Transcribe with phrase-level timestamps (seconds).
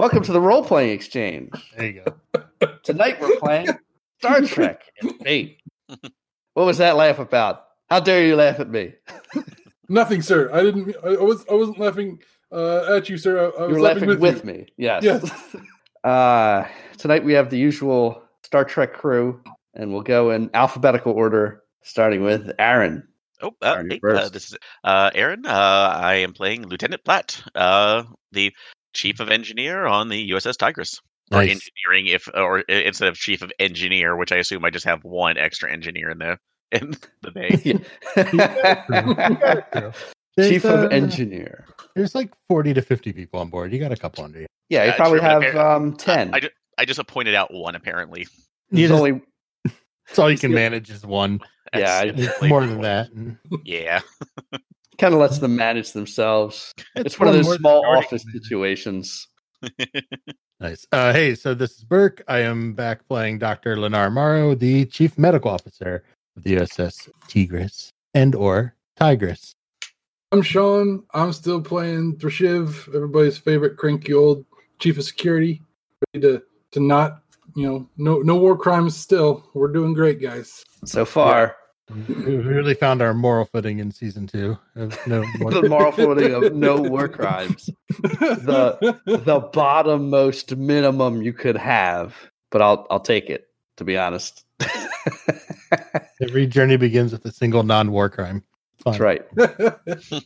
[0.00, 1.50] Welcome to the role playing exchange.
[1.76, 2.02] There you
[2.32, 2.68] go.
[2.84, 3.68] Tonight we're playing
[4.18, 5.60] Star Trek and Fate.
[6.54, 7.66] What was that laugh about?
[7.90, 8.94] How dare you laugh at me?
[9.90, 10.50] Nothing, sir.
[10.54, 10.96] I didn't.
[11.04, 11.44] I, I was.
[11.50, 12.18] I wasn't laughing
[12.50, 13.38] uh, at you, sir.
[13.38, 14.52] I, I was You're laughing with, with, you.
[14.52, 14.66] me.
[14.78, 15.04] Yes.
[15.04, 15.56] Yes.
[16.02, 19.40] Uh, tonight we have the usual Star Trek crew,
[19.74, 23.06] and we'll go in alphabetical order, starting with Aaron.
[23.42, 24.32] Oh, uh, Aaron, hey, uh, first.
[24.32, 25.44] this is uh, Aaron.
[25.46, 28.52] Uh, I am playing Lieutenant Platt, uh, the
[28.92, 31.00] chief of engineer on the USS Tigris.
[31.32, 35.04] Or engineering, if or instead of chief of engineer, which I assume I just have
[35.04, 36.38] one extra engineer in the
[36.72, 37.78] in the bay.
[40.36, 41.66] There's, Chief of uh, Engineer.
[41.94, 43.72] There's like 40 to 50 people on board.
[43.72, 44.46] You got a couple under you.
[44.68, 46.32] Yeah, you Yeah, probably true, have um, 10.
[46.32, 46.48] I, ju-
[46.78, 48.26] I just appointed out one apparently.
[48.70, 49.20] You There's only
[49.64, 51.40] That's all you can manage is one.
[51.76, 52.12] Yeah,
[52.42, 53.08] More than that.
[53.64, 54.00] Yeah.
[55.00, 56.74] kind of lets them manage themselves.
[56.96, 58.42] It's, one of those small office commander.
[58.42, 59.28] situations.
[60.60, 60.86] Nice.
[60.92, 62.22] Uh, hey, so this is Burke.
[62.28, 63.76] I am back playing Dr.
[63.76, 66.04] Lenar Morrow, the chief medical officer
[66.36, 69.54] of the USS Tigris and or Tigris.
[70.32, 71.02] I'm Sean.
[71.14, 74.44] I'm still playing Thrashiv, everybody's favorite cranky old
[74.80, 75.62] chief of security.
[76.12, 77.22] Ready to to not,
[77.56, 78.94] you know, no no war crimes.
[78.94, 80.62] Still, we're doing great, guys.
[80.84, 81.56] So far,
[81.90, 84.56] We really found our moral footing in season two.
[84.76, 87.68] Of no more- the moral footing of no war crimes.
[88.02, 92.14] The the bottommost minimum you could have,
[92.50, 93.48] but I'll I'll take it.
[93.76, 94.44] To be honest,
[96.20, 98.44] Every journey begins with a single non-war crime.
[98.84, 98.92] Fun.
[98.92, 100.20] that's right.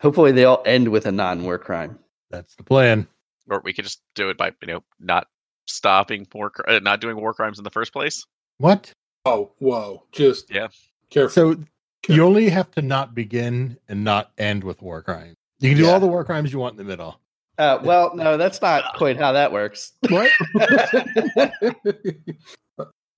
[0.00, 1.98] Hopefully, they all end with a non-war crime.
[2.30, 3.06] That's the plan.
[3.48, 5.26] Or we could just do it by you know not
[5.66, 8.24] stopping war, cr- uh, not doing war crimes in the first place.
[8.58, 8.92] What?
[9.24, 10.02] oh, whoa!
[10.12, 10.68] Just Yeah.
[11.12, 11.54] Careful.
[11.54, 15.36] So you only have to not begin and not end with war crimes.
[15.60, 15.92] You can do Yeah.
[15.92, 17.20] all the war crimes you want in the middle.
[17.58, 19.92] Uh, well, no, that's not quite how that works.
[20.08, 20.30] What?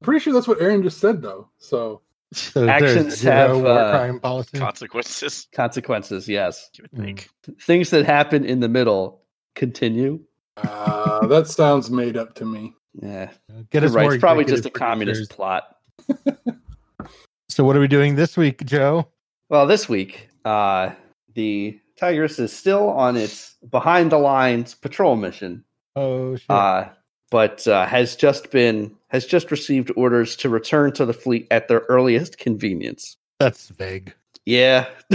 [0.03, 1.49] Pretty sure that's what Aaron just said, though.
[1.59, 4.59] So So Actions have, war uh, crime policy.
[4.59, 5.47] Consequences.
[5.53, 6.69] Consequences, yes.
[6.77, 7.05] You would Mm.
[7.05, 7.29] think.
[7.63, 9.23] Things that happen in the middle
[9.55, 10.21] continue.
[10.59, 12.75] uh, that sounds made up to me.
[13.01, 13.31] Yeah,
[13.71, 14.03] Get you're us right.
[14.03, 15.37] more It's probably just a communist producers.
[15.37, 15.77] plot.
[17.55, 19.07] So what are we doing this week, Joe?
[19.49, 20.91] Well, this week, uh,
[21.37, 25.63] the Tigris is still on its behind the lines patrol mission,
[25.95, 26.51] Oh shit.
[26.51, 26.89] uh,
[27.31, 31.69] but uh, has just been has just received orders to return to the fleet at
[31.69, 33.17] their earliest convenience.
[33.39, 34.13] That's vague.
[34.47, 34.89] Yeah,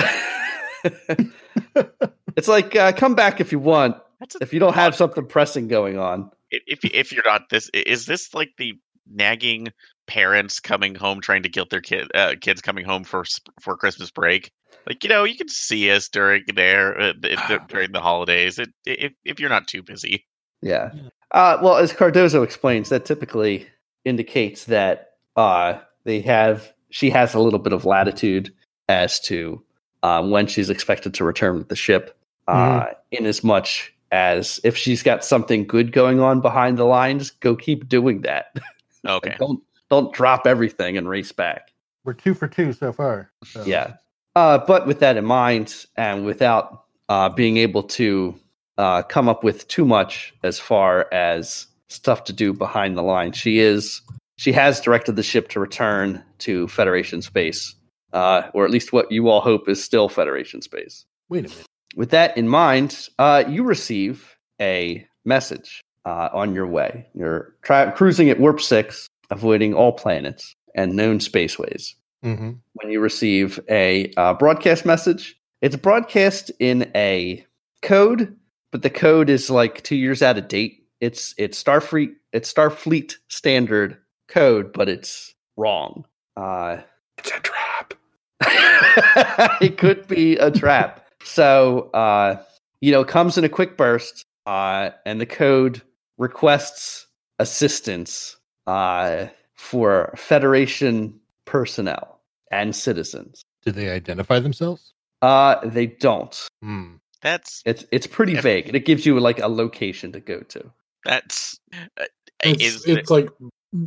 [2.37, 3.97] it's like uh, come back if you want.
[4.21, 7.69] That's If you don't have something pressing going on, if if if you're not this,
[7.73, 8.79] is this like the
[9.11, 9.69] nagging
[10.07, 13.23] parents coming home trying to guilt their kid uh, kids coming home for
[13.61, 14.51] for Christmas break?
[14.87, 18.59] Like you know, you can see us during there uh, th- th- during the holidays.
[18.59, 20.25] It, if if you're not too busy.
[20.61, 20.91] yeah.
[20.93, 21.09] Yeah.
[21.31, 23.67] Uh, well, as Cardozo explains, that typically
[24.03, 28.51] indicates that uh, they have she has a little bit of latitude
[28.87, 29.63] as to
[30.01, 32.15] um, when she's expected to return with the ship.
[32.47, 37.29] Uh, in as much as if she's got something good going on behind the lines,
[37.29, 38.55] go keep doing that.
[39.07, 39.35] Okay.
[39.39, 41.71] don't don't drop everything and race back.
[42.03, 43.31] We're two for two so far.
[43.43, 43.63] So.
[43.65, 43.93] Yeah.
[44.35, 48.39] Uh, but with that in mind, and without uh, being able to
[48.77, 53.31] uh, come up with too much as far as stuff to do behind the line,
[53.31, 54.01] she is
[54.37, 57.75] she has directed the ship to return to Federation space,
[58.13, 61.05] uh, or at least what you all hope is still Federation space.
[61.27, 61.65] Wait a minute.
[61.95, 67.05] With that in mind, uh, you receive a message uh, on your way.
[67.13, 71.93] You're tra- cruising at warp six, avoiding all planets and known spaceways
[72.23, 75.37] hmm when you receive a uh, broadcast message.
[75.61, 77.45] It's broadcast in a
[77.81, 78.35] code,
[78.71, 80.83] but the code is like two years out of date.
[80.99, 83.97] It's it's Starfleet it's Starfleet standard
[84.27, 86.05] code, but it's wrong.
[86.35, 86.77] Uh,
[87.19, 87.93] It's a trap.
[89.61, 91.05] it could be a trap.
[91.23, 92.41] So uh,
[92.81, 95.81] you know, it comes in a quick burst, uh, and the code
[96.19, 97.07] requests
[97.39, 102.19] assistance uh, for Federation personnel
[102.51, 103.41] and citizens.
[103.63, 104.93] Do they identify themselves?
[105.23, 106.47] Uh, they don't.
[106.61, 106.95] Hmm.
[107.21, 108.41] That's It's it's pretty Yeah.
[108.41, 110.71] vague, and it gives you like a location to go to.
[111.03, 111.59] that's
[111.97, 112.05] uh,
[112.43, 113.29] It's, is it's like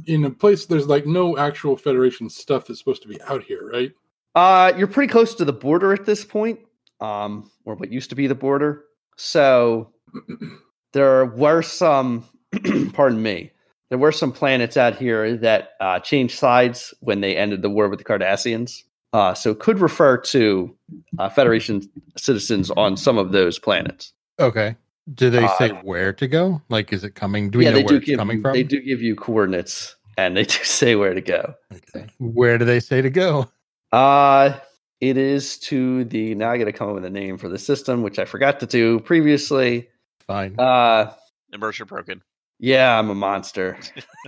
[0.07, 3.71] in a place there's like no actual Federation stuff that's supposed to be out here,
[3.71, 3.93] right?
[4.35, 6.61] Uh, you're pretty close to the border at this point,
[7.01, 8.85] um, or what used to be the border.
[9.17, 9.93] So
[10.93, 12.25] there were some,
[12.93, 13.51] pardon me,
[13.91, 17.89] there were some planets out here that uh, changed sides when they ended the war
[17.89, 18.83] with the Cardassians.
[19.13, 20.75] Uh, so it could refer to
[21.19, 21.83] uh, Federation
[22.17, 24.13] citizens on some of those planets.
[24.41, 24.75] Okay.
[25.15, 26.63] Do they say Uh, where to go?
[26.71, 27.51] Like, is it coming?
[27.51, 28.53] Do we yeah, know they where do it's give coming from?
[28.55, 31.55] they do give you coordinates and they do say where to go.
[31.75, 32.07] Okay.
[32.19, 33.51] Where do they say to go?
[33.93, 34.59] Uh
[35.01, 38.03] it is to the now I gotta come up with a name for the system,
[38.03, 39.89] which I forgot to do previously.
[40.27, 40.55] Fine.
[40.59, 41.13] Uh
[41.53, 42.23] Immersion broken.
[42.63, 43.77] Yeah, I'm a monster.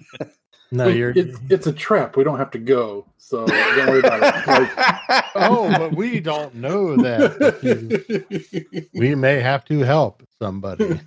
[0.73, 1.11] no, Wait, you're.
[1.15, 2.17] it's, it's a trap.
[2.17, 4.47] We don't have to go, so don't worry about it.
[4.47, 8.89] Like- oh, but we don't know that.
[8.95, 11.01] we may have to help somebody.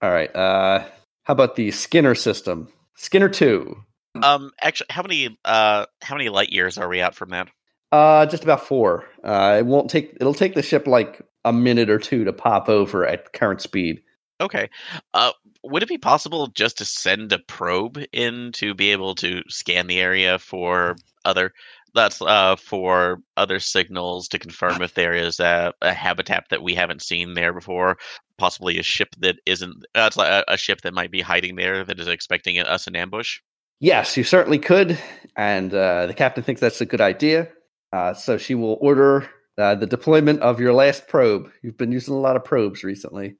[0.00, 0.34] All right.
[0.34, 0.84] Uh
[1.24, 2.68] how about the Skinner system?
[2.94, 3.76] Skinner two.
[4.22, 7.48] Um, actually, how many uh how many light years are we out from that?
[7.90, 9.04] Uh just about four.
[9.24, 12.68] Uh it won't take it'll take the ship like a minute or two to pop
[12.68, 14.02] over at current speed.
[14.40, 14.68] Okay.
[15.14, 15.32] Uh,
[15.70, 19.86] would it be possible just to send a probe in to be able to scan
[19.86, 21.52] the area for other
[21.94, 26.74] that's uh for other signals to confirm if there is a, a habitat that we
[26.74, 27.96] haven't seen there before,
[28.38, 31.98] possibly a ship that isn't like a, a ship that might be hiding there that
[31.98, 33.40] is expecting us in ambush.
[33.80, 34.98] Yes, you certainly could,
[35.36, 37.48] and uh, the captain thinks that's a good idea.
[37.92, 39.28] Uh, so she will order
[39.58, 41.50] uh, the deployment of your last probe.
[41.62, 43.36] You've been using a lot of probes recently.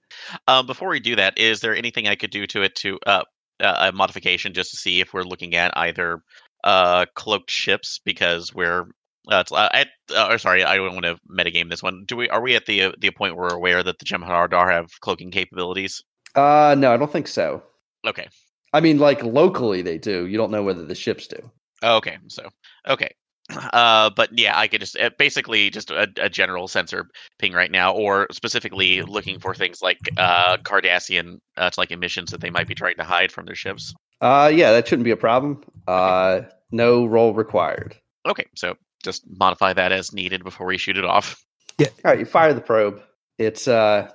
[0.49, 3.23] Um, before we do that, is there anything I could do to it to uh,
[3.61, 6.23] uh, a modification just to see if we're looking at either
[6.65, 8.87] uh, cloaked ships because we're
[9.29, 9.85] uh, it's, uh,
[10.15, 12.05] uh, sorry, I don't want to metagame this one.
[12.07, 14.71] Do we are we at the uh, the point where we're aware that the Jem'Hadar
[14.71, 16.03] have cloaking capabilities?
[16.35, 17.63] Uh, no, I don't think so.
[18.07, 18.29] Okay,
[18.73, 20.27] I mean, like locally they do.
[20.27, 21.51] You don't know whether the ships do.
[21.83, 22.49] okay, so
[22.87, 23.11] okay.
[23.51, 27.09] Uh, but yeah, I could just uh, basically just a, a general sensor
[27.39, 32.31] ping right now, or specifically looking for things like uh, Cardassian, uh, it's like emissions
[32.31, 33.95] that they might be trying to hide from their ships.
[34.21, 35.63] Uh, yeah, that shouldn't be a problem.
[35.87, 37.97] Uh, no roll required.
[38.27, 41.45] Okay, so just modify that as needed before we shoot it off.
[41.79, 41.89] Yeah.
[42.05, 43.01] All right, you fire the probe.
[43.39, 44.11] It's uh,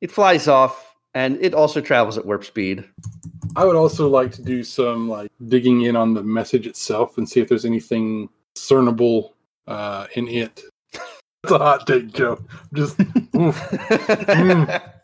[0.00, 2.84] it flies off, and it also travels at warp speed.
[3.56, 7.28] I would also like to do some like digging in on the message itself and
[7.28, 9.34] see if there's anything discernible
[9.66, 10.62] uh, in it.
[11.42, 12.38] That's a hot take, Joe.
[12.72, 13.00] Just
[13.36, 13.60] oof.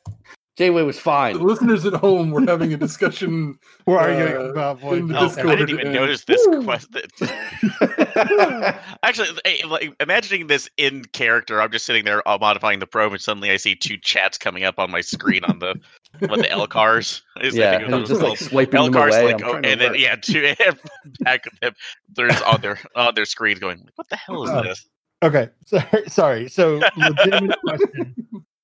[0.61, 1.39] Janeway was The fine.
[1.39, 3.59] listeners at home were having a discussion.
[3.87, 4.99] We're arguing Uh, about voice.
[5.01, 7.01] in the Oh, I didn't even and- notice this question.
[9.03, 9.29] Actually,
[9.67, 13.51] like, imagining this in character, I'm just sitting there uh, modifying the probe, and suddenly
[13.51, 15.81] I see two chats coming up on my screen on the
[16.29, 17.23] what the LCARS.
[17.41, 17.57] is.
[17.57, 18.39] Yeah, and was just like called.
[18.39, 19.33] swiping L them cars, away.
[19.33, 19.99] like, oh, and then avert.
[19.99, 20.55] yeah, two
[21.21, 21.73] back of them.
[22.15, 24.63] There's on their on their screens going, what the hell is Oh.
[24.63, 24.87] this?
[25.23, 26.03] Okay, sorry.
[26.09, 26.49] Sorry.
[26.49, 28.15] So, legitimate question.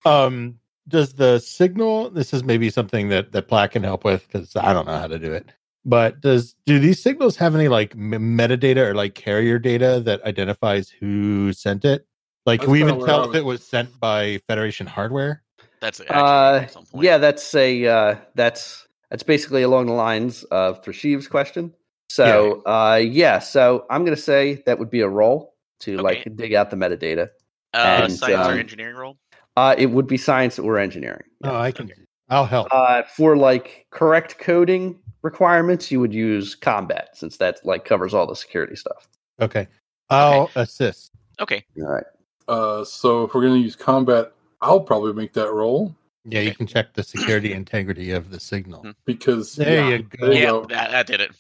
[0.05, 2.11] Um, does the signal?
[2.11, 5.07] This is maybe something that that Platt can help with because I don't know how
[5.09, 5.47] to do it.
[5.85, 10.89] But does do these signals have any like metadata or like carrier data that identifies
[10.89, 12.07] who sent it?
[12.45, 15.43] Like, can we even tell if was- it was sent by Federation hardware?
[15.81, 17.05] That's actually Uh, at some point.
[17.05, 21.73] yeah, that's a uh, that's that's basically along the lines of Thrashiv's question.
[22.09, 26.03] So, uh, yeah, so I'm gonna say that would be a roll to Okay.
[26.03, 27.29] like dig out the metadata.
[27.75, 29.19] uh, and, science or um, engineering roll.
[29.57, 31.23] Uh, it would be science or engineering.
[31.45, 31.87] Oh, I can.
[31.87, 32.01] Okay.
[32.29, 32.69] I'll help.
[32.71, 38.27] Uh, for like correct coding requirements, you would use combat since that like covers all
[38.27, 39.09] the security stuff.
[39.41, 39.67] okay,
[40.11, 41.13] I'll assist.
[41.41, 42.05] Okay, All right.
[42.49, 44.33] Uh, so if we're going to use combat,
[44.63, 45.95] I'll probably make that roll
[46.25, 48.81] Yeah, you can check the security integrity of the signal.
[48.83, 48.91] Hmm.
[49.05, 50.27] because There yeah, you go.
[50.27, 50.65] there you yeah, go.
[50.67, 51.33] that, that did it.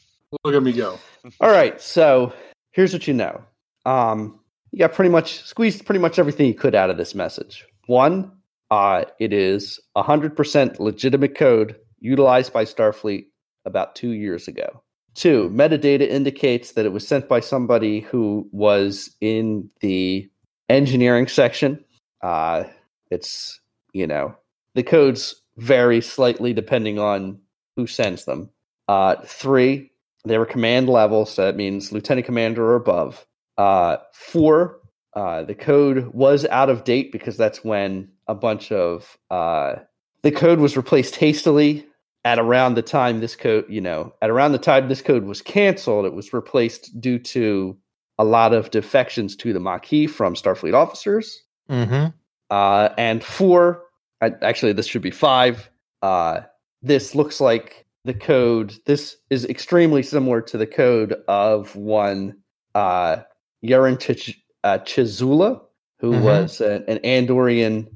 [0.44, 0.98] Look at me go.
[1.40, 1.80] All right.
[1.80, 2.32] So
[2.72, 3.42] here's what you know.
[3.86, 4.38] Um,
[4.72, 7.64] you got pretty much squeezed pretty much everything you could out of this message.
[7.86, 8.32] One,
[8.70, 13.26] uh, it is 100% legitimate code utilized by Starfleet
[13.64, 14.82] about two years ago.
[15.14, 20.28] Two, metadata indicates that it was sent by somebody who was in the
[20.68, 21.82] engineering section.
[22.22, 22.64] Uh,
[23.10, 23.60] it's,
[23.92, 24.36] you know,
[24.74, 27.38] the codes vary slightly depending on
[27.76, 28.50] who sends them.
[28.88, 29.90] Uh, three,
[30.24, 33.24] they were command level, so that means lieutenant commander or above.
[33.56, 34.80] Uh, four,
[35.16, 39.76] uh, the code was out of date because that's when a bunch of uh,
[40.22, 41.86] the code was replaced hastily
[42.26, 45.40] at around the time this code, you know, at around the time this code was
[45.40, 46.04] canceled.
[46.04, 47.76] It was replaced due to
[48.18, 51.42] a lot of defections to the Maquis from Starfleet officers.
[51.70, 52.08] Mm-hmm.
[52.50, 53.84] Uh, and four,
[54.20, 55.70] actually, this should be five.
[56.02, 56.40] Uh,
[56.82, 58.74] this looks like the code.
[58.84, 62.36] This is extremely similar to the code of one
[62.74, 63.18] uh,
[63.64, 65.60] Yaren Chich- uh, Chizula,
[66.00, 66.22] who Mhm.
[66.22, 67.88] was an, an Andorian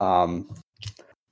[0.00, 0.54] um,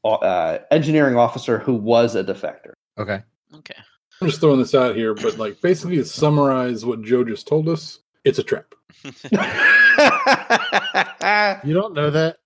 [0.04, 2.72] uh, engineering officer who was a defector.
[2.98, 3.22] Okay.
[3.54, 3.74] Okay.
[4.20, 7.68] I'm just throwing this out here, but like basically to summarize what Joe just told
[7.68, 8.74] us, it's a trap.
[11.64, 12.36] You don't know that.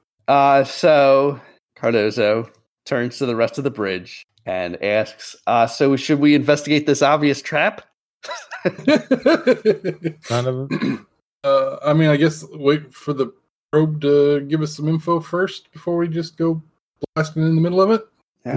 [0.28, 1.40] Uh, so
[1.76, 2.50] Cardozo
[2.84, 7.00] turns to the rest of the bridge and asks, uh, "So should we investigate this
[7.00, 7.82] obvious trap?"
[10.30, 10.70] None of
[11.44, 13.32] uh, I mean, I guess wait for the
[13.72, 16.62] probe to give us some info first before we just go
[17.14, 18.06] blasting in the middle of it.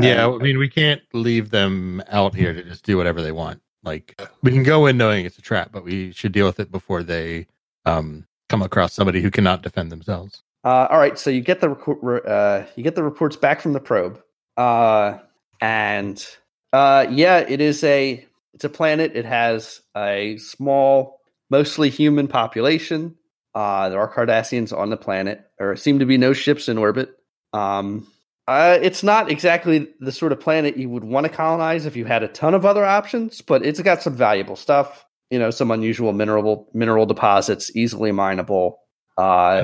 [0.01, 3.59] Yeah, I mean, we can't leave them out here to just do whatever they want.
[3.83, 6.71] Like, we can go in knowing it's a trap, but we should deal with it
[6.71, 7.47] before they
[7.85, 10.43] um, come across somebody who cannot defend themselves.
[10.63, 13.61] Uh, all right, so you get the reco- re- uh, you get the reports back
[13.61, 14.21] from the probe,
[14.57, 15.17] uh,
[15.61, 16.27] and
[16.73, 18.25] uh, yeah, it is a
[18.59, 19.15] it's a planet.
[19.15, 23.15] It has a small, mostly human population.
[23.55, 25.49] Uh, there are Cardassians on the planet.
[25.57, 27.09] There seem to be no ships in orbit.
[27.53, 28.05] Um,
[28.49, 32.03] uh, it's not exactly the sort of planet you would want to colonize if you
[32.03, 35.05] had a ton of other options, but it's got some valuable stuff.
[35.29, 38.79] You know, some unusual mineral mineral deposits, easily mineable.
[39.17, 39.61] Uh,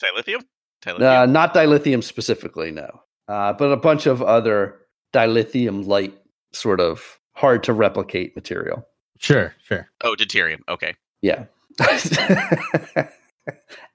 [0.00, 0.44] dilithium.
[0.84, 1.22] Dilithium.
[1.22, 3.00] uh, not dilithium specifically, no.
[3.26, 4.78] Uh, but a bunch of other
[5.12, 6.14] dilithium light,
[6.52, 8.86] sort of hard to replicate material.
[9.18, 9.88] Sure, sure.
[10.02, 10.60] oh, deuterium.
[10.68, 10.94] Okay.
[11.22, 11.44] Yeah.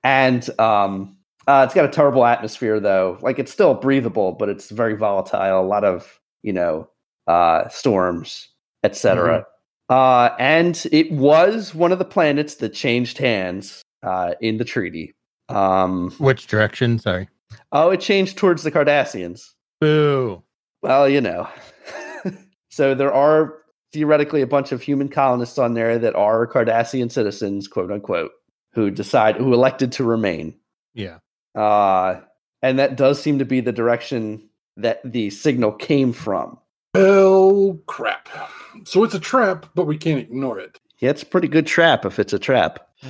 [0.03, 1.17] and um,
[1.47, 3.17] uh, it's got a terrible atmosphere, though.
[3.21, 5.59] Like it's still breathable, but it's very volatile.
[5.59, 6.87] A lot of you know
[7.27, 8.47] uh, storms,
[8.83, 9.45] etc.
[9.89, 15.13] Uh, and it was one of the planets that changed hands uh, in the treaty.
[15.49, 16.97] Um, Which direction?
[16.99, 17.27] Sorry.
[17.73, 19.49] oh, it changed towards the Cardassians.
[19.81, 20.41] Boo.
[20.81, 21.47] Well, you know.
[22.71, 23.57] So there are
[23.91, 28.31] theoretically a bunch of human colonists on there that are Cardassian citizens, quote unquote,
[28.73, 30.55] who decide who elected to remain.
[30.93, 31.17] Yeah.
[31.53, 32.21] Uh,
[32.61, 34.41] and that does seem to be the direction
[34.77, 36.57] that the signal came from.
[36.93, 38.29] Hell crap.
[38.85, 40.79] So it's a trap, but we can't ignore it.
[40.99, 42.87] Yeah, it's a pretty good trap if it's a trap.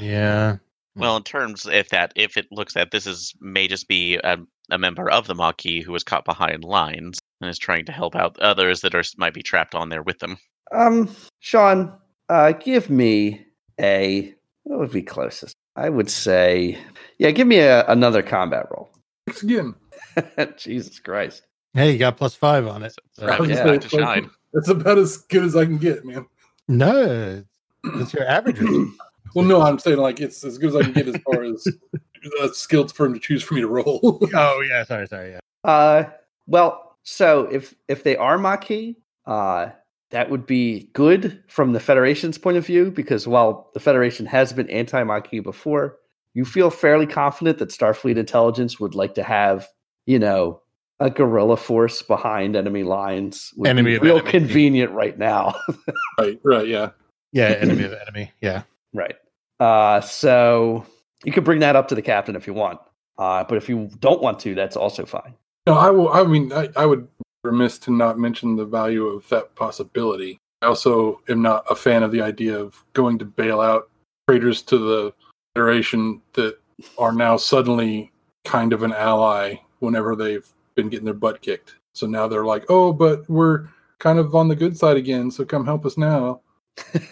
[0.00, 0.56] Yeah.
[0.96, 4.38] well, in terms if that if it looks at this is may just be a,
[4.70, 8.14] a member of the Maquis who was caught behind lines and is trying to help
[8.14, 10.38] out others that are might be trapped on there with them.
[10.72, 11.92] Um, Sean,
[12.28, 13.44] uh, give me
[13.80, 15.56] a what would be closest?
[15.76, 16.78] I would say,
[17.18, 18.90] yeah, give me a, another combat roll.
[19.26, 19.74] Thanks again.
[20.56, 21.42] Jesus Christ.
[21.74, 22.94] Hey, you got plus five on it.
[23.12, 23.64] So- Rabbit's yeah.
[23.64, 24.30] back to shine.
[24.52, 26.26] That's about as good as I can get, man.
[26.66, 27.42] No,
[27.84, 28.60] it's your average.
[29.34, 31.64] Well, no, I'm saying like it's as good as I can get as far as
[32.42, 34.18] a skilled firm to choose for me to roll.
[34.34, 35.30] oh yeah, sorry, sorry.
[35.32, 35.40] Yeah.
[35.62, 36.10] Uh,
[36.48, 39.68] well, so if if they are Maquis, uh,
[40.10, 44.52] that would be good from the Federation's point of view because while the Federation has
[44.52, 45.96] been anti-Maquis before,
[46.34, 49.68] you feel fairly confident that Starfleet intelligence would like to have,
[50.06, 50.60] you know,
[50.98, 53.52] a guerrilla force behind enemy lines.
[53.56, 54.30] Would Enemy be of real enemy.
[54.30, 55.54] convenient right now.
[56.18, 56.90] right, right, yeah.
[57.32, 58.32] Yeah, enemy of enemy.
[58.40, 58.62] Yeah.
[58.92, 59.14] Right.
[59.60, 60.84] Uh, so
[61.24, 62.80] you could bring that up to the captain if you want.
[63.18, 65.34] Uh, but if you don't want to, that's also fine.
[65.70, 66.08] No, I will.
[66.08, 70.36] I mean, I, I would be remiss to not mention the value of that possibility.
[70.62, 73.88] I also am not a fan of the idea of going to bail out
[74.28, 75.14] traders to the
[75.54, 76.58] Federation that
[76.98, 78.10] are now suddenly
[78.44, 81.76] kind of an ally whenever they've been getting their butt kicked.
[81.94, 83.68] So now they're like, oh, but we're
[84.00, 86.40] kind of on the good side again, so come help us now.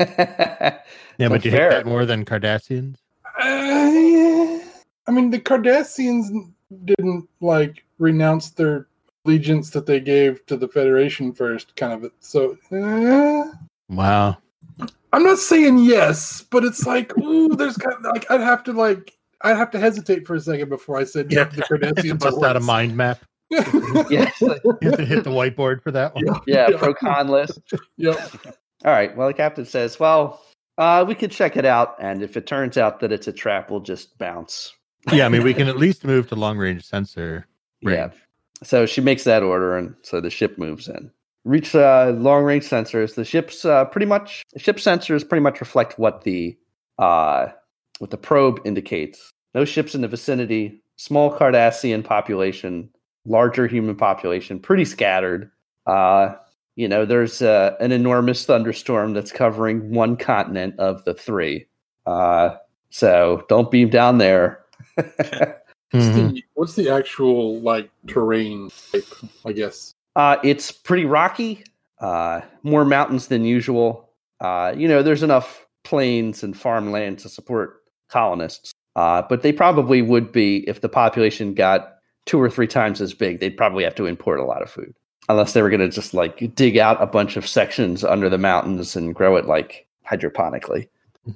[0.00, 0.80] Yeah,
[1.20, 1.70] Well, but you fair.
[1.70, 2.96] hate that more than Cardassians?
[3.40, 4.64] Uh,
[5.06, 6.26] I mean, the Cardassians
[6.84, 8.88] didn't like renounce their
[9.25, 12.12] allegiance that they gave to the Federation first, kind of.
[12.20, 13.52] So uh,
[13.88, 14.38] Wow.
[15.12, 18.72] I'm not saying yes, but it's like, ooh, there's kind of, like I'd have to
[18.72, 21.44] like I'd have to hesitate for a second before I said yeah.
[21.44, 23.20] the Cardassians Bust out a mind map.
[23.50, 24.38] yes.
[24.40, 24.50] You
[24.82, 26.25] have to hit the whiteboard for that one.
[26.46, 27.60] Yeah, pro con list.
[27.96, 28.18] Yep.
[28.84, 29.16] All right.
[29.16, 30.42] Well, the captain says, well,
[30.76, 31.96] uh, we could check it out.
[31.98, 34.75] And if it turns out that it's a trap, we'll just bounce.
[35.12, 37.46] Yeah, I mean, we can at least move to long range sensor.
[37.80, 38.10] Yeah.
[38.62, 39.76] So she makes that order.
[39.76, 41.10] And so the ship moves in.
[41.44, 43.14] Reach uh, long range sensors.
[43.14, 46.56] The ship's uh, pretty much, ship sensors pretty much reflect what the,
[46.98, 47.46] uh,
[47.98, 49.32] what the probe indicates.
[49.54, 52.90] No ships in the vicinity, small Cardassian population,
[53.24, 55.50] larger human population, pretty scattered.
[55.86, 56.34] Uh,
[56.76, 61.66] you know, there's uh, an enormous thunderstorm that's covering one continent of the three.
[62.06, 62.56] Uh,
[62.90, 64.60] so don't beam down there.
[65.90, 69.06] What's, the, what's the actual like terrain type?
[69.46, 69.94] I guess.
[70.16, 71.64] Uh, it's pretty rocky,
[72.00, 74.10] uh, more mountains than usual.
[74.40, 80.02] Uh, you know, there's enough plains and farmland to support colonists, uh, but they probably
[80.02, 81.94] would be if the population got
[82.26, 83.40] two or three times as big.
[83.40, 84.94] They'd probably have to import a lot of food,
[85.28, 88.38] unless they were going to just like dig out a bunch of sections under the
[88.38, 90.88] mountains and grow it like hydroponically.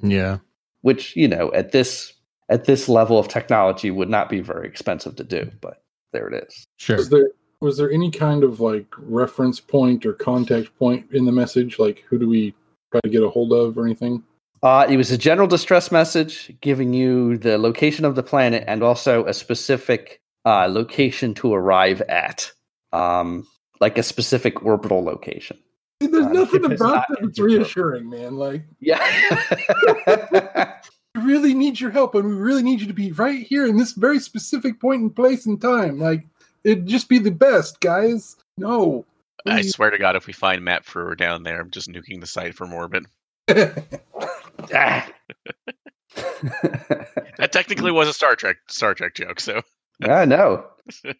[0.02, 0.38] Yeah.
[0.83, 2.12] Which you know, at this
[2.49, 5.51] at this level of technology would not be very expensive to do.
[5.61, 5.83] But
[6.13, 6.67] there it is.
[6.77, 6.97] Sure.
[6.97, 7.29] Was there
[7.61, 11.79] was there any kind of like reference point or contact point in the message?
[11.79, 12.55] Like who do we
[12.91, 14.23] try to get a hold of or anything?
[14.63, 18.83] Uh, it was a general distress message giving you the location of the planet and
[18.83, 22.53] also a specific uh, location to arrive at,
[22.93, 23.45] um,
[23.81, 25.59] like a specific orbital location.
[25.99, 28.37] There's Uh, nothing it's about that that's reassuring, man.
[28.37, 29.01] Like Yeah.
[31.14, 33.76] we really need your help and we really need you to be right here in
[33.76, 35.99] this very specific point point in place and time.
[35.99, 36.26] Like
[36.64, 38.37] it'd just be the best, guys.
[38.57, 39.04] No.
[39.47, 42.26] I swear to God, if we find Matt Frewer down there, I'm just nuking the
[42.26, 43.07] site from orbit.
[44.75, 45.09] Ah.
[47.38, 49.40] That technically was a Star Trek Star Trek joke.
[49.40, 49.62] So
[50.02, 50.66] I know.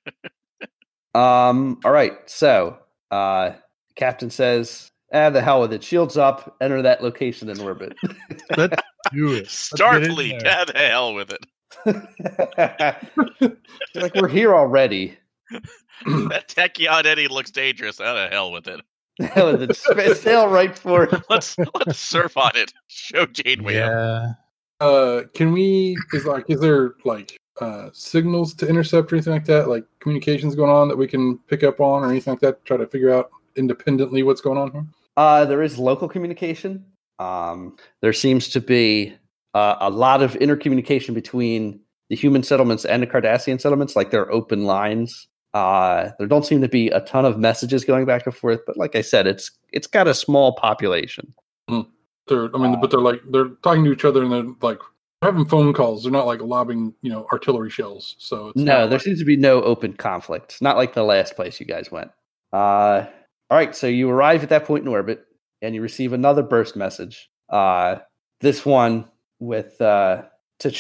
[1.15, 1.79] Um.
[1.85, 2.17] All right.
[2.25, 2.79] So,
[3.11, 3.53] uh,
[3.97, 5.83] Captain says, "Ah, the hell with it.
[5.85, 6.57] Shields up.
[6.61, 7.97] Enter that location in orbit."
[8.57, 9.43] Let's do it.
[9.43, 10.53] Let's Starfleet, there.
[10.53, 11.47] how the hell with it?
[13.95, 15.17] like we're here already.
[16.05, 17.99] That Tachyon eddy looks dangerous.
[17.99, 18.81] How the hell with it?
[19.21, 19.77] Hell with it.
[19.79, 21.15] Sp- Sail right for it.
[21.31, 22.73] Let's let's surf on it.
[22.89, 23.79] Show Janeway.
[23.79, 24.35] up.
[24.81, 24.85] Yeah.
[24.87, 29.45] uh can we is like is there like uh signals to intercept or anything like
[29.45, 29.69] that?
[29.69, 32.77] Like communications going on that we can pick up on or anything like that, try
[32.79, 34.85] to figure out independently what's going on here?
[35.17, 36.85] Uh, there is local communication.
[37.19, 39.15] Um, there seems to be
[39.55, 43.95] uh, a lot of intercommunication between the human settlements and the Cardassian settlements.
[43.97, 45.29] Like there are open lines.
[45.55, 48.77] Uh, there don't seem to be a ton of messages going back and forth, but
[48.77, 51.35] like I said, it's it's got a small population.
[51.69, 54.79] They're I mean, but they're like they're talking to each other and they're like
[55.21, 56.03] having phone calls.
[56.05, 58.17] They're not like lobbing, you know, artillery shells.
[58.19, 60.63] So it's no, there like- seems to be no open conflict.
[60.63, 62.11] Not like the last place you guys went.
[62.53, 63.07] Uh,
[63.53, 65.27] all right, so you arrive at that point in orbit,
[65.61, 67.29] and you receive another burst message.
[67.51, 67.97] Uh,
[68.41, 69.05] this one
[69.41, 70.23] with uh,
[70.61, 70.71] to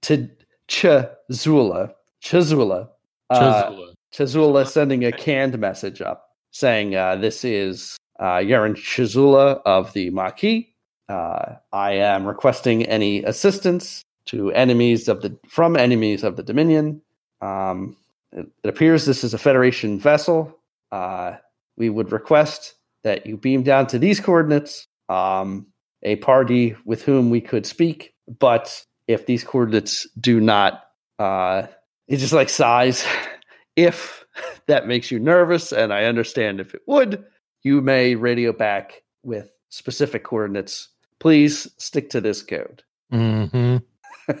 [0.00, 0.30] to
[0.66, 2.88] Chazula, Chazula,
[3.28, 3.94] uh, Chisula.
[4.14, 10.08] Chazula sending a canned message up saying, uh, "This is uh, Yaren Chazula of the
[10.08, 10.64] Maquis.
[11.10, 17.02] Uh, I am requesting any assistance to enemies of the from enemies of the Dominion.
[17.42, 17.98] Um,
[18.32, 20.58] it, it appears this is a Federation vessel.
[20.90, 21.34] Uh,
[21.76, 24.86] we would request that you beam down to these coordinates.
[25.08, 25.66] Um,
[26.02, 30.84] a party with whom we could speak, but if these coordinates do not,
[31.18, 31.66] uh,
[32.08, 33.06] it's just like size.
[33.76, 34.24] if
[34.66, 37.24] that makes you nervous, and I understand if it would,
[37.62, 40.88] you may radio back with specific coordinates.
[41.20, 42.82] Please stick to this code.
[43.12, 43.78] Mm-hmm.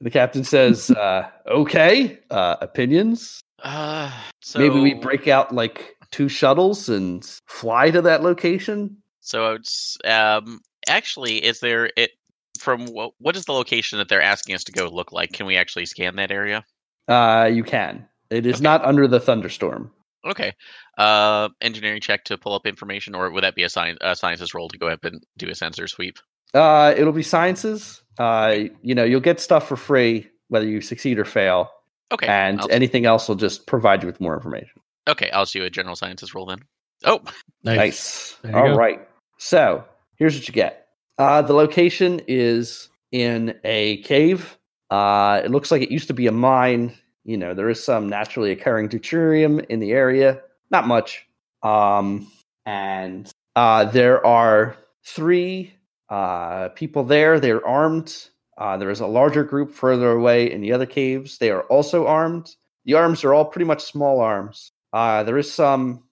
[0.00, 3.40] the captain says, uh, "Okay, uh, opinions.
[3.62, 9.44] Uh, so Maybe we break out like two shuttles and fly to that location." So
[9.46, 9.66] I would
[10.04, 12.10] um actually is there it
[12.58, 15.32] from what what is the location that they're asking us to go look like?
[15.32, 16.64] Can we actually scan that area?
[17.08, 18.06] Uh, you can.
[18.30, 18.62] It is Okay.
[18.62, 19.90] not under the thunderstorm.
[20.24, 20.52] Okay.
[20.98, 24.54] Uh, engineering check to pull up information, or would that be a science a sciences
[24.54, 26.18] roll to go up and do a sensor sweep?
[26.54, 28.02] Uh, it'll be sciences.
[28.18, 31.70] Uh, you know, you'll get stuff for free whether you succeed or fail,
[32.12, 32.26] Okay.
[32.26, 34.80] and I'll, anything else will just provide you with more information.
[35.08, 36.60] Okay, I'll do a general sciences roll then.
[37.04, 37.20] Oh,
[37.64, 38.36] Nice.
[38.44, 38.54] Nice.
[38.54, 38.76] All go.
[38.76, 39.00] right.
[39.38, 39.84] So
[40.16, 40.88] here's what you get.
[41.18, 44.58] Uh, the location is in a cave.
[44.90, 46.92] Uh, it looks like it used to be a mine.
[47.24, 50.40] You know, there is some naturally occurring deuterium in the area.
[50.70, 51.26] Not much.
[51.62, 52.30] Um,
[52.66, 55.72] and uh, there are three
[56.08, 57.38] uh, people there.
[57.38, 58.28] They're armed.
[58.58, 61.38] Uh, there is a larger group further away in the other caves.
[61.38, 62.54] They are also armed.
[62.84, 64.71] The arms are all pretty much small arms.
[64.92, 66.02] Uh, there is some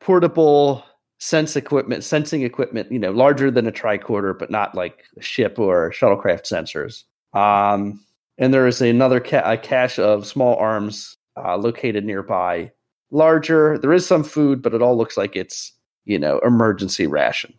[0.00, 0.84] portable
[1.18, 5.58] sense equipment, sensing equipment, you know, larger than a tricorder, but not like a ship
[5.58, 7.04] or shuttlecraft sensors.
[7.38, 8.00] Um,
[8.38, 12.72] and there is another ca- a cache of small arms uh, located nearby.
[13.10, 15.72] Larger, there is some food, but it all looks like it's
[16.04, 17.54] you know emergency ration.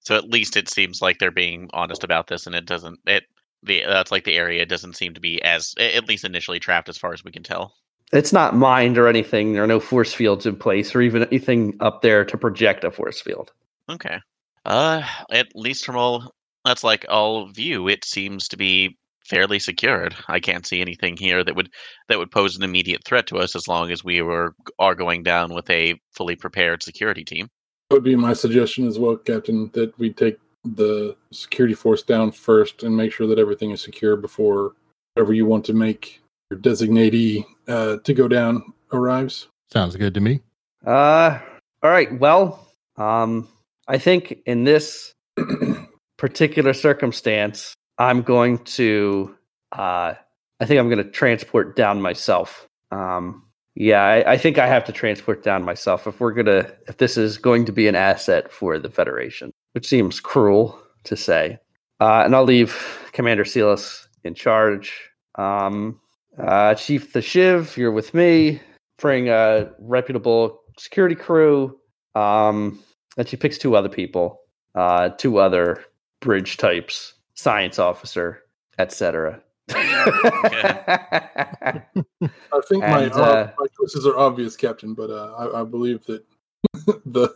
[0.00, 3.24] so at least it seems like they're being honest about this, and it doesn't it
[3.62, 6.98] the that's like the area doesn't seem to be as at least initially trapped as
[6.98, 7.74] far as we can tell.
[8.12, 9.52] It's not mined or anything.
[9.52, 12.90] There are no force fields in place or even anything up there to project a
[12.90, 13.52] force field.
[13.88, 14.18] Okay.
[14.64, 16.32] Uh, at least from all
[16.64, 18.96] that's like all view, it seems to be
[19.26, 20.14] fairly secured.
[20.28, 21.70] I can't see anything here that would
[22.08, 25.22] that would pose an immediate threat to us as long as we were are going
[25.22, 27.48] down with a fully prepared security team.
[27.90, 32.84] Would be my suggestion as well, Captain, that we take the security force down first
[32.84, 34.72] and make sure that everything is secure before
[35.14, 39.48] whatever you want to make your designatee uh, to go down arrives.
[39.72, 40.40] Sounds good to me.
[40.86, 41.38] Uh,
[41.82, 42.18] all right.
[42.18, 43.48] Well, um,
[43.88, 45.14] I think in this
[46.18, 49.36] particular circumstance, I'm going to.
[49.72, 50.14] Uh,
[50.60, 52.68] I think I'm going to transport down myself.
[52.92, 53.42] Um,
[53.74, 57.16] yeah, I, I think I have to transport down myself if we're gonna if this
[57.16, 61.58] is going to be an asset for the Federation, which seems cruel to say.
[62.00, 64.92] Uh, and I'll leave Commander Silas in charge.
[65.36, 66.00] Um,
[66.38, 68.60] uh, Chief the Shiv, you're with me.
[68.98, 71.78] Bring a reputable security crew.
[72.14, 72.78] Um,
[73.16, 74.40] and she picks two other people,
[74.74, 75.84] uh, two other
[76.20, 78.42] bridge types, science officer,
[78.78, 79.40] etc.
[79.70, 81.82] I
[82.68, 86.04] think my, And, uh, uh, my choices are obvious, Captain, but uh, I, I believe
[86.06, 86.24] that
[87.06, 87.34] the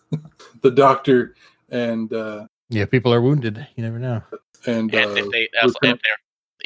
[0.62, 1.34] the doctor
[1.70, 3.66] and uh, Yeah, people are wounded.
[3.76, 4.22] You never know.
[4.66, 6.16] and, And uh, if they if, Lieutenant- if their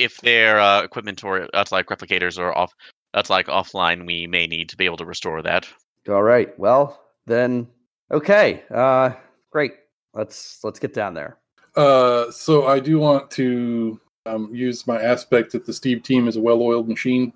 [0.00, 2.72] if their uh, equipment or that's like replicators are off
[3.12, 5.68] that's like offline, we may need to be able to restore that.
[6.08, 6.56] All right.
[6.58, 7.66] Well, then,
[8.10, 8.62] okay.
[8.70, 9.10] Uh,
[9.50, 9.74] great.
[10.14, 11.38] Let's let's get down there.
[11.76, 16.36] Uh, so I do want to um, use my aspect that the Steve team is
[16.36, 17.32] a well-oiled machine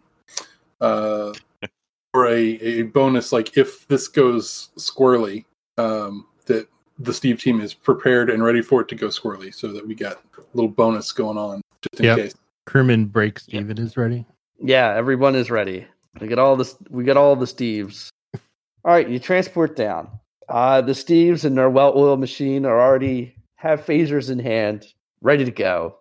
[0.81, 1.33] uh,
[2.13, 3.33] for a, a bonus.
[3.33, 5.45] Like if this goes squirrely,
[5.79, 9.73] um, that the Steve team is prepared and ready for it to go squirrely, so
[9.73, 12.19] that we got a little bonus going on just in Yep.
[12.19, 12.35] case.
[12.67, 14.27] Crewman break Steven is ready.
[14.61, 15.87] Yeah, everyone is ready.
[16.21, 16.77] We get all this.
[16.91, 18.09] We get all the Steves.
[18.35, 20.09] All right, you transport down.
[20.49, 24.87] Uh, the Steves and their well-oiled machine are already have phasers in hand,
[25.23, 25.97] ready to go.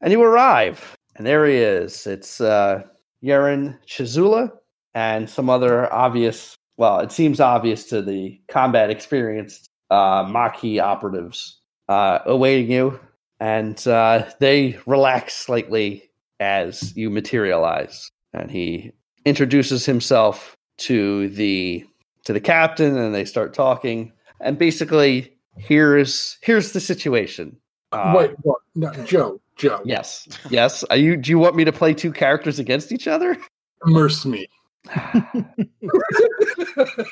[0.00, 2.06] And you arrive, and there he is.
[2.06, 2.82] It's uh,
[3.22, 4.50] Yaren Chizula
[4.94, 6.56] and some other obvious.
[6.78, 12.98] Well, it seems obvious to the combat experienced uh, Maquis operatives uh, awaiting you,
[13.40, 18.10] and uh, they relax slightly as you materialize.
[18.32, 18.92] And he
[19.24, 21.84] introduces himself to the
[22.24, 24.12] to the captain and they start talking.
[24.40, 27.56] And basically here's here's the situation.
[27.92, 28.58] Uh, Wait, what?
[28.74, 30.84] No, Joe, Joe, yes yes.
[30.84, 33.36] Are you do you want me to play two characters against each other?
[33.86, 34.46] Immerse me.
[34.94, 35.24] you're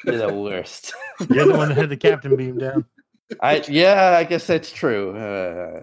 [0.05, 0.95] the worst.
[1.31, 2.85] You're the one that had the captain beam down.
[3.43, 5.17] i yeah i guess that's true.
[5.17, 5.83] Uh,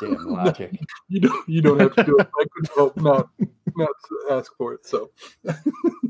[0.00, 0.72] damn logic
[1.08, 2.28] you don't, you don't have to do it.
[2.40, 3.28] I could help not,
[3.76, 4.86] not to ask for it.
[4.86, 5.10] So,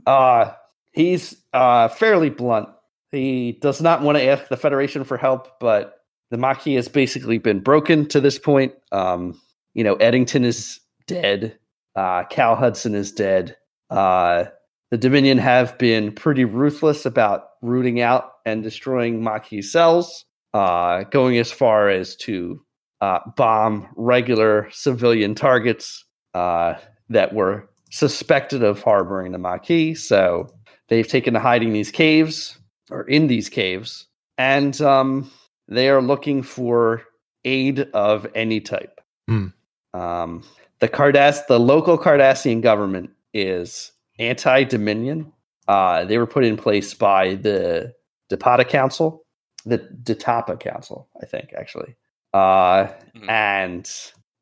[0.06, 0.52] Uh,
[0.92, 2.68] he's uh, fairly blunt.
[3.10, 7.38] He does not want to ask the Federation for help, but the Maquis has basically
[7.38, 8.72] been broken to this point.
[8.92, 9.40] Um,
[9.74, 11.58] you know, Eddington is dead.
[11.94, 13.56] Uh, Cal Hudson is dead.
[13.90, 14.44] Uh,
[14.90, 20.24] the Dominion have been pretty ruthless about rooting out and destroying Maquis cells,
[20.54, 22.60] uh, going as far as to
[23.00, 26.04] uh, bomb regular civilian targets
[26.34, 26.74] uh,
[27.08, 29.96] that were suspected of harboring the Maquis.
[29.96, 30.48] So
[30.88, 32.58] they've taken to hiding these caves
[32.90, 34.06] or in these caves,
[34.38, 35.30] and um,
[35.68, 37.02] they are looking for
[37.44, 39.00] aid of any type.
[39.28, 39.46] Hmm.
[39.94, 40.42] Um,
[40.80, 45.32] the Cardass, the local Cardassian government is anti-Dominion.
[45.68, 47.92] Uh, they were put in place by the
[48.30, 49.24] Depata Council,
[49.64, 51.96] the Detapa Council, I think, actually.
[52.32, 53.28] Uh, Mhm.
[53.30, 53.90] and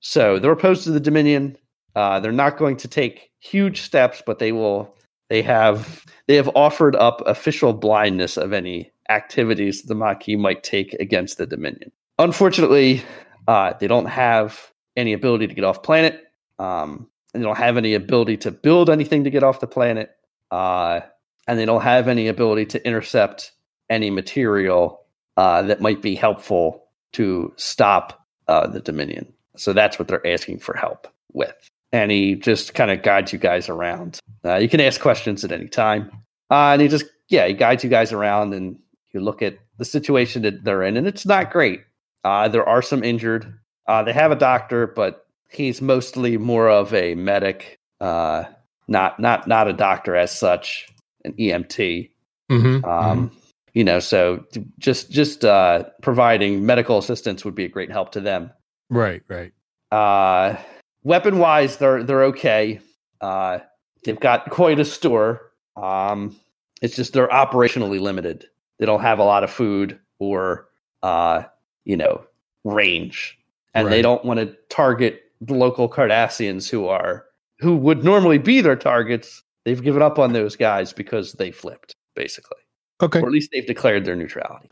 [0.01, 1.57] so they're opposed to the Dominion.
[1.94, 4.94] Uh, they're not going to take huge steps, but they will.
[5.31, 10.94] They have they have offered up official blindness of any activities the Maquis might take
[10.94, 11.92] against the Dominion.
[12.18, 13.03] Unfortunately,
[13.49, 16.25] uh, they don't have any ability to get off planet,
[16.59, 20.11] um, and they don't have any ability to build anything to get off the planet,
[20.51, 21.01] uh,
[21.47, 23.53] and they don't have any ability to intercept
[23.90, 25.01] any material
[25.37, 26.84] uh, that might be helpful
[27.14, 29.33] to stop uh, the Dominion.
[29.57, 31.55] So that's what they're asking for help with.
[31.92, 34.18] And he just kind of guides you guys around.
[34.44, 36.11] Uh, you can ask questions at any time.
[36.50, 38.79] Uh, and he just, yeah, he guides you guys around and
[39.12, 41.83] you look at the situation that they're in, and it's not great.
[42.24, 43.59] Uh, there are some injured.
[43.87, 48.44] Uh, they have a doctor, but he's mostly more of a medic, uh,
[48.88, 50.88] not not not a doctor as such,
[51.24, 52.11] an EMT
[52.50, 52.85] Mm-hmm.
[52.85, 53.31] um,
[53.74, 54.44] you know so
[54.78, 58.50] just just uh, providing medical assistance would be a great help to them.
[58.88, 59.52] Right, right.
[59.92, 60.56] uh,
[61.02, 62.80] weapon wise they're they're okay.
[63.20, 63.58] Uh,
[64.04, 65.52] they've got quite a store.
[65.76, 66.37] Um,
[66.80, 68.46] it's just they're operationally limited.
[68.78, 70.68] They don't have a lot of food or
[71.02, 71.42] uh,
[71.84, 72.24] you know
[72.64, 73.38] range.
[73.76, 77.24] And they don't want to target the local cardassians who are
[77.58, 79.42] who would normally be their targets.
[79.64, 82.58] They've given up on those guys because they flipped basically
[83.02, 83.20] Okay.
[83.20, 84.68] or at least they've declared their neutrality.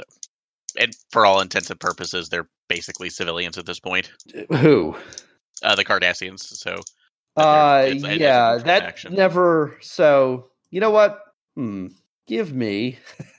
[0.79, 4.11] And for all intents and purposes, they're basically civilians at this point.
[4.57, 4.97] Who?
[5.63, 6.41] Uh, the Cardassians.
[6.41, 6.77] So
[7.37, 9.15] Uh, It's- it's yeah, neutral that faction.
[9.15, 9.77] never.
[9.81, 11.23] So you know what?
[11.57, 11.89] Hmm.
[12.27, 12.99] Give me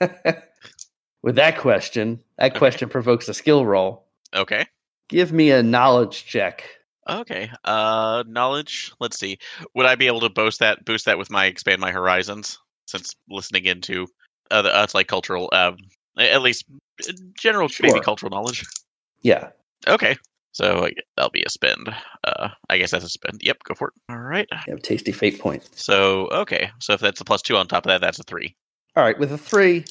[1.22, 2.22] with that question.
[2.38, 2.58] That Okay.
[2.58, 4.06] question provokes a skill roll.
[4.34, 4.66] okay,
[5.08, 6.64] Give me a knowledge check
[7.08, 7.50] Okay.
[7.64, 8.90] Uh, knowledge.
[8.98, 9.38] Let's see.
[9.74, 10.84] Would I be able to boost that?
[10.86, 12.58] Boost that with my expand my horizons?
[12.86, 14.06] Since listening into
[14.50, 15.76] uh, the, uh, like cultural, um,
[16.18, 16.64] at least
[17.08, 18.64] uh, general maybe cultural knowledge.
[19.22, 19.50] Yeah.
[19.86, 20.16] Okay.
[20.52, 21.92] So that'll be a spend.
[22.22, 23.42] Uh, I guess that's a spend.
[23.42, 23.94] Yep, go for it.
[24.08, 24.46] All right.
[24.66, 25.68] You have tasty fate point.
[25.74, 26.70] So okay.
[26.80, 28.54] So if that's a plus two on top of that, that's a three.
[28.96, 29.84] All right, with a three,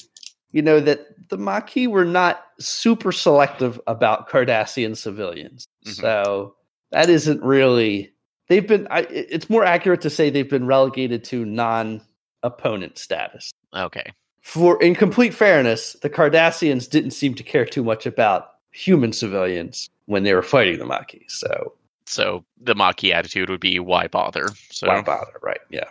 [0.52, 5.66] you know that the Maquis were not super selective about Cardassian civilians.
[5.86, 6.00] Mhm.
[6.00, 6.54] So
[6.90, 8.12] that isn't really.
[8.48, 8.88] They've been.
[8.90, 13.50] I, it's more accurate to say they've been relegated to non-opponent status.
[13.76, 14.10] Okay.
[14.44, 19.88] For in complete fairness, the Cardassians didn't seem to care too much about human civilians
[20.04, 21.24] when they were fighting the Maquis.
[21.28, 21.72] So
[22.04, 24.50] So the Maquis attitude would be why bother?
[24.70, 25.60] So why bother, right?
[25.70, 25.88] Yeah.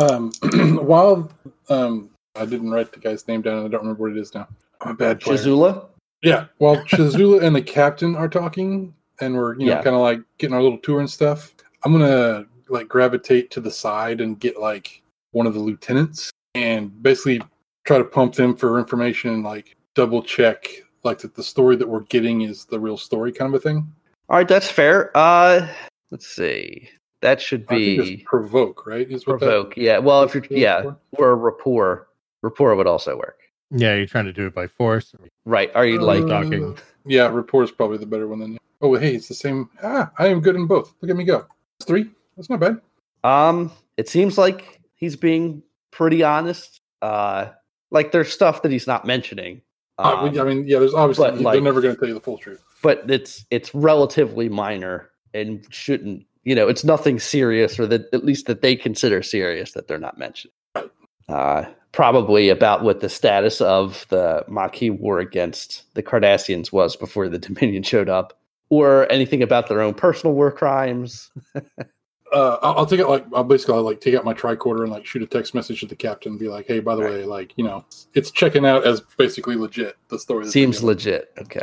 [0.00, 0.32] Um,
[0.84, 1.30] while
[1.70, 4.48] um, I didn't write the guy's name down, I don't remember what it is now.
[4.80, 5.38] I'm a bad player.
[5.38, 5.86] Shazula.
[6.22, 9.82] Yeah, while Chizula and the captain are talking, and we're you know Yeah.
[9.82, 13.70] kind of like getting our little tour and stuff, I'm gonna like gravitate to the
[13.70, 17.40] side and get like one of the lieutenants and basically
[17.88, 20.68] try to pump them for information and like double check
[21.04, 23.90] like that the story that we're getting is the real story kind of a thing.
[24.28, 25.10] All right, that's fair.
[25.16, 25.66] Uh,
[26.10, 26.90] let's see.
[27.22, 29.10] That should I think be it's provoke, right?
[29.10, 29.76] Is what that- provoke.
[29.78, 29.98] Yeah.
[29.98, 30.98] Well, if you're yeah, for?
[31.12, 32.08] or a rapport,
[32.42, 33.40] rapport would also work.
[33.70, 35.14] Yeah, you're trying to do it by force.
[35.46, 35.70] Right?
[35.74, 36.24] Are you like?
[36.24, 36.78] Uh, talking.
[37.06, 38.58] Yeah, rapport is probably the better one than.
[38.82, 39.70] Oh, hey, it's the same.
[39.82, 40.94] Ah, I am good in both.
[41.00, 41.46] Look at me go.
[41.78, 42.10] It's three.
[42.36, 42.80] That's not bad.
[43.24, 46.80] Um, it seems like he's being pretty honest.
[47.00, 47.48] Uh,
[47.90, 49.62] like there's stuff that he's not mentioning.
[49.98, 52.38] Um, I mean, yeah, there's obviously but, they're never going to tell you the full
[52.38, 52.62] truth.
[52.82, 58.24] but it's it's relatively minor and shouldn't you know it's nothing serious or that at
[58.24, 60.90] least that they consider serious that they're not mentioning Right.
[61.28, 67.28] uh probably about what the status of the Maquis war against the Cardassians was before
[67.28, 68.38] the Dominion showed up
[68.70, 71.30] or anything about their own personal war crimes
[72.32, 74.90] Uh, I'll, I'll take it like I'll basically I'll, like take out my tricorder and
[74.92, 77.12] like shoot a text message to the captain and be like, "Hey, by the Right.
[77.12, 81.32] way, like you know, it's checking out as basically legit." The story that seems legit
[81.40, 81.62] okay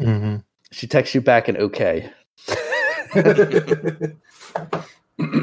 [0.00, 0.36] Mm-hmm.
[0.72, 2.10] she texts you back and okay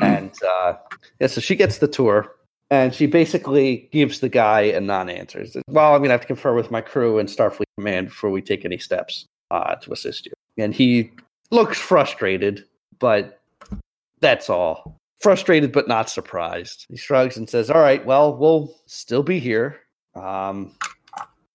[0.01, 0.73] and uh,
[1.19, 2.33] yeah, so she gets the tour,
[2.71, 5.45] and she basically gives the guy a non-answer.
[5.45, 8.41] Says, Well, I'm gonna have to confer with my crew and Starfleet Command before we
[8.41, 10.31] take any steps uh, to assist you.
[10.57, 11.11] And he
[11.51, 12.65] looks frustrated,
[12.99, 13.39] but
[14.21, 14.99] that's all.
[15.21, 16.85] Frustrated, but not surprised.
[16.89, 19.77] He shrugs and says, "All right, well, we'll still be here."
[20.15, 20.75] Um,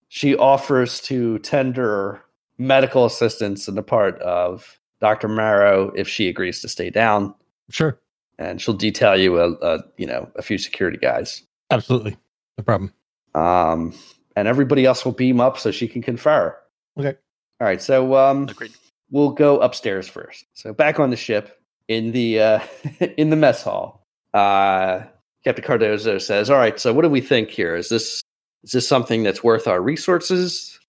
[0.09, 2.21] she offers to tender
[2.57, 5.27] medical assistance in the part of Dr.
[5.27, 7.33] Morrow if she agrees to stay down
[7.69, 7.97] Sure.
[8.37, 12.15] and she'll detail you a, a you know a few security guys Absolutely.
[12.59, 12.93] No problem.
[13.33, 13.93] um
[14.35, 16.55] and everybody else will beam up so she can confer
[16.97, 17.17] Okay.
[17.59, 18.71] all right so um Agreed.
[19.09, 22.59] we'll go upstairs first so back on the ship in the uh
[23.17, 24.05] in the mess hall.
[24.33, 25.01] Uh
[25.43, 27.75] captain cardozo says all right so what do we think here?
[27.75, 28.21] Is this
[28.63, 30.79] is this something that's worth our resources?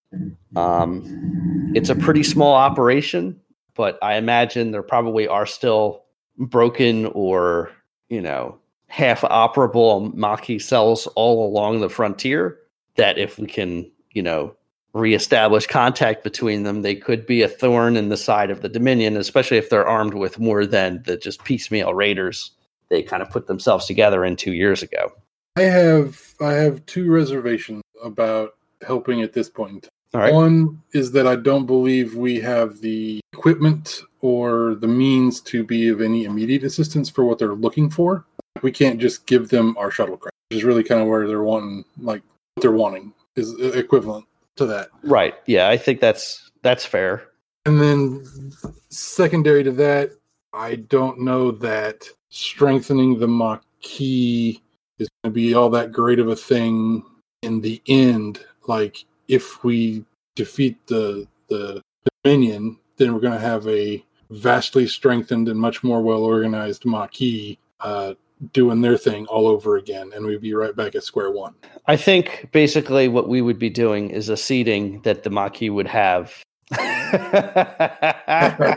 [0.56, 3.40] Um it's a pretty small operation
[3.74, 6.04] but i imagine there probably are still
[6.38, 7.70] broken or
[8.08, 12.58] you know half operable Maquis cells all along the frontier
[12.96, 14.54] that if we can you know
[14.94, 19.16] reestablish contact between them they could be a thorn in the side of the dominion
[19.16, 22.52] especially if they're armed with more than the just piecemeal raiders
[22.90, 25.12] they kind of put themselves together in two years ago
[25.56, 29.72] I have I have two reservations about helping at this point.
[29.72, 29.90] in time.
[30.14, 35.40] all right One is that I don't believe we have the equipment or the means
[35.42, 38.24] to be of any immediate assistance for what they're looking for.
[38.62, 41.84] We can't just give them our shuttlecraft, which is really kind of where they're wanting,
[41.98, 42.22] like
[42.54, 44.24] what they're wanting is equivalent
[44.56, 44.88] to that.
[45.02, 47.28] right yeah i think that's that's fair
[47.66, 48.52] And then
[48.90, 50.10] secondary to that,
[50.52, 54.60] I don't know that strengthening the Maquis
[54.98, 57.02] is going to be all that great of a thing
[57.42, 58.44] in the end.
[58.66, 60.04] Like if we
[60.36, 61.80] defeat the the
[62.22, 67.56] Dominion, then we're going to have a vastly strengthened and much more well organized Maquis
[67.80, 68.14] uh,
[68.52, 71.54] doing their thing all over again, and we'd be right back at square one.
[71.86, 75.86] i think basically what we would be doing is a seating that the Maquis would
[75.86, 77.70] have That's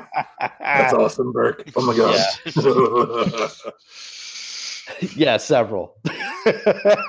[0.94, 1.70] awesome, Burke.
[1.76, 2.40] Oh my gosh.
[5.16, 5.96] yeah, several.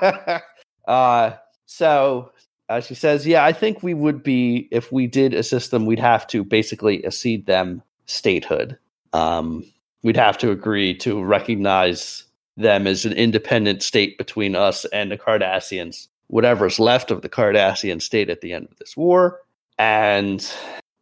[0.87, 1.31] uh,
[1.65, 2.31] so
[2.69, 5.85] uh, she says, "Yeah, I think we would be if we did assist them.
[5.85, 8.77] We'd have to basically accede them statehood.
[9.13, 9.65] Um,
[10.03, 12.23] we'd have to agree to recognize
[12.59, 16.07] them as an independent state between us and the Cardassians.
[16.27, 19.39] Whatever's left of the Cardassian state at the end of this war,
[19.79, 20.47] and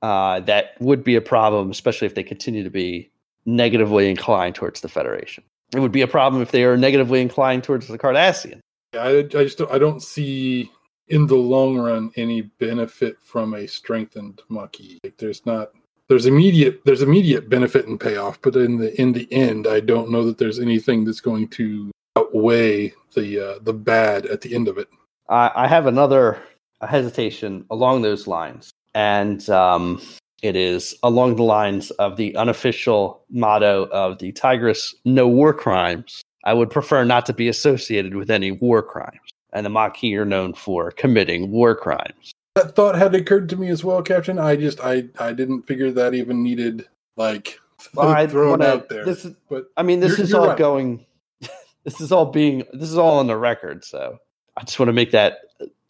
[0.02, 3.12] uh, that would be a problem, especially if they continue to be
[3.46, 5.44] negatively inclined towards the Federation.
[5.76, 8.60] It would be a problem if they are negatively inclined towards the Cardassian.
[8.94, 10.72] Yeah, I, I just don't, I don't see
[11.10, 15.00] in the long run any benefit from a strengthened Maquis.
[15.04, 15.72] Like there's not
[16.10, 20.10] there's immediate there's immediate benefit and payoff, but in the in the end, I don't
[20.10, 24.68] know that there's anything that's going to outweigh the uh, the bad at the end
[24.68, 24.88] of it.
[25.30, 26.40] I, I have another
[26.82, 30.02] hesitation along those lines, and um,
[30.42, 36.22] it is along the lines of the unofficial motto of the Tigris: "No war crimes."
[36.46, 39.20] I would prefer not to be associated with any war crimes,
[39.52, 42.32] and the Maquis are known for committing war crimes.
[42.58, 44.40] That thought had occurred to me as well, Captain.
[44.40, 47.60] I just I I didn't figure that even needed like
[47.94, 49.06] Well, I thrown wanna- out there.
[49.06, 50.58] This is, but I mean, this You're- is you're all right.
[50.58, 51.06] going.
[51.84, 52.64] this is all being.
[52.74, 53.84] This is all on the record.
[53.86, 54.18] So
[54.58, 55.40] I just want to make that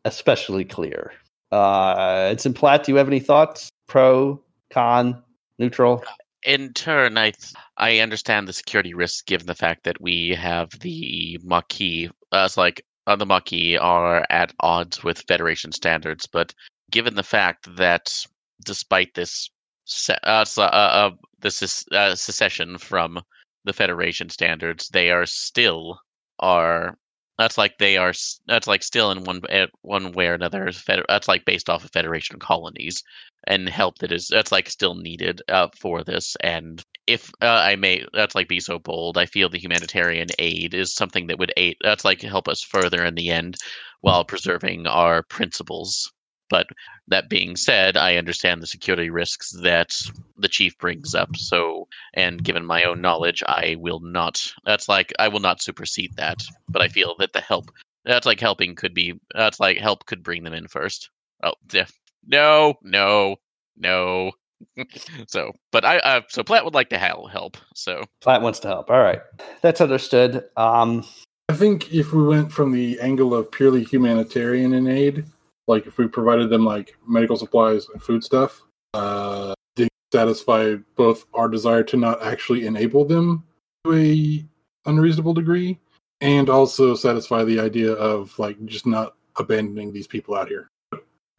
[0.05, 1.11] especially clear.
[1.51, 2.83] Uh, it's in Platt.
[2.83, 3.69] Do you have any thoughts?
[3.87, 5.21] Pro, con,
[5.59, 6.03] neutral?
[6.43, 10.69] in turn, I th- I understand the security risks given the fact that we have
[10.81, 12.09] the Maquis.
[12.31, 12.83] as like
[13.15, 16.53] the Maquis are at odds with Federation standards, but
[16.91, 18.25] given the fact that
[18.65, 19.49] despite this
[19.85, 23.21] se- uh, uh, uh, this is uh, secession from
[23.63, 25.99] the Federation standards, they are still
[26.39, 26.97] are.
[27.37, 28.13] That's like they are.
[28.47, 30.71] That's like still in one eh, one way or another.
[31.07, 33.03] That's like based off of Federation of colonies
[33.47, 37.75] and help that is that's like still needed uh, for this and if uh, i
[37.75, 41.53] may that's like be so bold i feel the humanitarian aid is something that would
[41.57, 43.55] aid that's like help us further in the end
[44.01, 46.11] while preserving our principles
[46.49, 46.67] but
[47.07, 49.95] that being said i understand the security risks that
[50.37, 55.13] the chief brings up so and given my own knowledge i will not that's like
[55.19, 57.71] i will not supersede that but i feel that the help
[58.05, 61.09] that's like helping could be that's like help could bring them in first
[61.43, 61.85] oh yeah
[62.27, 63.37] no, no,
[63.77, 64.31] no.
[65.27, 67.57] so, but I, uh, so Platt would like to hel- help.
[67.73, 68.89] So, Platt wants to help.
[68.89, 69.21] All right,
[69.61, 70.43] that's understood.
[70.57, 71.05] Um,
[71.49, 75.25] I think if we went from the angle of purely humanitarian in aid,
[75.67, 81.25] like if we provided them like medical supplies and food stuff, uh, they satisfy both
[81.33, 83.43] our desire to not actually enable them
[83.85, 84.45] to a
[84.89, 85.77] unreasonable degree,
[86.21, 90.67] and also satisfy the idea of like just not abandoning these people out here.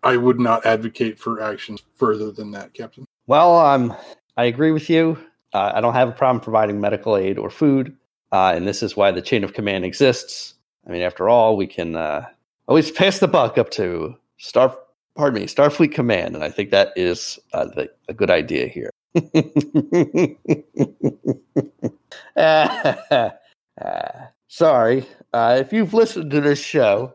[0.03, 3.05] I would not advocate for actions further than that, Captain.
[3.27, 3.97] well, um,
[4.37, 5.19] I agree with you.
[5.53, 7.97] Uh, I don't have a problem providing medical aid or food,
[8.31, 10.55] uh, and this is why the chain of command exists.
[10.87, 12.27] I mean, after all, we can uh,
[12.69, 14.77] always pass the buck up to Star.
[15.17, 18.91] Pardon me, Starfleet Command, and I think that is uh, the, a good idea here.
[23.81, 27.15] Uh, sorry, uh, if you've listened to this show,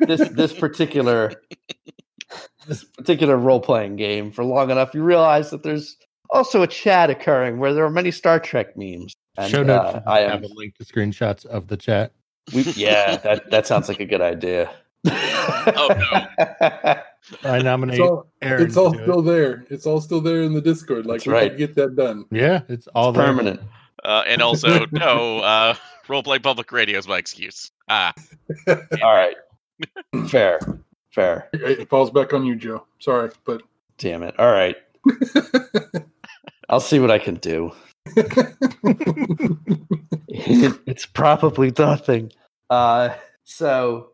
[0.00, 1.32] this this particular
[2.66, 5.96] this particular role playing game for long enough, you realize that there's
[6.30, 9.14] also a chat occurring where there are many Star Trek memes.
[9.36, 12.12] And, Show notes uh, I have am, a link to screenshots of the chat.
[12.54, 14.70] We, yeah, that that sounds like a good idea.
[15.06, 15.88] Oh,
[17.44, 18.66] I nominate It's all, Aaron.
[18.66, 19.06] it's all to do it.
[19.06, 19.66] still there.
[19.70, 21.06] It's all still there in the Discord.
[21.06, 21.50] Like That's we right.
[21.50, 22.24] can get that done.
[22.30, 23.24] Yeah, it's all there.
[23.26, 23.60] permanent.
[24.04, 25.74] uh, and also, no, uh,
[26.06, 27.70] roleplay public radio is my excuse.
[27.88, 28.12] Ah,
[28.68, 28.76] All
[29.14, 29.36] right,
[30.28, 30.58] fair,
[31.10, 31.48] fair.
[31.52, 32.86] It falls back on you, Joe.
[32.98, 33.62] Sorry, but
[33.98, 34.38] Damn it.
[34.38, 34.76] All right,
[36.68, 37.72] I'll see what I can do.
[40.28, 42.32] it's probably nothing.
[42.70, 43.10] Uh,
[43.44, 44.12] so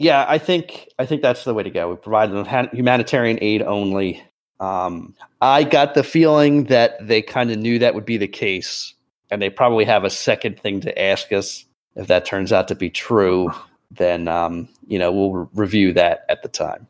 [0.00, 1.90] yeah, I think I think that's the way to go.
[1.90, 4.22] We provide them humanitarian aid only.
[4.58, 8.94] Um, I got the feeling that they kind of knew that would be the case,
[9.30, 11.66] and they probably have a second thing to ask us.
[11.96, 13.50] If that turns out to be true,
[13.90, 16.88] then um, you know we'll re- review that at the time.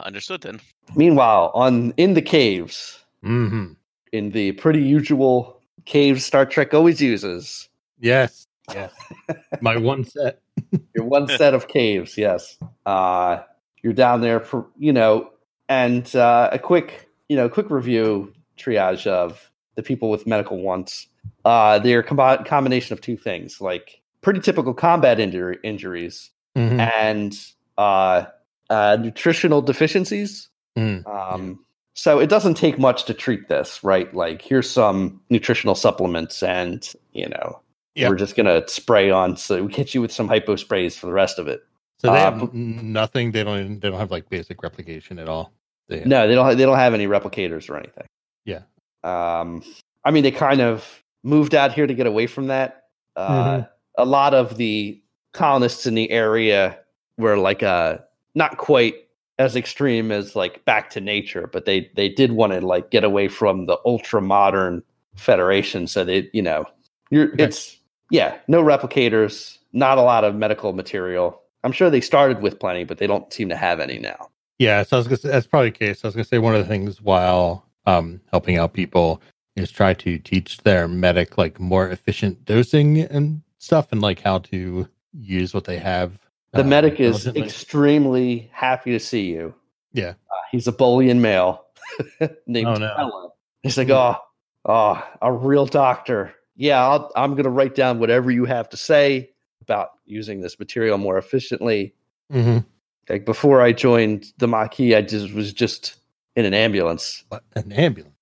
[0.00, 0.58] understood then.
[0.96, 3.72] Meanwhile, on in the caves, hmm
[4.12, 7.68] in the pretty usual caves Star Trek always uses.
[8.00, 8.92] Yes, yes.
[9.60, 10.40] My one set.
[10.94, 12.58] Your one set of caves, yes.
[12.84, 13.38] Uh,
[13.82, 15.30] you're down there for you know,
[15.68, 21.06] and uh, a quick you know quick review triage of the people with medical wants.
[21.44, 26.80] Uh, they're a combi- combination of two things, like pretty typical combat injury- injuries Mhm.
[26.80, 27.38] and
[27.78, 28.24] uh,
[28.68, 30.48] uh, nutritional deficiencies.
[30.76, 31.06] Mm.
[31.06, 31.64] Um,
[31.98, 34.14] So it doesn't take much to treat this, right?
[34.14, 37.60] Like here's some nutritional supplements, and you know
[37.96, 38.08] Yeah.
[38.08, 39.36] we're just gonna spray on.
[39.36, 41.60] So we hit you with some hypo sprays for the rest of it.
[41.98, 43.32] So they Uh, have n- nothing.
[43.32, 43.58] They don't.
[43.58, 45.50] Even, they don't have like basic replication at all.
[45.88, 46.56] They No, they don't.
[46.56, 48.06] They don't have any replicators or anything.
[48.44, 48.60] Yeah.
[49.02, 49.64] Um,
[50.04, 52.84] I mean, they kind of moved out here to get away from that.
[53.16, 53.68] Uh, Mhm.
[53.96, 56.78] A lot of the colonists in the area
[57.16, 57.98] were like uh
[58.36, 58.94] not quite
[59.38, 63.04] as extreme as like back to nature, but they they did want to like get
[63.04, 64.82] away from the ultra modern
[65.16, 65.86] Federation.
[65.88, 66.64] So they, you know,
[67.10, 67.44] you're Okay.
[67.44, 67.76] it's
[68.10, 71.42] yeah, no replicators, not a lot of medical material.
[71.64, 74.28] I'm sure they started with plenty, but they don't seem to have any now.
[74.58, 76.04] Yeah, so I was gonna say, that's probably the case.
[76.04, 79.20] I was gonna say one of the things while um, helping out people
[79.56, 84.38] is try to teach their medic like more efficient dosing and stuff, and like how
[84.38, 86.18] to use what they have.
[86.52, 89.54] The uh, medic is extremely happy to see you.
[89.92, 90.10] Yeah.
[90.10, 91.64] Uh, he's a Bolian male
[92.46, 93.32] named Oh, no.
[93.62, 94.16] He's like, oh,
[94.64, 96.32] oh, a real doctor.
[96.56, 99.30] Yeah, I'll, I'm going to write down whatever you have to say
[99.60, 101.94] about using this material more efficiently.
[102.32, 102.64] Mhm.
[103.08, 105.96] Like before I joined the Maquis, I just was just
[106.36, 107.24] in an ambulance.
[107.28, 108.14] What, an ambulance.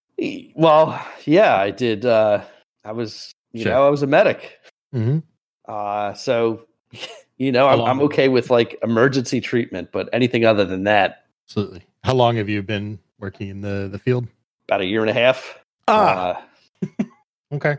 [0.54, 2.04] Well, yeah, I did.
[2.06, 2.42] Uh,
[2.84, 3.72] I was, you Sure.
[3.72, 4.58] know, I was a medic.
[4.92, 5.18] hmm
[5.66, 6.66] Uh, so,
[7.38, 11.84] you know, I'm, I'm okay with like emergency treatment, but anything other than that, Absolutely.
[12.02, 14.26] How long have you been working in the the field?
[14.68, 15.58] about a year and a half.
[15.88, 16.42] Ah.
[16.82, 17.04] Uh,
[17.52, 17.72] Okay.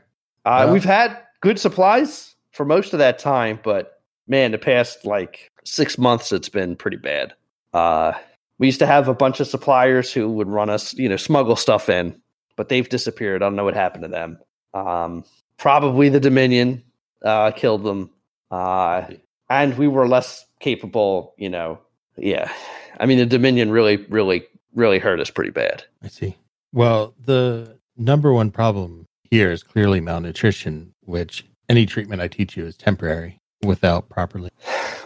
[0.45, 5.05] uh, Well- we've had good supplies for most of that time, but man, the past
[5.05, 7.33] like six months, it's been pretty bad.
[7.73, 8.13] Uh,
[8.57, 11.57] we used to have a bunch of suppliers who would run us, you know, smuggle
[11.57, 12.19] stuff in,
[12.55, 13.43] but they've disappeared.
[13.43, 14.39] I don't know what happened to them.
[14.73, 15.25] Um,
[15.57, 16.81] probably the Dominion
[17.23, 18.09] uh, killed them.
[18.49, 19.03] Uh,
[19.49, 21.79] and we were less capable, you know.
[22.17, 22.51] Yeah.
[22.99, 25.83] I mean, the Dominion really, really, really hurt us pretty bad.
[26.03, 26.35] I see.
[26.73, 32.65] Well, the number one problem here is clearly malnutrition, which any treatment I teach you
[32.65, 34.49] is temporary without properly.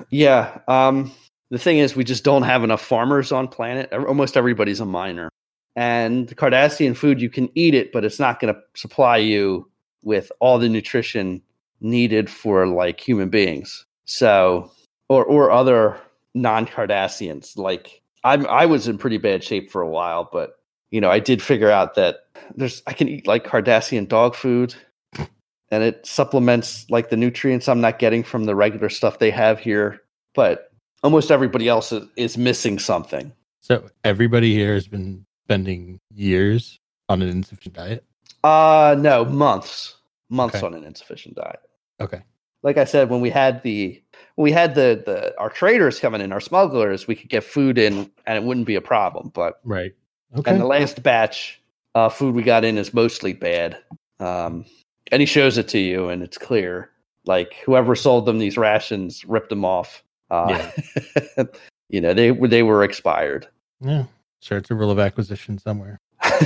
[0.10, 0.58] Yeah.
[0.68, 1.14] Um,
[1.52, 3.94] the thing is, we just don't have enough farmers on planet.
[3.94, 5.30] Almost everybody's a miner.
[5.76, 9.70] And the Cardassian food, you can eat it, but it's not going to supply you
[10.02, 11.42] with all the nutrition
[11.82, 13.86] needed for like human beings.
[14.12, 14.70] So,
[15.08, 15.98] or or other
[16.34, 17.58] non-Cardassians.
[17.58, 20.60] Like I'm, I was in pretty bad shape for a while, but
[20.92, 24.76] you know, I did figure out that there's I can eat like Cardassian dog food,
[25.18, 29.60] and it supplements like the nutrients I'm not getting from the regular stuff they have
[29.60, 30.02] here.
[30.36, 33.32] But almost everybody else is, is missing something.
[33.62, 38.04] So everybody here has been spending years on an insufficient diet.
[38.44, 39.96] Uh no, months,
[40.30, 40.66] months Okay.
[40.66, 41.62] on an insufficient diet.
[42.02, 42.24] Okay.
[42.64, 44.01] Like I said, when we had the
[44.38, 48.10] we had the the our traders coming in, our smugglers, we could get food in,
[48.26, 49.32] and it wouldn't be a problem.
[49.34, 49.94] But Right.
[50.38, 50.50] Okay.
[50.52, 51.62] and the last batch
[51.96, 53.78] uh, food we got in is mostly bad.
[54.20, 54.66] Um,
[55.12, 56.90] and he shows it to you, and it's clear.
[57.26, 60.04] Like whoever sold them these rations ripped them off.
[60.30, 60.72] Uh,
[61.90, 63.48] you know they were they were expired.
[63.82, 64.06] yeah.
[64.44, 64.58] Sure.
[64.58, 66.00] It's a rule of acquisition somewhere.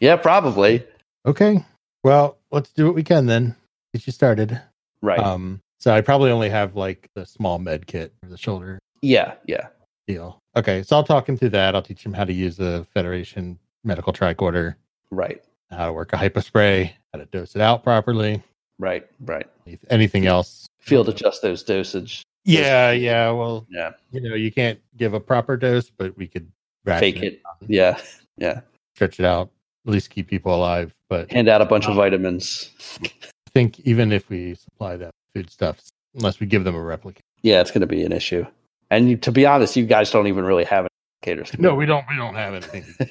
[0.00, 0.82] yeah, probably.
[1.26, 1.62] Okay.
[2.02, 3.54] Well, let's do what we can then.
[3.92, 4.58] Get you started.
[5.02, 5.18] Right.
[5.18, 9.34] Um, so I probably only have like the small med kit for the shoulder yeah,
[9.46, 9.68] yeah.
[10.06, 10.38] deal.
[10.56, 10.82] Okay.
[10.82, 11.74] So I'll talk him through that.
[11.74, 14.74] I'll teach him how to use the Federation medical tricorder,
[15.10, 15.42] Right.
[15.70, 18.42] how to work a hypospray, how to dose it out properly.
[18.78, 19.06] Right.
[19.20, 19.46] Right.
[19.88, 20.66] Anything else?
[20.80, 22.22] Field adjust those dosage.
[22.44, 22.90] Yeah.
[22.90, 23.30] Yeah.
[23.30, 23.92] Well, Yeah.
[24.10, 26.50] you know, you can't give a proper dose, but we could
[26.86, 27.40] Fake it.
[27.68, 27.98] Yeah.
[28.36, 28.60] Yeah.
[28.94, 29.50] stretch it out,
[29.86, 30.94] at least keep people alive.
[31.08, 32.70] But Hand out a bunch of uh, vitamins.
[33.02, 33.10] I
[33.52, 37.20] think even if we supply them foodstuffs, unless we give them a replica.
[37.42, 38.44] Yeah, it's going to be an issue.
[38.90, 40.86] And you, to be honest, you guys don't even really have
[41.22, 41.58] indicators.
[41.58, 42.04] No, we don't.
[42.08, 42.84] We don't have anything.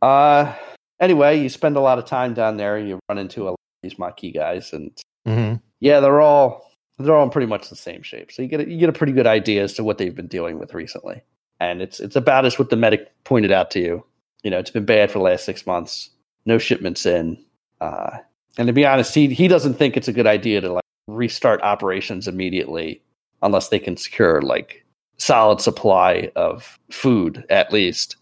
[0.00, 0.54] Uh,
[1.00, 2.78] anyway, you spend a lot of time down there.
[2.78, 4.92] You run into a lot of these Maquis guys, and
[5.26, 8.32] hmm yeah, they're all they're all in pretty much the same shape.
[8.32, 10.26] So you get a, you get a pretty good idea as to what they've been
[10.26, 11.22] dealing with recently,
[11.60, 14.04] and it's it's about as what the medic pointed out to you.
[14.42, 16.10] You know, it's been bad for the last six months.
[16.46, 17.44] No shipments in,
[17.80, 18.18] uh,
[18.56, 21.60] and to be honest, he he doesn't think it's a good idea to like restart
[21.62, 23.02] operations immediately
[23.42, 24.84] unless they can secure like
[25.16, 28.16] solid supply of food at least.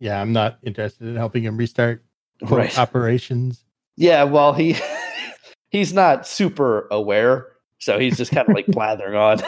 [0.00, 2.02] Yeah, I'm not interested in helping him restart
[2.44, 2.78] quote, Right.
[2.78, 3.64] operations.
[3.96, 4.76] Yeah, well, he
[5.70, 7.46] he's not super aware,
[7.78, 9.38] so he's just kind of like blathering on.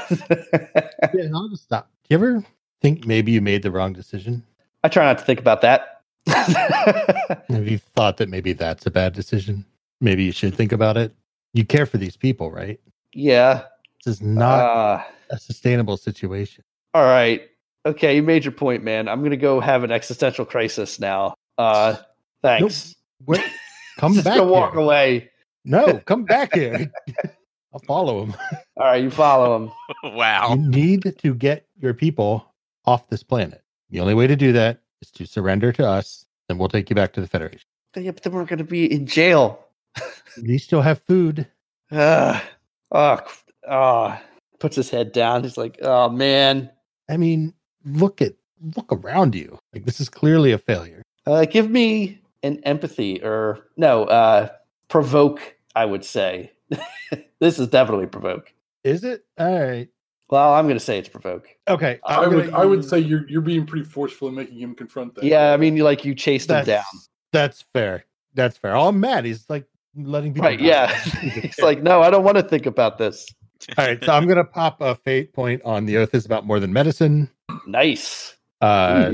[1.15, 1.91] Yeah, I'll just stop.
[2.09, 2.45] Do you ever
[2.83, 4.45] think maybe you made the wrong decision?
[4.85, 6.03] I try not to think about that.
[6.27, 9.65] Have you thought that maybe that's a bad decision?
[10.01, 11.15] Maybe you should think about it.
[11.55, 12.79] You care for these people, right?
[13.15, 13.63] yeah.
[14.05, 16.63] This is not Uh, a sustainable situation.
[16.93, 17.49] all right.
[17.87, 19.09] Okay, you made your point, man.
[19.09, 21.35] I'm gonna go have an existential crisis now.
[21.57, 21.97] Uh,
[22.43, 22.95] thanks.
[23.27, 23.41] Wait,
[23.99, 24.81] come just back gonna walk here.
[24.83, 25.31] away.
[25.65, 26.91] No, come back here.
[27.73, 28.35] I'll follow him.
[28.77, 29.71] All right, you follow him.
[30.15, 30.51] wow.
[30.51, 32.53] You need to get your people
[32.85, 33.63] off this planet.
[33.91, 36.97] The only way to do that is to surrender to us, and we'll take you
[36.97, 37.67] back to the Federation.
[37.97, 39.64] Yeah, but then we're gonna be in jail.
[39.97, 41.47] At least you still have food.
[41.91, 42.41] Uh,
[42.93, 43.21] oh,
[43.69, 44.21] oh,
[44.59, 45.43] puts his head down.
[45.43, 46.71] He's like, oh man,
[47.09, 48.35] I mean, look at
[48.77, 49.59] look around you.
[49.73, 51.03] Like this is clearly a failure.
[51.27, 54.49] Uh, give me an empathy or no, uh,
[54.89, 55.57] provoke.
[55.77, 56.53] I would say
[57.41, 58.53] this is definitely provoke.
[58.85, 59.25] Is it?
[59.39, 59.89] All right.
[60.31, 61.49] Well, I'm going to say it's provoke.
[61.69, 62.01] Okay.
[62.05, 64.75] I I'm would gonna I would say you're you're being pretty forceful in making him
[64.75, 65.25] confront that.
[65.25, 66.85] Yeah, I mean, you like you chased him down.
[67.33, 68.05] that's fair.
[68.35, 68.75] That's fair.
[68.75, 69.25] Oh, I'm mad.
[69.25, 69.67] He's like
[69.97, 70.49] letting people.
[70.49, 70.61] Right?
[70.61, 70.91] Yeah.
[71.23, 73.27] it's like, no, I don't want to think about this.
[73.79, 74.03] All right.
[74.05, 77.31] So I'm gonna pop a fate point on the oath is about more than medicine.
[77.67, 78.37] Nice.
[78.61, 79.11] Uh,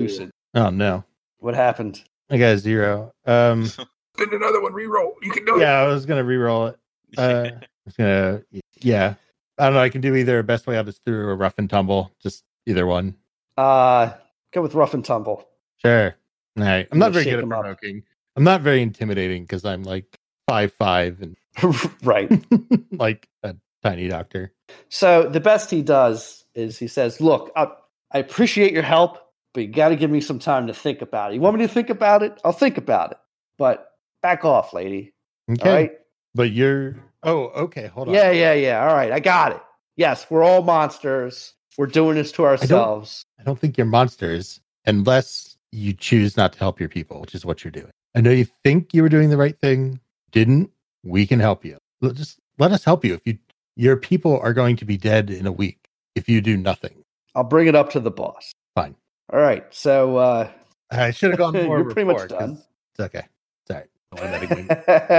[0.55, 1.05] oh no,
[1.39, 2.03] What happened?
[2.31, 3.12] I got a zero.
[3.26, 3.66] Um,
[4.16, 5.12] Spend another one, reroll.
[5.22, 5.61] You can do it.
[5.62, 6.78] yeah, I was gonna re-roll it.
[7.16, 7.51] Uh,
[7.89, 8.43] I gonna,
[8.81, 9.14] yeah.
[9.59, 9.81] I don't know.
[9.81, 10.43] I can do either.
[10.43, 12.12] Best way out is through a rough and tumble.
[12.22, 13.14] Just either one.
[13.59, 14.12] Uh,
[14.53, 15.49] go with rough and tumble.
[15.78, 16.14] Sure.
[16.59, 16.87] All right.
[16.91, 17.61] I'm Yeah, not very good at 'em up.
[17.62, 18.03] provoking.
[18.37, 20.18] I'm not very intimidating because I'm like
[20.51, 21.36] five five and
[22.03, 22.44] right.
[22.92, 24.53] like a tiny doctor.
[24.88, 27.68] So the best he does is he says, "Look, I,
[28.12, 29.18] I appreciate your help,
[29.55, 31.36] but you got to give me some time to think about it.
[31.36, 32.40] You want me to think about it?
[32.44, 33.18] I'll think about it.
[33.59, 33.92] But
[34.22, 35.12] back off, lady.
[35.51, 35.68] Okay.
[35.68, 35.92] All right?
[36.34, 36.96] But you're.
[37.22, 37.88] Oh, okay.
[37.88, 38.14] Hold on.
[38.14, 38.88] Yeah, yeah, yeah.
[38.88, 39.61] All right, I got it.
[39.96, 41.55] Yes, we're all monsters.
[41.78, 43.24] We're doing this to ourselves.
[43.38, 47.44] I don't think you're monsters unless you choose not to help your people, which is
[47.44, 47.90] what you're doing.
[48.14, 50.01] I know you think you were doing the right thing,
[50.33, 50.70] didn't.
[51.03, 51.78] We can help you.
[52.01, 53.14] Let- Just let us help you.
[53.14, 53.39] If you
[53.76, 55.78] your people are going to be dead in a week
[56.14, 57.05] if you do nothing.
[57.35, 58.53] I'll bring it up to the boss.
[58.74, 58.97] Fine.
[59.33, 59.64] All right.
[59.70, 60.51] So uh,
[60.91, 61.78] I should have gone more.
[61.78, 62.59] You're pretty much done.
[62.93, 63.26] It's okay.
[63.62, 63.87] It's all right.
[64.16, 64.49] Don't let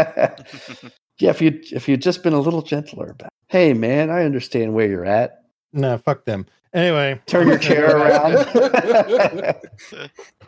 [0.09, 0.37] that
[0.81, 0.91] win.
[1.19, 3.29] yeah, if you if you'd just been a little gentler about.
[3.47, 5.43] Hey, man, I understand where you're at.
[5.73, 6.45] no, fuck them.
[6.73, 8.35] Anyway, Turn your chair around.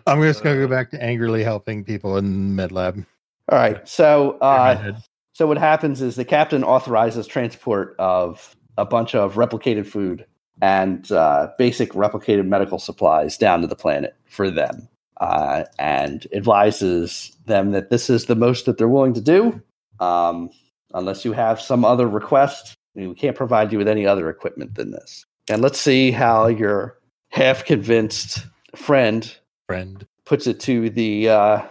[0.08, 3.04] I'm just gonna go back to angrily helping people in med lab.
[3.52, 3.88] All right.
[3.88, 4.94] So uh,
[5.34, 10.26] So what happens is the captain authorizes transport of a bunch of replicated food
[10.62, 14.88] and uh, basic replicated medical supplies down to the planet for them,
[15.20, 19.60] uh, and advises them that this is the most that they're willing to do,
[20.00, 20.52] um,
[20.94, 22.76] unless you have some other request.
[22.96, 25.26] I mean, we can't provide you with any other equipment than this.
[25.50, 29.36] And let's see how your half-convinced friend
[29.68, 30.06] friend.
[30.26, 31.62] puts it to the uh,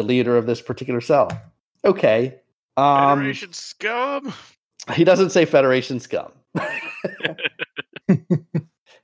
[0.00, 1.30] the leader of this particular cell.
[1.84, 2.34] Okay.
[2.76, 4.32] Um, Federation scum.
[4.94, 6.32] he doesn't say Federation scum.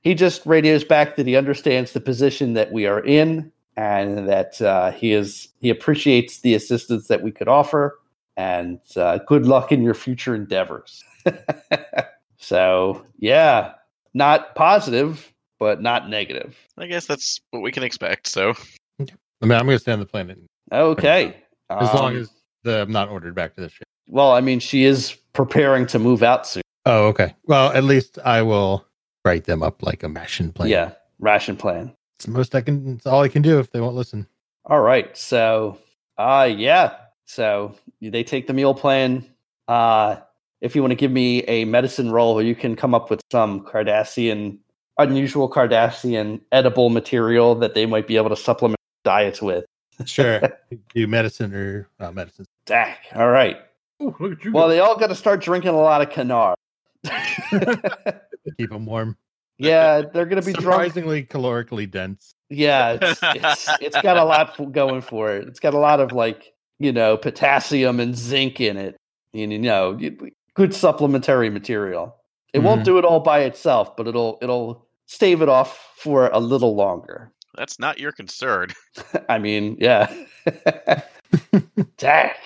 [0.01, 4.59] he just radios back that he understands the position that we are in and that
[4.61, 7.99] uh, he is he appreciates the assistance that we could offer
[8.35, 11.03] and uh, good luck in your future endeavors.
[12.37, 13.73] so yeah,
[14.15, 16.57] not positive, but not negative.
[16.77, 18.27] I guess that's what we can expect.
[18.27, 18.55] So
[18.99, 19.03] I
[19.45, 20.39] mean, I'm gonna stay on the planet
[20.71, 21.35] Okay,
[21.69, 22.31] as long Um, as
[22.63, 23.83] the, I'm not ordered back to the ship.
[24.07, 26.63] well, I mean, she is preparing to move out soon.
[26.85, 27.35] Oh, okay.
[27.45, 28.85] Well, at least I will
[29.25, 30.69] write them up like a ration plan.
[30.69, 31.93] Yeah, ration plan.
[32.17, 32.95] it's the most I can.
[32.95, 34.27] It's all I can do if they won't listen.
[34.65, 35.15] All right.
[35.17, 35.77] So,
[36.17, 36.95] uh, yeah.
[37.25, 39.25] So they take the meal plan.
[39.67, 40.17] Uh,
[40.61, 43.61] if you want to give me a medicine roll, you can come up with some
[43.65, 44.57] Cardassian,
[44.97, 49.65] unusual Cardassian edible material that they might be able to supplement diets with.
[50.05, 50.41] Sure.
[50.93, 52.45] do medicine or uh, medicine.
[52.65, 52.99] Dak.
[53.15, 53.57] All right.
[54.01, 54.51] Ooh, look at you.
[54.51, 54.69] Well, go.
[54.69, 56.55] they all got to start drinking a lot of Kanar.
[58.57, 59.17] Keep them warm.
[59.57, 60.91] yeah, they're going to be drunk.
[60.93, 62.33] Surprisingly calorically dense.
[62.49, 65.47] Yeah, it's, it's it's got a lot going for it.
[65.47, 68.97] It's got a lot of like you know potassium and zinc in it.
[69.33, 69.99] And, you know,
[70.53, 72.15] good supplementary material.
[72.53, 72.85] It won't Mhm.
[72.85, 77.31] do it all by itself, but it'll it'll stave it off for a little longer.
[77.57, 78.69] That's not your concern.
[79.29, 80.13] I mean, yeah.
[81.97, 82.37] Dak.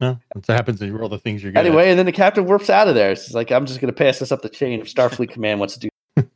[0.00, 2.12] No, that's what happens when you roll the things you're good Anyway, and then the
[2.12, 3.12] captain warps out of there.
[3.12, 5.76] It's like I'm just going to pass this up the chain if Starfleet Command wants
[5.76, 6.26] to do.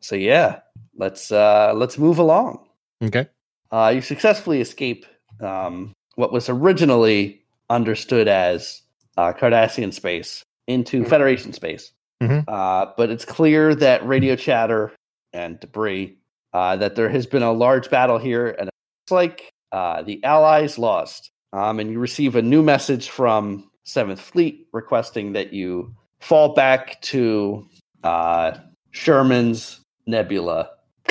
[0.00, 0.60] so yeah,
[0.96, 2.66] let's uh let's move along.
[3.02, 3.26] Okay.
[3.70, 5.06] Uh, you successfully escape
[5.40, 8.82] um, what was originally understood as
[9.16, 11.92] uh, Cardassian space into Federation space.
[12.22, 12.44] Mhm.
[12.48, 14.92] Uh, but it's clear that radio chatter
[15.32, 16.16] and debris,
[16.52, 20.22] uh, that there has been a large battle here, and it looks like uh, the
[20.24, 21.30] Allies lost.
[21.52, 27.00] Um, and you receive a new message from Seventh Fleet requesting that you fall back
[27.02, 27.66] to
[28.04, 28.52] uh,
[28.92, 30.70] Sherman's Nebula.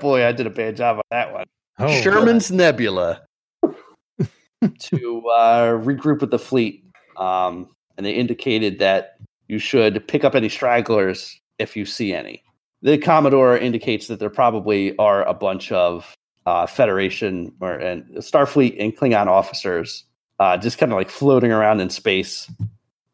[0.00, 1.46] Boy, I did a bad job on that one.
[1.78, 3.22] Oh, Sherman's Nebula
[3.62, 6.84] to uh, regroup with the fleet.
[7.16, 12.42] Um, and they indicated that you should pick up any stragglers if you see any.
[12.82, 16.14] The Commodore indicates that there probably are a bunch of
[16.46, 20.04] uh, Federation or and Starfleet and Klingon officers
[20.38, 22.50] uh, just kind of like floating around in space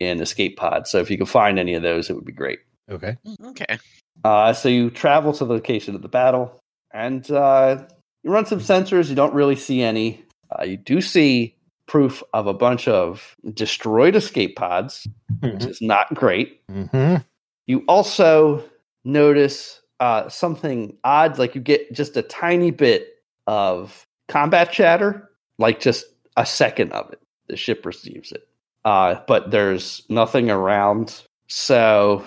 [0.00, 0.90] in escape pods.
[0.90, 2.60] So if you can find any of those, it would be great.
[2.90, 3.16] Okay.
[3.46, 3.78] Okay.
[4.24, 6.60] Uh, so you travel to the location of the battle,
[6.92, 7.82] and uh,
[8.22, 9.08] you run some sensors.
[9.08, 10.22] You don't really see any.
[10.56, 11.56] Uh, you do see
[11.86, 15.06] proof of a bunch of destroyed escape pods,
[15.40, 16.66] which is not great.
[16.68, 17.22] Mm-hmm.
[17.66, 18.62] You also
[19.04, 23.08] notice uh, something odd, like you get just a tiny bit
[23.46, 27.20] of combat chatter, like just a second of it.
[27.48, 28.48] The ship receives it,
[28.84, 31.22] uh, but there's nothing around.
[31.46, 32.24] So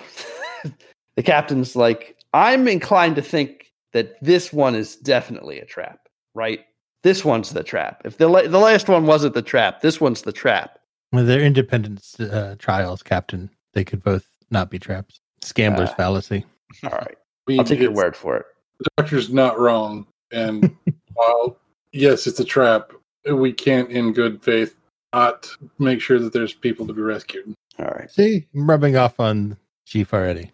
[1.16, 5.98] the captain's like, I'm inclined to think that this one is definitely a trap,
[6.34, 6.60] right?
[7.02, 8.02] This one's the trap.
[8.04, 10.78] If the la- the last one wasn't the trap, this one's the trap.
[11.12, 13.50] Well, they're independent uh, trials, Captain.
[13.72, 15.20] They could both not be traps.
[15.54, 16.44] Gambler's Uh, fallacy.
[16.84, 17.16] All right, I
[17.46, 18.46] mean, I'll take your word for it.
[18.80, 20.06] The doctor's not wrong.
[20.30, 20.76] And
[21.14, 21.58] while,
[21.92, 22.92] yes, it's a trap,
[23.30, 24.78] we can't, in good faith,
[25.12, 27.54] not make sure that there's people to be rescued.
[27.78, 28.10] All right.
[28.10, 29.56] See, I'm rubbing off on
[29.86, 30.50] Chief already.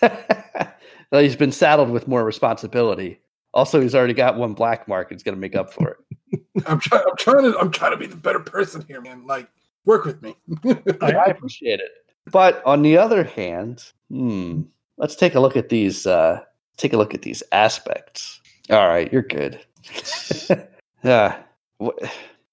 [0.02, 3.20] well, he's been saddled with more responsibility.
[3.54, 5.10] Also, he's already got one black mark.
[5.10, 6.40] He's going to make up for it.
[6.66, 7.02] I'm trying.
[7.08, 7.58] I'm trying to.
[7.58, 9.26] I'm trying to be the better person here, man.
[9.26, 9.48] Like,
[9.84, 10.36] work with me.
[11.00, 11.90] I, I appreciate it.
[12.30, 14.62] But on the other hand, hmm,
[14.98, 16.06] let's take a look at these.
[16.06, 16.40] Uh,
[16.76, 18.40] take a look at these aspects.
[18.70, 19.58] All right, you're good.
[21.02, 21.40] yeah.
[21.82, 22.04] Wh-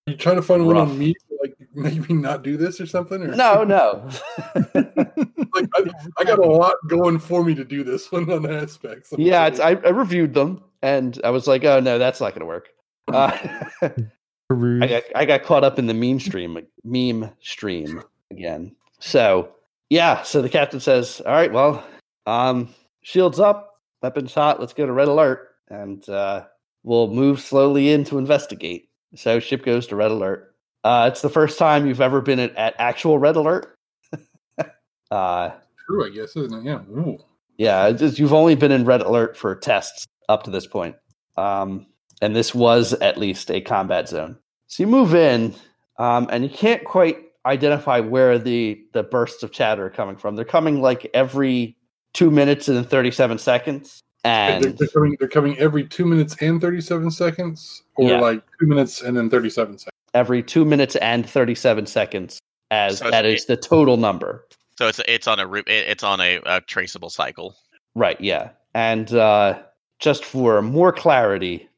[0.07, 3.23] you trying to find one on me, to, like maybe not do this or something?
[3.23, 4.07] Or no, no.
[4.75, 5.83] like I,
[6.17, 9.11] I got a lot going for me to do this one on aspects.
[9.11, 9.59] I'm yeah, it's.
[9.59, 12.69] I, I reviewed them and I was like, oh no, that's not going to work.
[13.11, 13.37] Uh,
[13.81, 18.75] I got I got caught up in the meme stream meme stream again.
[18.99, 19.49] So
[19.89, 21.83] yeah, so the captain says, "All right, well,
[22.25, 24.59] um, shields up, weapons hot.
[24.59, 26.45] Let's go to red alert, and uh,
[26.83, 30.55] we'll move slowly in to investigate." So ship goes to red alert.
[30.83, 33.75] Uh, it's the first time you've ever been at, at actual red alert.
[35.11, 35.51] uh,
[35.87, 36.63] true, I guess, isn't it?
[36.63, 36.81] Yeah.
[36.91, 37.17] Ooh.
[37.57, 40.95] yeah, just, you've only been in red alert for tests up to this point.
[41.37, 41.87] Um,
[42.21, 44.37] and this was at least a combat zone.
[44.67, 45.55] So you move in,
[45.97, 50.35] um, and you can't quite identify where the the bursts of chatter are coming from.
[50.35, 51.77] They're coming like every
[52.15, 55.15] two minutes and thirty seven seconds, they're, and they're coming.
[55.19, 58.19] They're coming every two minutes and thirty-seven seconds, or Yeah.
[58.21, 59.91] like two minutes and then thirty-seven seconds.
[60.15, 62.39] every two minutes and thirty seven seconds,
[62.71, 64.47] as So that it's- is the total number.
[64.79, 67.55] So it's it's on a it's on a, a traceable cycle.
[67.93, 68.49] Right, yeah.
[68.73, 69.59] And uh,
[69.99, 71.69] just for more clarity,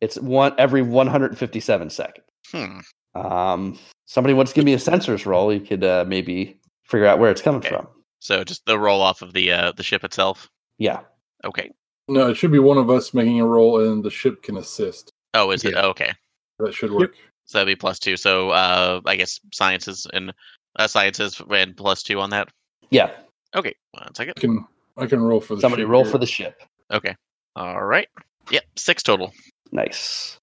[0.00, 2.24] it's one every 157 seconds.
[2.52, 2.78] Hmm.
[3.16, 7.18] Um, somebody wants to give me a sensors roll, you could uh, maybe figure out
[7.18, 7.70] where it's coming Okay.
[7.70, 7.88] from.
[8.22, 10.48] So just the roll off of the uh, the ship itself.
[10.78, 11.00] Yeah.
[11.44, 11.72] Okay.
[12.06, 15.10] No, it should be one of us making a roll, and the ship can assist.
[15.34, 15.72] Oh, is it?
[15.72, 15.80] Yeah.
[15.82, 16.12] Oh, okay.
[16.60, 17.16] That should work.
[17.46, 18.16] So that'd be plus two.
[18.16, 20.32] So uh, I guess sciences and
[20.76, 22.48] uh, sciences and plus two on that.
[22.90, 23.10] Yeah.
[23.56, 23.74] Okay.
[23.90, 24.34] One second.
[24.36, 24.66] I can
[24.96, 26.12] I can roll for the Somebody ship roll here.
[26.12, 26.62] for the ship.
[26.92, 27.16] Okay.
[27.56, 28.06] All right.
[28.52, 28.62] Yep.
[28.76, 29.32] Six total.
[29.72, 30.38] Nice.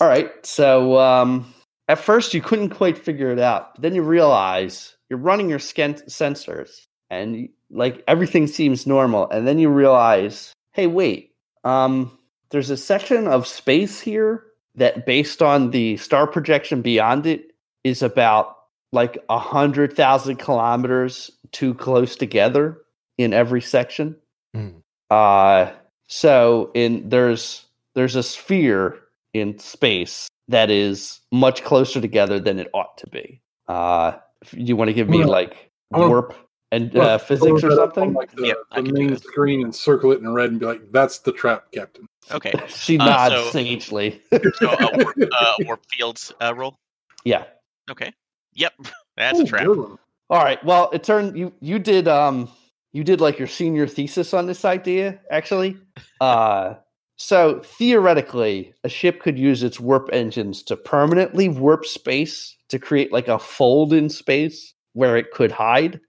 [0.00, 0.30] All right.
[0.46, 1.52] So um,
[1.88, 3.74] at first you couldn't quite figure it out.
[3.74, 9.28] But then you realize you're running your scan- sensors and like everything seems normal.
[9.30, 11.32] And then you realize, hey, wait,
[11.64, 12.16] um,
[12.50, 14.44] there's a section of space here
[14.76, 17.52] that based on the star projection beyond it
[17.84, 18.56] is about
[18.92, 22.78] like a hundred thousand kilometers too close together
[23.18, 24.16] in every section.
[24.54, 24.68] Hmm.
[25.10, 25.70] Uh
[26.08, 28.98] so in there's there's a sphere
[29.32, 33.40] in space that is much closer together than it ought to be.
[33.68, 36.34] Uh if you want to give me like warp
[36.72, 38.12] and Well, uh, physics or throw on, something?
[38.14, 41.20] Like the, Yep, the main screen and circle it in red and be like, "That's
[41.20, 42.52] the trap, Captain." Okay.
[42.68, 44.20] she Uh, nods so- sagely.
[44.56, 46.76] So a warp, uh, warp fields uh, roll.
[47.24, 47.44] yeah.
[47.90, 48.12] Okay.
[48.54, 48.72] Yep.
[49.16, 49.66] That's Ooh, a trap.
[49.68, 50.62] All right.
[50.64, 52.50] Well, it turned you you did um
[52.92, 55.76] you did like your senior thesis on this idea actually.
[56.20, 56.74] Uh
[57.18, 63.12] so theoretically, a ship could use its warp engines to permanently warp space to create
[63.12, 66.00] like a fold in space where it could hide.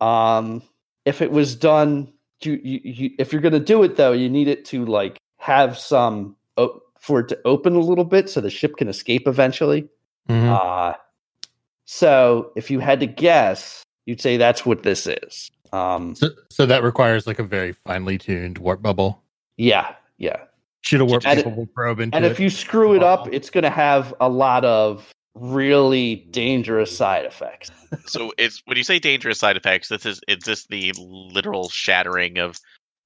[0.00, 0.62] Um
[1.04, 4.28] if it was done you, you, you if you're going to do it though, you
[4.30, 6.36] need it to like have some
[6.98, 9.88] for it to open a little bit so the ship can escape eventually.
[10.28, 10.48] Mhm.
[10.48, 10.94] Uh,
[11.86, 15.50] so if you had to guess, you'd say that's what this is.
[15.72, 19.22] Um, so, so that requires like a very finely tuned warp bubble.
[19.56, 20.36] yeah, yeah.
[20.82, 22.18] Shoot a warp And it- probe into it.
[22.18, 22.32] And it.
[22.32, 27.24] if you screw it up, it's going to have a lot of really dangerous side
[27.24, 27.70] effects.
[28.06, 32.38] So it's when you say dangerous side effects, this is it's just the literal shattering
[32.38, 32.56] of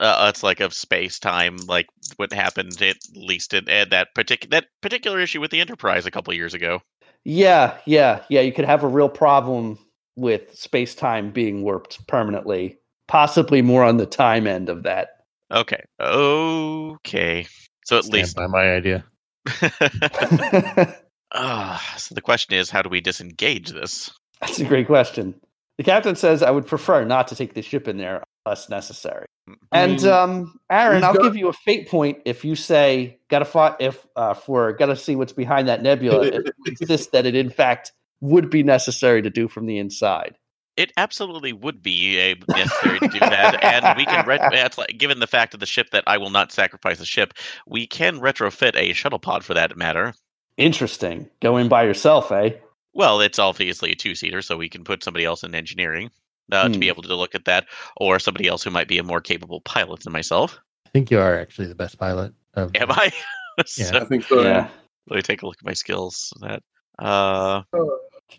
[0.01, 4.51] uh, it's like of space time, like what happened at least in, in that particular
[4.51, 6.81] that particular issue with the Enterprise a couple years ago.
[7.25, 8.43] Yeah, yeah, yeah.
[8.43, 9.79] You could have a real problem
[10.17, 12.79] with space time being warped permanently.
[13.09, 15.09] possibly more on the time end of that.
[15.51, 15.83] Okay.
[16.01, 17.47] Okay.
[17.85, 18.37] So at Stand least.
[18.37, 19.05] by my idea.
[21.35, 24.11] Ah, so the question is, how do we disengage this?
[24.41, 25.35] That's a great question.
[25.79, 29.27] The captain says, "I would prefer not to take the ship in there unless necessary."
[29.73, 33.45] I And um, Aaron, I'll got- give you a fate point if you say gotta
[33.45, 36.27] fight if uh, for gotta see what's behind that nebula.
[36.27, 40.37] if you insist that it in fact would be necessary to do from the inside.
[40.77, 44.27] It absolutely would be a necessary to do that, and we can.
[44.27, 47.05] Ret- that's like, given the fact of the ship that I will not sacrifice the
[47.05, 47.35] ship,
[47.67, 50.15] we can retrofit a shuttle pod for that matter.
[50.57, 51.29] Interesting.
[51.43, 52.51] Going by yourself, eh?
[52.93, 56.11] Well, it's obviously a two-seater, so we can put somebody else in engineering
[56.53, 56.91] uh, to be Hmm.
[56.93, 60.01] able to look at that, or somebody else who might be a more capable pilot
[60.05, 60.59] than myself.
[60.87, 62.33] I think you are actually the best pilot.
[62.55, 63.11] Of Am I?
[63.59, 63.65] Yeah.
[63.67, 64.43] so, I think so.
[64.43, 64.69] yeah.
[65.09, 66.33] let me take a look at my skills.
[66.41, 66.61] That
[66.99, 67.63] uh,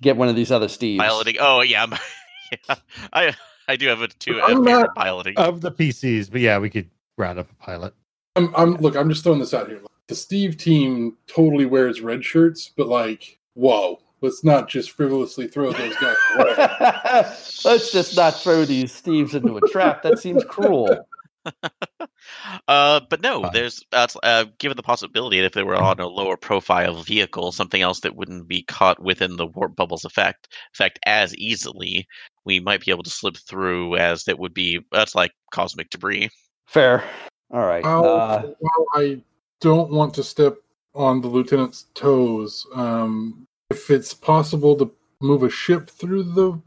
[0.01, 0.97] Get one of these other Steves.
[0.97, 1.38] piloting.
[1.39, 1.93] Oh yeah, I'm-
[2.70, 2.76] yeah.
[3.13, 3.34] I
[3.68, 5.38] I do have a two I'm not- piloting.
[5.38, 7.93] of the PCs, but yeah, we could round up a pilot.
[8.36, 8.97] I'm, I'm look.
[8.97, 9.80] I'm just throwing this out here.
[10.08, 15.72] The Steve team totally wears red shirts, but like, whoa, let's not just frivolously throw
[15.72, 16.56] those guys away.
[17.66, 20.03] Let's just not throw these Steves into a trap.
[20.03, 21.08] That seems cruel.
[22.68, 26.08] uh, but no, there's uh, uh, given the possibility that if they were on a
[26.08, 30.99] lower profile vehicle, something else that wouldn't be caught within the warp bubbles effect effect
[31.06, 32.08] as easily,
[32.45, 36.30] we might be able to slip through as that would be that's like cosmic debris.
[36.66, 37.03] Fair.
[37.51, 37.84] All right.
[37.84, 39.22] While, Uh, while I
[39.62, 40.58] don't want to step
[40.93, 44.91] on the lieutenant's toes, um, if it's possible to
[45.22, 46.62] move a ship through the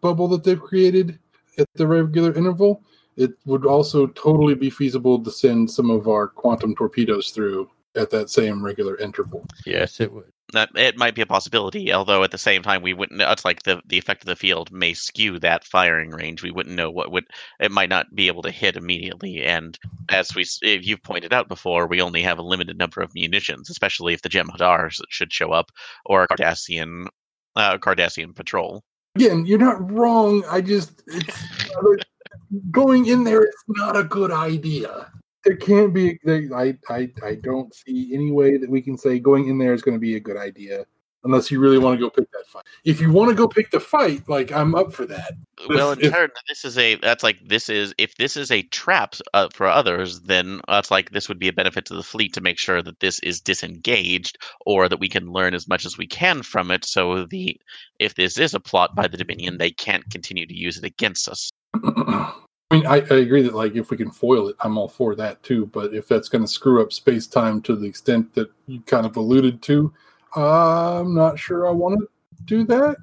[0.00, 1.18] bubble that they've created
[1.58, 2.82] at the regular interval,
[3.16, 8.10] it would also totally be feasible to send some of our quantum torpedoes through at
[8.10, 9.44] that same regular interval.
[9.66, 10.30] Yes, it would.
[10.54, 13.20] That it might be a possibility, although at the same time we wouldn't.
[13.20, 16.42] It's like the the effect of the field may skew that firing range.
[16.42, 17.24] We wouldn't know what would.
[17.60, 19.42] It might not be able to hit immediately.
[19.42, 19.78] And
[20.08, 23.68] as we, if you've pointed out before, we only have a limited number of munitions,
[23.68, 25.70] especially if the Jem'Hadar should show up
[26.06, 27.08] or a Cardassian,
[27.54, 28.82] uh, Cardassian patrol.
[29.16, 30.44] Again, you're not wrong.
[30.48, 31.44] I just it's
[32.70, 35.10] going in there is not a good idea.
[35.44, 36.18] There can't be.
[36.24, 39.72] There, I, I I don't see any way that we can say going in there
[39.72, 40.84] is going to be a good idea
[41.24, 42.64] unless you really want to go pick that fight.
[42.84, 45.32] If you want to go pick the fight, like I'm up for that.
[45.68, 48.62] Well, If- in turn, this is a that's like this is if this is a
[48.62, 52.32] trap uh, for others, then that's like this would be a benefit to the fleet
[52.34, 55.98] to make sure that this is disengaged, or that we can learn as much as
[55.98, 56.84] we can from it.
[56.84, 57.60] So the
[57.98, 61.28] if this is a plot by the Dominion, they can't continue to use it against
[61.28, 61.50] us.
[62.70, 65.14] I mean, I, I agree that like if we can foil it, I'm all for
[65.14, 65.66] that too.
[65.66, 69.06] But if that's going to screw up space time to the extent that you kind
[69.06, 69.92] of alluded to,
[70.36, 72.08] I'm not sure I want to
[72.44, 72.96] do that.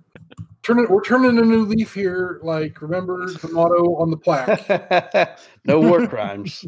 [0.61, 0.89] Turn it.
[0.89, 2.39] We're turning a new leaf here.
[2.43, 5.39] Like remember the motto on the plaque.
[5.66, 6.66] no war crimes.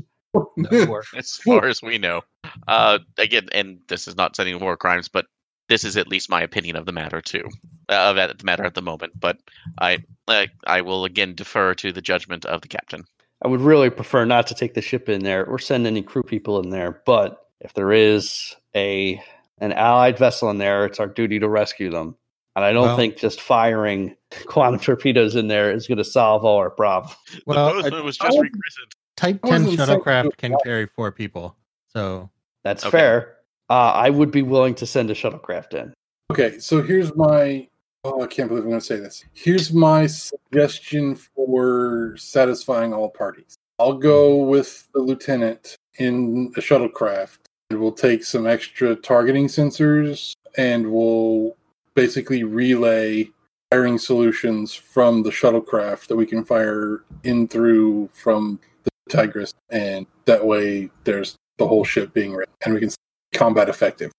[0.55, 1.03] No war.
[1.15, 2.21] as far as we know.
[2.67, 5.25] Uh, again, and this is not sending war crimes, but
[5.69, 7.43] this is at least my opinion of the matter too,
[7.89, 9.19] uh, of the matter at the moment.
[9.19, 9.37] But
[9.79, 13.03] I, uh, I will again defer to the judgment of the captain.
[13.43, 16.23] I would really prefer not to take the ship in there or send any crew
[16.23, 17.01] people in there.
[17.05, 19.21] But if there is a
[19.59, 22.15] an allied vessel in there, it's our duty to rescue them.
[22.55, 24.15] And I don't Well- think just firing
[24.47, 27.15] quantum torpedoes in there is going to solve all our problems.
[27.45, 28.91] Well, the I- was just would- rechristened.
[29.15, 31.55] Type 10 shuttlecraft it can carry four people.
[31.87, 32.29] So
[32.63, 32.97] That's Okay.
[32.99, 33.36] fair.
[33.69, 35.93] Uh, I would be willing to send a shuttlecraft in.
[36.31, 37.67] Okay, so here's my.
[38.03, 39.25] Oh, I can't believe I'm going to say this.
[39.33, 43.57] Here's my suggestion for satisfying all parties.
[43.79, 47.39] I'll go with the lieutenant in a shuttlecraft.
[47.69, 51.55] And we'll take some extra targeting sensors and we'll
[51.95, 53.29] basically relay
[53.71, 59.53] firing solutions from the shuttlecraft that we can fire in through from the Tigris.
[59.69, 62.89] And that way there's the whole ship being ready and we can
[63.33, 64.11] combat effective.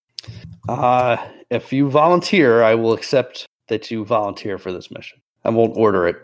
[0.67, 1.17] Uh,
[1.49, 5.19] if you volunteer, I will accept that you volunteer for this mission.
[5.45, 6.17] I won't order it.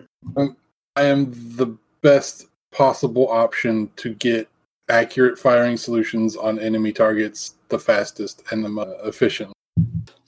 [0.96, 4.48] I am the best possible option to get
[4.90, 9.52] accurate firing solutions on enemy targets the fastest and the most efficient.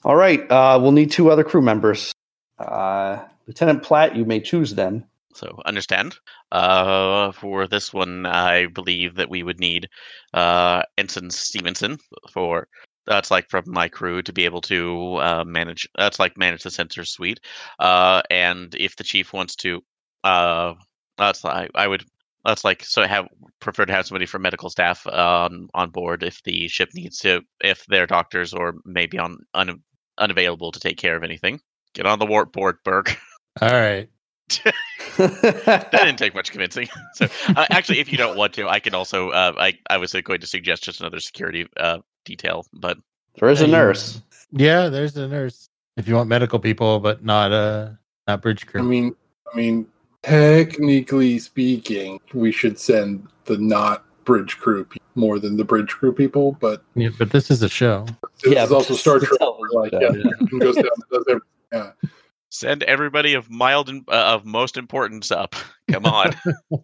[0.04, 0.50] All right.
[0.50, 2.12] Uh, we'll need two other crew members.
[2.58, 5.04] Uh, Lieutenant Platt, you may choose them.
[5.38, 6.16] So understand.
[6.50, 9.88] Uh, for this one, I believe that we would need
[10.34, 11.98] uh, Ensign Stevenson
[12.32, 12.66] for
[13.06, 15.88] that's like from my crew to be able to uh, manage.
[15.96, 17.40] That's like manage the sensor suite.
[17.78, 19.80] Uh, and if the chief wants to,
[20.24, 20.74] uh,
[21.16, 22.04] that's I, I would.
[22.44, 23.02] That's like so.
[23.02, 23.28] I Have
[23.60, 27.42] prefer to have somebody from medical staff on on board if the ship needs to,
[27.60, 29.82] if their doctors or maybe on un,
[30.18, 31.60] unavailable to take care of anything.
[31.94, 33.16] Get on the warp board, Burke.
[33.60, 34.08] all right.
[35.66, 36.88] that didn't take much convincing.
[37.14, 39.30] So, uh, actually, if you don't want to, I can also.
[39.30, 42.98] Uh, I I was going to suggest just another security uh, detail, but
[43.36, 44.22] there is a nurse.
[44.52, 45.68] Yeah, there's a nurse.
[45.96, 47.90] If you want medical people, but not uh
[48.28, 48.80] not bridge crew.
[48.80, 49.16] I mean,
[49.52, 49.86] I mean,
[50.22, 56.12] technically speaking, we should send the not bridge crew pe- more than the bridge crew
[56.12, 56.52] people.
[56.60, 58.06] But yeah, but this is a show.
[58.44, 59.40] this Yeah, is also Star Trek.
[59.72, 60.30] Like, yeah, yeah.
[60.40, 61.48] it goes down, and does everything.
[61.72, 61.90] Yeah.
[62.58, 65.54] Send everybody of mild and uh, of most importance up.
[65.90, 66.34] Come on.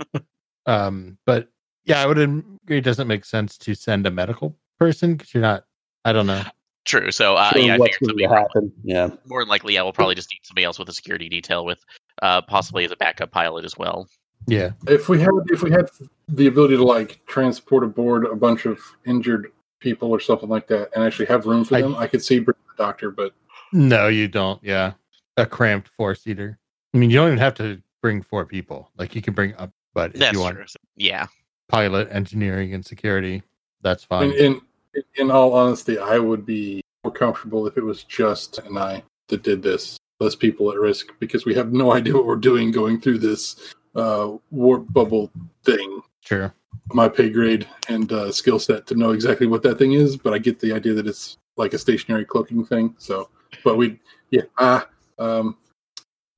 [0.66, 1.48] Um, but
[1.84, 2.78] yeah, I would agree.
[2.78, 5.64] It doesn't make sense to send a medical person because you're not.
[6.06, 6.42] I don't know.
[6.86, 7.10] True.
[7.10, 8.72] So uh, Sure, yeah, I what's figured going somebody to happen?
[8.82, 9.08] Yeah.
[9.26, 11.84] more than likely, yeah, we'll probably just need somebody else with a security detail with
[12.22, 14.08] uh, possibly as a backup pilot as well.
[14.46, 15.90] Yeah, If we had, if we had
[16.28, 20.90] the ability to like transport aboard a bunch of injured people or something like that,
[20.94, 23.10] and actually have room for I- them, I could see bringing the doctor.
[23.10, 23.32] But
[23.72, 24.62] no, you don't.
[24.64, 24.92] Yeah,
[25.36, 26.58] a cramped four seater.
[26.92, 28.90] I mean, you don't even have to bring four people.
[28.96, 30.66] Like you can bring up, but if That's you want true.
[30.96, 31.26] Yeah.
[31.68, 33.42] pilot, engineering, and security,
[33.82, 34.32] that's fine.
[34.32, 34.60] in,
[34.94, 39.02] in in all honesty, I would be more comfortable if it was just and I
[39.28, 39.98] that did this.
[40.20, 43.74] Less people at risk because we have no idea what we're doing going through this
[43.96, 45.28] uh, warp bubble
[45.64, 46.02] thing.
[46.20, 46.54] sure.
[46.92, 50.32] My pay grade and uh, skill set to know exactly what that thing is, but
[50.32, 52.94] I get the idea that it's like a stationary cloaking thing.
[52.98, 53.28] So,
[53.64, 53.98] but we,
[54.30, 54.86] yeah, ah,
[55.18, 55.56] um,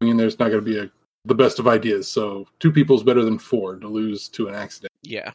[0.01, 0.91] I mean, there's not going to be a
[1.25, 2.07] the best of ideas.
[2.07, 4.93] So, two people is better than four to lose to an accident.
[5.03, 5.33] Yeah.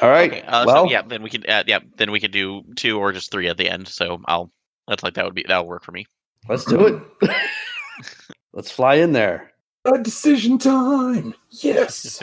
[0.00, 0.30] All right.
[0.30, 0.42] Okay.
[0.42, 1.44] Uh, well, so yeah, then we can.
[1.48, 3.88] Uh, yeah, then we could do two or just three at the end.
[3.88, 4.50] So I'll.
[4.88, 6.06] That's like that would be that'll work for me.
[6.48, 6.86] let's do
[7.22, 7.30] it.
[8.52, 9.52] let's fly in there.
[9.84, 11.34] A decision time.
[11.50, 12.22] Yes.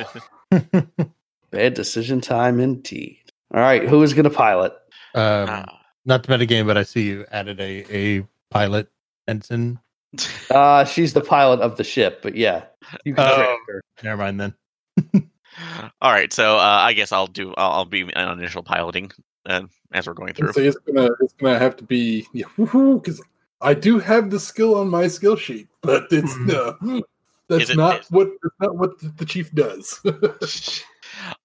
[1.51, 3.17] Bad decision time indeed.
[3.53, 3.87] All right.
[3.87, 4.73] Who is going to pilot?
[5.15, 5.79] um, Ah.
[6.05, 7.85] not the metagame, but I see you added a
[8.19, 8.87] a pilot
[9.27, 9.79] ensign.
[10.49, 12.63] Uh, she's the pilot of the ship, but yeah,
[13.05, 13.57] you can Oh.
[13.67, 13.81] her.
[14.03, 14.53] Never mind then.
[16.01, 16.31] All right.
[16.33, 17.53] So uh, I guess I'll do.
[17.57, 19.11] I'll, I'll be on initial piloting
[19.45, 20.53] uh, as we're going through.
[20.53, 23.21] So it's gonna it's gonna have to be yeah, because
[23.61, 26.73] I do have the skill on my skill sheet, but it's uh,
[27.47, 29.99] that's it- not is- what that's not what the, the chief does.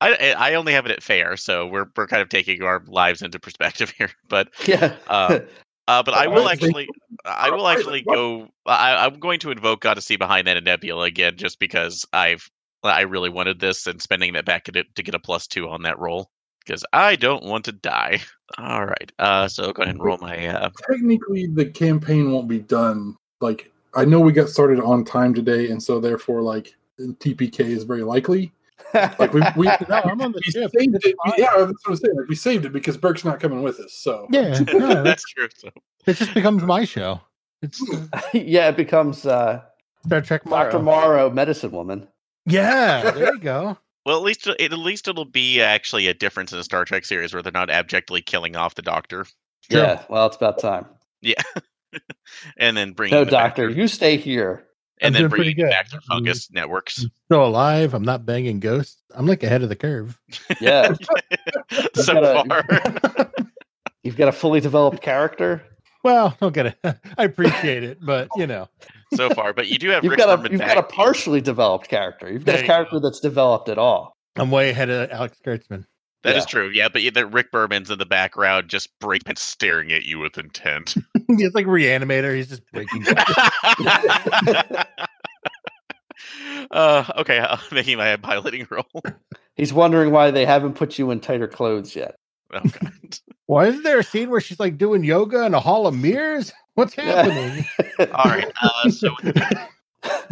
[0.01, 3.23] I I only have it at fair, so we're we're kind of taking our lives
[3.23, 4.11] into perspective here.
[4.29, 4.95] But Yeah.
[5.09, 5.41] uh,
[5.89, 6.89] uh, but I will actually
[7.24, 8.49] I will actually go.
[8.66, 12.07] I, I'm going to invoke God to see behind that and Nebula again, just because
[12.12, 12.51] I've
[12.82, 15.82] I really wanted this and spending that back it to get a plus two on
[15.82, 16.30] that roll
[16.64, 18.20] because I don't want to die.
[18.59, 19.12] All right.
[19.18, 20.47] Uh, so go ahead and roll my.
[20.47, 23.16] Uh, Technically, the campaign won't be done.
[23.41, 27.85] Like I know we got started on time today, and so therefore, like TPK is
[27.85, 28.53] very likely.
[28.93, 30.70] Like we we, No, I'm on the we ship.
[30.77, 31.05] saved it.
[31.05, 32.16] We- yeah, that's what I'm saying.
[32.16, 33.95] Like, we saved it because Burke's not coming with us.
[33.95, 35.49] So Yeah, no, that's, that's true.
[35.57, 35.70] So.
[36.07, 36.14] it.
[36.16, 37.20] Just becomes my show.
[37.62, 37.81] It's
[38.12, 39.62] uh, yeah, it becomes uh,
[40.07, 40.79] Star Trek Dr.
[40.79, 40.83] Morrow.
[40.83, 42.07] Morrow, medicine woman.
[42.47, 43.79] Yeah, there you go.
[44.05, 47.05] Well, at least it, at least it'll be actually a difference in the Star Trek
[47.07, 49.25] series where they're not abjectly killing off the Doctor
[49.70, 49.81] Sure.
[49.81, 50.85] Yeah, well, it's about time.
[51.22, 51.41] Yeah,
[52.59, 54.66] and then bring No, them doctor, their- you stay here.
[55.05, 55.70] And I'm then doing pretty bringing good.
[55.70, 57.02] back their fungus networks.
[57.05, 57.94] I'm still alive.
[57.94, 59.02] I'm not banging ghosts.
[59.14, 60.18] I'm like ahead of the curve.
[60.61, 60.94] Yeah,
[61.94, 63.30] so gotta- far.
[64.02, 65.62] you've got a fully developed character.
[66.02, 66.76] Well, don't get it.
[67.16, 68.68] I appreciate it, but you know,
[69.14, 71.88] so far, but you do have You've Rick got a you've got a partially developed
[71.88, 72.30] character.
[72.30, 74.14] You've got There a you character that's developed at all.
[74.36, 75.86] I'm way ahead of Alex Kurtzman.
[76.25, 76.47] That is Yeah.
[76.47, 76.70] true.
[76.70, 80.37] Yeah, but yeah, that Rick Berman's in the background, just breaking, staring at you with
[80.39, 80.95] intent.
[81.29, 82.35] He's like reanimator.
[82.35, 83.05] He's just breaking.
[86.70, 88.87] uh, okay, uh, making my piloting roll.
[89.57, 92.16] He's wondering why they haven't put you in tighter clothes yet.
[92.53, 92.93] Oh, God.
[93.47, 96.53] Why isn't there a scene where she's like doing yoga in a hall of mirrors?
[96.75, 97.22] What's Yeah.
[97.22, 97.64] happening?
[98.14, 98.51] All right.
[98.61, 99.68] Uh, so with the,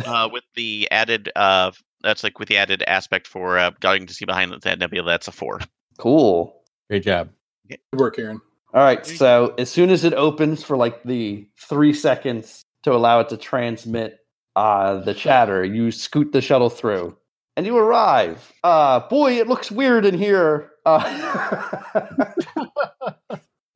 [0.06, 1.72] uh, with the added, uh,
[2.02, 5.10] that's like with the added aspect for uh, going to see behind that nebula.
[5.10, 5.60] That's a four.
[5.98, 6.62] Cool.
[6.88, 7.30] Great job.
[7.68, 8.40] good work, Aaron.
[8.74, 9.04] All right.
[9.04, 13.36] So as soon as it opens for like the three seconds to allow it to
[13.36, 14.18] transmit
[14.56, 17.16] uh, the chatter, you scoot the shuttle through,
[17.56, 18.52] and you arrive.
[18.64, 20.70] Uh, boy, it looks weird in here.
[20.84, 21.78] Uh,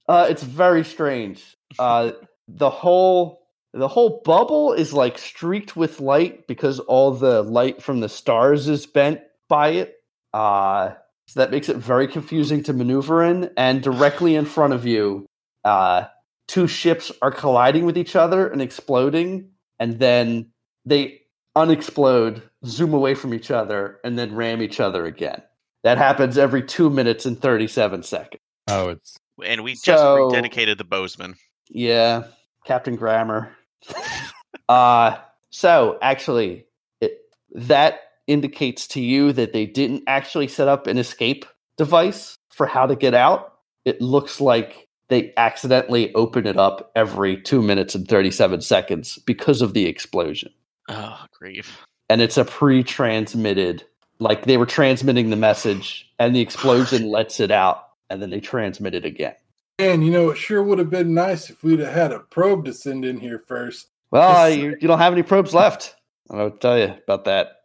[0.08, 1.56] uh, it's very strange.
[1.78, 2.12] Uh,
[2.48, 8.00] the whole the whole bubble is like streaked with light because all the light from
[8.00, 9.96] the stars is bent by it.
[10.32, 10.92] Uh,
[11.26, 13.50] so that makes it very confusing to maneuver in.
[13.56, 15.26] And directly in front of you,
[15.64, 16.04] uh,
[16.46, 19.50] two ships are colliding with each other and exploding,
[19.80, 20.50] and then
[20.84, 21.20] they
[21.56, 25.42] unexplode, zoom away from each other, and then ram each other again.
[25.82, 28.40] That happens every two minutes and 37 seconds.
[28.68, 31.34] Oh, it's And we just So- rededicated the Bozeman.
[31.68, 32.24] Yeah,
[32.64, 33.50] Captain Grammer.
[34.68, 35.16] uh
[35.50, 36.66] so actually,
[37.00, 37.18] it
[37.54, 41.46] that indicates to you that they didn't actually set up an escape
[41.76, 43.54] device for how to get out.
[43.84, 49.62] It looks like they accidentally open it up every two minutes and 37 seconds because
[49.62, 50.52] of the explosion.
[50.88, 51.80] Oh, grief.
[52.08, 53.84] And it's a pre transmitted,
[54.18, 58.40] like they were transmitting the message and the explosion lets it out and then they
[58.40, 59.34] transmit it again.
[59.78, 62.64] And you know, it sure would have been nice if we'd have had a probe
[62.64, 63.88] to send in here first.
[64.10, 65.94] Well, you, you don't have any probes left.
[66.30, 67.56] I don't tell you about that.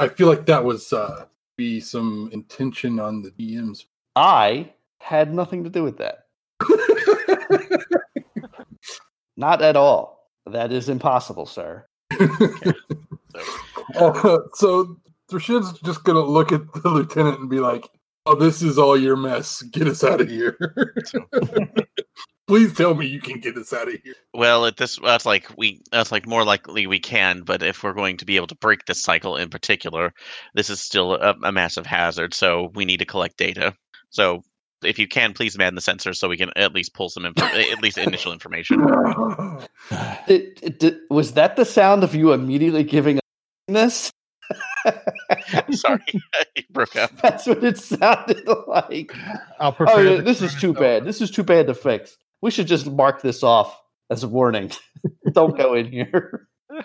[0.00, 1.26] I feel like that was uh
[1.56, 3.84] be some intention on the DM's.
[4.16, 6.26] I had nothing to do with that.
[9.36, 10.30] Not at all.
[10.46, 11.86] That is impossible, sir.
[13.94, 14.96] Uh, so
[15.30, 17.86] Thrashid's just gonna look at the lieutenant and be like,
[18.26, 19.62] "Oh, this is all your mess.
[19.62, 20.56] Get us out of here.
[22.50, 25.46] Please tell me you can get us out of here." Well, at this, that's like
[25.56, 27.42] we, that's like more likely we can.
[27.42, 30.12] But if we're going to be able to break this cycle in particular,
[30.54, 32.34] this is still a, a massive hazard.
[32.34, 33.74] So we need to collect data.
[34.10, 34.42] So
[34.82, 37.44] if you can, please man the sensors so we can at least pull some, info,
[37.44, 38.80] at least initial information.
[40.26, 43.24] It, it, it- was that the sound of you immediately giving up
[43.68, 44.10] this?
[45.72, 46.00] Sorry,
[46.56, 47.10] you broke up.
[47.22, 49.12] That's what it sounded like.
[49.60, 50.04] I'll Oh, prepare.
[50.16, 50.80] yeah, this is too over.
[50.80, 51.04] bad.
[51.04, 52.16] This is too bad to fix.
[52.42, 53.78] We should just mark this off
[54.10, 54.72] as a warning.
[55.32, 56.48] Don't go in here.
[56.70, 56.82] All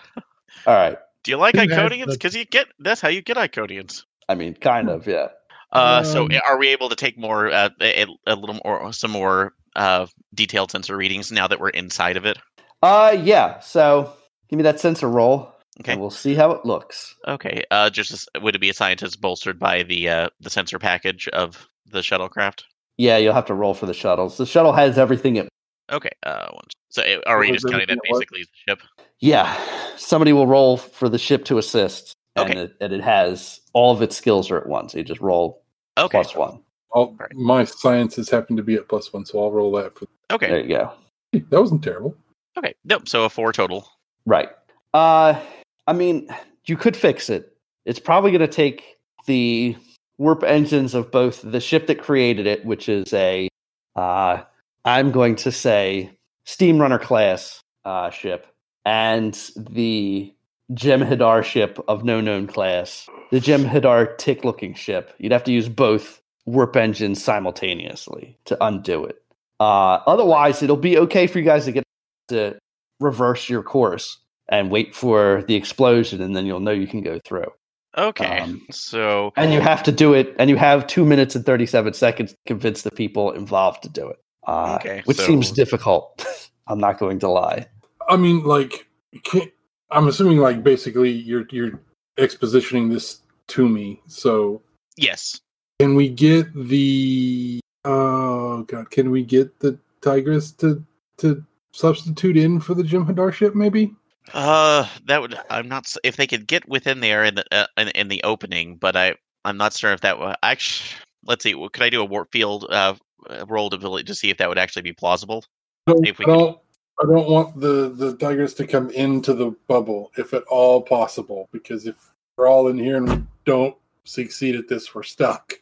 [0.74, 0.98] right.
[1.24, 2.12] Do you like Who has Iconians?
[2.12, 4.02] Because you get that's how you get Iconians.
[4.28, 5.28] I mean, kind of, yeah.
[5.72, 9.10] Uh, so Um, are we able to take more, uh, a, a little more, some
[9.10, 12.38] more uh, detailed sensor readings now that we're inside of it?
[12.82, 13.58] Uh, yeah.
[13.60, 14.12] So
[14.48, 15.92] give me that sensor roll, Okay.
[15.92, 17.14] and we'll see how it looks.
[17.26, 17.64] Okay.
[17.70, 21.28] Uh, just as, would it be a scientist bolstered by the uh, the sensor package
[21.28, 22.62] of the shuttlecraft?
[22.98, 24.36] Yeah, you'll have to roll for the shuttles.
[24.38, 25.48] The shuttle has everything it.
[25.92, 26.10] Okay.
[26.24, 28.82] Uh, one, so uh, are we What just counting that it basically as a ship?
[29.20, 29.56] Yeah,
[29.96, 34.02] somebody will roll for the ship to assist, and, it, and it has all of
[34.02, 34.94] its skills are at once.
[34.94, 35.62] You just roll
[35.98, 36.18] Okay.
[36.18, 36.60] plus one.
[36.94, 39.96] I'll, My sciences happen to be at plus one, so I'll roll that.
[39.98, 40.48] For Okay.
[40.48, 40.92] There you go.
[41.32, 42.16] that wasn't terrible.
[42.58, 42.74] Okay.
[42.84, 43.08] Nope.
[43.08, 43.88] So a four total.
[44.24, 44.48] Right.
[44.94, 45.40] Uh,
[45.86, 46.28] I mean,
[46.64, 47.56] you could fix it.
[47.84, 49.76] It's probably going to take the
[50.18, 53.48] warp engines of both the ship that created it, which is a,
[53.94, 54.42] uh,
[54.84, 56.10] I'm going to say,
[56.44, 58.46] Steam Runner class uh, ship,
[58.84, 60.32] and the
[60.72, 65.12] Jem'Hadar ship of no known class, the Jem'Hadar tick looking ship.
[65.18, 69.22] You'd have to use both warp engines simultaneously to undo it.
[69.58, 71.84] Uh, otherwise, it'll be okay for you guys to get
[72.28, 72.58] to
[73.00, 77.18] reverse your course and wait for the explosion, and then you'll know you can go
[77.24, 77.50] through.
[77.96, 78.40] Okay.
[78.40, 81.94] Um, so And you have to do it, and you have two minutes and 37
[81.94, 86.24] seconds to convince the people involved to do it, uh, Okay, which so- seems difficult.
[86.68, 87.66] I'm not going to lie.
[88.08, 89.50] I mean, like, you can't,
[89.90, 91.80] I'm assuming, like, basically, you're you're
[92.18, 94.00] expositioning this to me.
[94.08, 94.62] So,
[94.96, 95.40] yes.
[95.80, 97.60] can we get the?
[97.84, 100.84] Oh God, can we get the Tigris to
[101.18, 103.54] to substitute in for the Jem'Hadar ship?
[103.54, 103.94] Maybe.
[104.32, 105.38] Uh, that would.
[105.50, 105.94] I'm not.
[106.04, 109.14] If they could get within there in the uh, in, in the opening, but I
[109.44, 110.90] I'm not sure if that would actually.
[111.24, 111.52] Let's see.
[111.54, 112.94] Could I do a warp field uh
[113.28, 115.44] uh, roll to to see if that would actually be plausible?
[115.86, 116.58] I don't, If we I don't.
[116.98, 121.48] I don't want the the Tigris to come into the bubble, if at all possible,
[121.52, 121.96] because if
[122.36, 125.54] we're all in here and we don't succeed at this, we're stuck.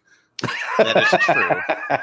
[0.79, 1.99] That is true.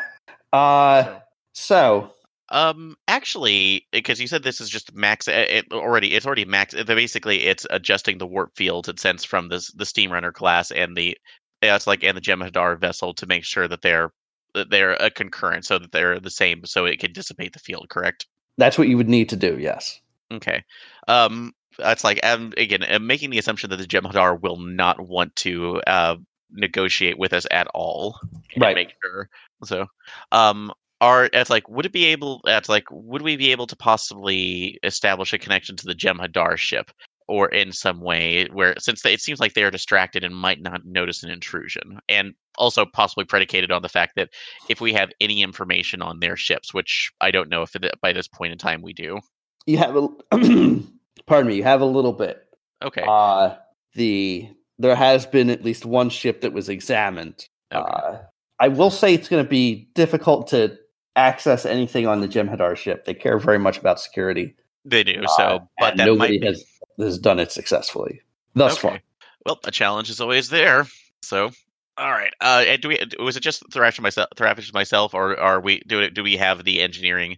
[0.54, 1.20] uh,
[1.54, 2.14] so,
[2.52, 6.74] Um, actually, because you said this is just max, uh, it already it's already max.
[6.74, 10.70] uh, Basically, it's adjusting the warp fields it sends from this the Steam Runner class
[10.70, 11.18] and the
[11.62, 14.12] it's like and the Jem'Hadar vessel to make sure that they're
[14.54, 17.88] that they're a concurrent, so that they're the same, so it can dissipate the field.
[17.90, 18.28] Correct.
[18.58, 20.02] that's what you would need to do, yes.
[20.34, 20.64] Okay.
[21.08, 25.36] Um, that's like um, again, I'm making the assumption that the Jem'Hadar will not want
[25.38, 26.18] to uh
[26.52, 28.20] negotiate with us at all.
[28.54, 28.76] and Right.
[28.76, 29.30] Make sure.
[29.64, 29.86] So,
[30.34, 30.72] um,
[31.02, 32.42] are it's like would it be able?
[32.46, 36.92] That's like would we be able to possibly establish a connection to the Jem'Hadar ship?
[37.28, 40.62] Or in some way, where since they, it seems like they are distracted and might
[40.62, 44.30] not notice an intrusion, and also possibly predicated on the fact that
[44.70, 48.12] if we have any information on their ships, which I don't know if it, by
[48.12, 49.20] this point in time we do.
[49.66, 50.10] You have a,
[51.26, 52.44] pardon me, you have a little bit.
[52.84, 53.06] Okay.
[53.08, 53.56] Uh,
[53.94, 57.46] the there has been at least one ship that was examined.
[57.74, 57.90] Okay.
[57.90, 58.18] Uh,
[58.60, 60.78] I will say it's going to be difficult to
[61.16, 63.06] access anything on the Jem'Hadar ship.
[63.06, 64.56] They care very much about security.
[64.86, 66.66] They do Uh, so, but that nobody might be, has
[66.98, 68.22] has done it successfully
[68.56, 69.00] thus far.
[69.46, 70.86] Well, a challenge is always there.
[71.22, 71.52] So,
[71.98, 72.34] all right.
[72.42, 73.00] Uh, and do we?
[73.20, 75.82] Was it just Thrash myself, Thrash myself, or are we?
[75.88, 77.38] Do do we have the engineering?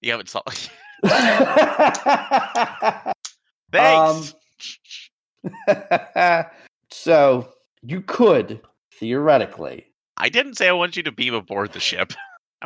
[0.00, 0.70] You haven't solved.
[3.72, 4.34] Thanks.
[6.90, 7.48] so
[7.82, 8.60] you could
[8.94, 9.86] theoretically.
[10.16, 12.12] I didn't say I want you to beam aboard the ship.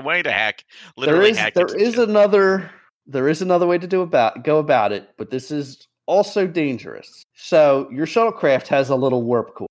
[0.01, 0.65] I want you to hack.
[1.05, 1.55] There Literally is hack.
[1.55, 2.09] there into the is ship.
[2.09, 2.71] another
[3.07, 7.25] there is another way to do about go about it, but this is also dangerous.
[7.35, 9.67] So your shuttlecraft has a little warp core.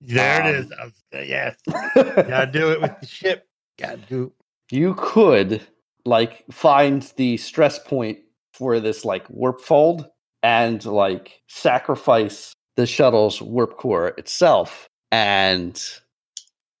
[0.00, 0.72] There it Um, is.
[0.72, 1.56] I was, uh, yes.
[1.94, 3.46] Gotta do it with the ship.
[3.78, 4.32] Gotta do
[4.70, 5.62] you could
[6.04, 8.18] like find the stress point
[8.52, 10.08] for this like warp fold
[10.42, 15.74] and like sacrifice the shuttle's warp core itself and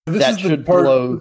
[0.06, 1.20] This that is the should part, blow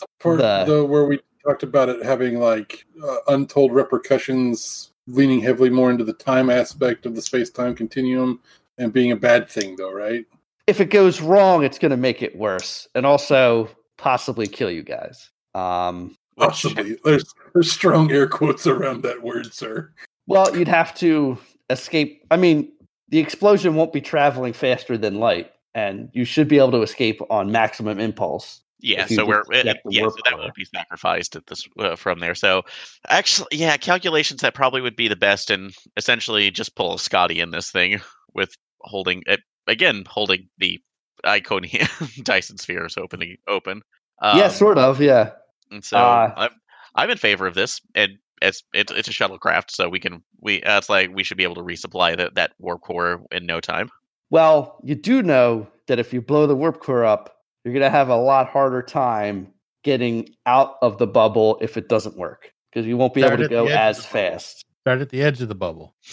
[0.00, 5.70] the part the- where we talked about it having like uh, untold repercussions, leaning heavily
[5.70, 8.40] more into the time aspect of the space time continuum
[8.78, 10.24] and being a bad thing, though, right?
[10.66, 13.68] if it goes wrong it's going to make it worse and also
[13.98, 16.96] possibly kill you guys um Possibly.
[17.04, 19.92] There's there's strong air quotes around that word, sir.
[20.26, 21.36] well you'd have to
[21.68, 22.72] escape i mean
[23.10, 27.20] the explosion won't be traveling faster than light and you should be able to escape
[27.28, 31.46] on maximum impulse Yeah, so we're just it, yeah, so that won't be sacrificed at
[31.46, 32.34] this uh, from there.
[32.34, 32.62] So
[33.08, 37.50] actually, yeah, calculations that probably would be the best, and essentially just pull Scotty in
[37.50, 38.00] this thing
[38.34, 40.80] with holding it again, holding the
[41.24, 41.88] Iconium
[42.22, 43.82] Dyson spheres opening open.
[44.20, 45.32] Um, yeah sort of yeah
[45.70, 46.50] And so Uh, I'm
[46.94, 50.62] I'm in favor of this, and it's it's it's a shuttlecraft, so we can we
[50.62, 53.60] uh, it's like we should be able to resupply that that warp core in no
[53.60, 53.90] time.
[54.30, 57.33] Well, you do know that if you blow the warp core up,
[57.64, 59.48] you're going to have a lot harder time
[59.82, 63.44] getting out of the bubble if it doesn't work because you won't be Start able
[63.44, 64.64] to go as fast.
[64.82, 65.94] Start at the edge of the bubble.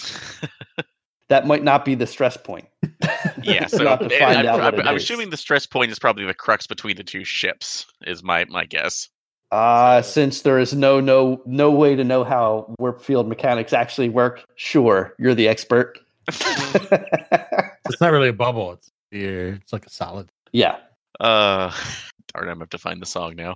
[1.29, 2.67] That might not be the stress point.
[3.43, 6.33] Yeah, so to find I'm, out I'm- I'm assuming the stress point is probably the
[6.33, 7.85] crux between the two ships.
[8.05, 9.07] Is my my guess.
[9.49, 14.09] Uh, since there is no no no way to know how warp field mechanics actually
[14.09, 15.97] work, sure, you're the expert.
[16.27, 18.73] It's not really a bubble.
[18.73, 19.53] It's sphere.
[19.61, 20.29] It's like a solid.
[20.51, 20.75] yeah.
[21.22, 21.72] Uh,
[22.34, 23.55] darn, I'm gonna have to find the song now.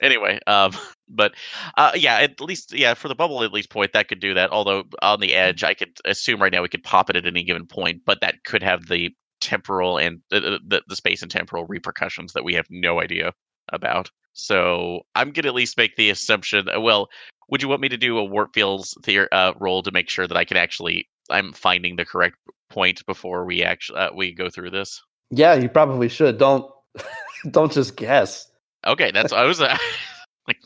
[0.00, 0.72] anyway, um,
[1.08, 1.34] but
[1.76, 4.50] uh, yeah, at least yeah, for the bubble at least point that could do that.
[4.50, 7.42] Although on the edge, I could assume right now we could pop it at any
[7.42, 11.66] given point, but that could have the temporal and the the, the space and temporal
[11.66, 13.32] repercussions that we have no idea
[13.72, 14.10] about.
[14.34, 16.68] So I'm gonna at least make the assumption.
[16.68, 17.08] uh, Well,
[17.48, 20.26] would you want me to do a warp fields theor- uh, roll to make sure
[20.26, 22.36] that I can actually I'm finding the correct
[22.68, 25.00] point before we actually uh, we go through this?
[25.30, 26.38] Yeah, you probably should.
[26.38, 26.70] Don't
[27.50, 28.50] don't just guess.
[28.86, 29.76] Okay, that's I was uh,
[30.48, 30.58] like,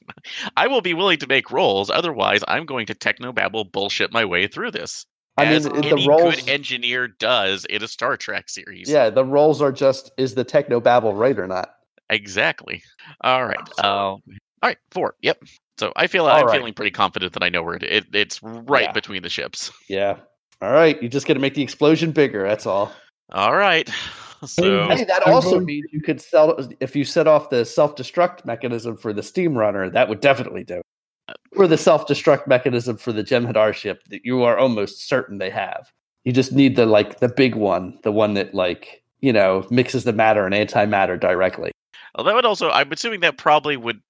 [0.56, 1.90] I will be willing to make rolls.
[1.90, 5.06] Otherwise, I'm going to technobabble bullshit my way through this.
[5.36, 6.36] I as mean, the roles.
[6.36, 8.88] good engineer does in a Star Trek series.
[8.88, 11.74] Yeah, the roles are just is the techno babble right or not?
[12.10, 12.82] exactly.
[13.22, 13.68] All right.
[13.82, 14.20] Uh, all
[14.62, 14.78] right.
[14.92, 15.14] Four.
[15.22, 15.42] Yep.
[15.78, 16.56] So I feel All I'm right.
[16.56, 18.92] feeling pretty confident that I know where it, it it's right Yeah.
[18.92, 19.72] between the ships.
[19.88, 20.18] Yeah.
[20.62, 22.46] All right, you just got to make the explosion bigger.
[22.46, 22.92] That's all.
[23.32, 23.90] All right.
[24.54, 28.96] So Hey, that also means you could sell if you set off the self-destruct mechanism
[28.96, 29.90] for the steam runner.
[29.90, 30.82] That would definitely do.
[31.28, 31.36] it.
[31.56, 35.90] Or the self-destruct mechanism for the Jem'Hadar ship that you are almost certain they have.
[36.24, 40.04] You just need the like the big one, the one that like you know mixes
[40.04, 41.72] the matter and antimatter directly.
[42.16, 44.00] well, that would also I'm assuming that probably would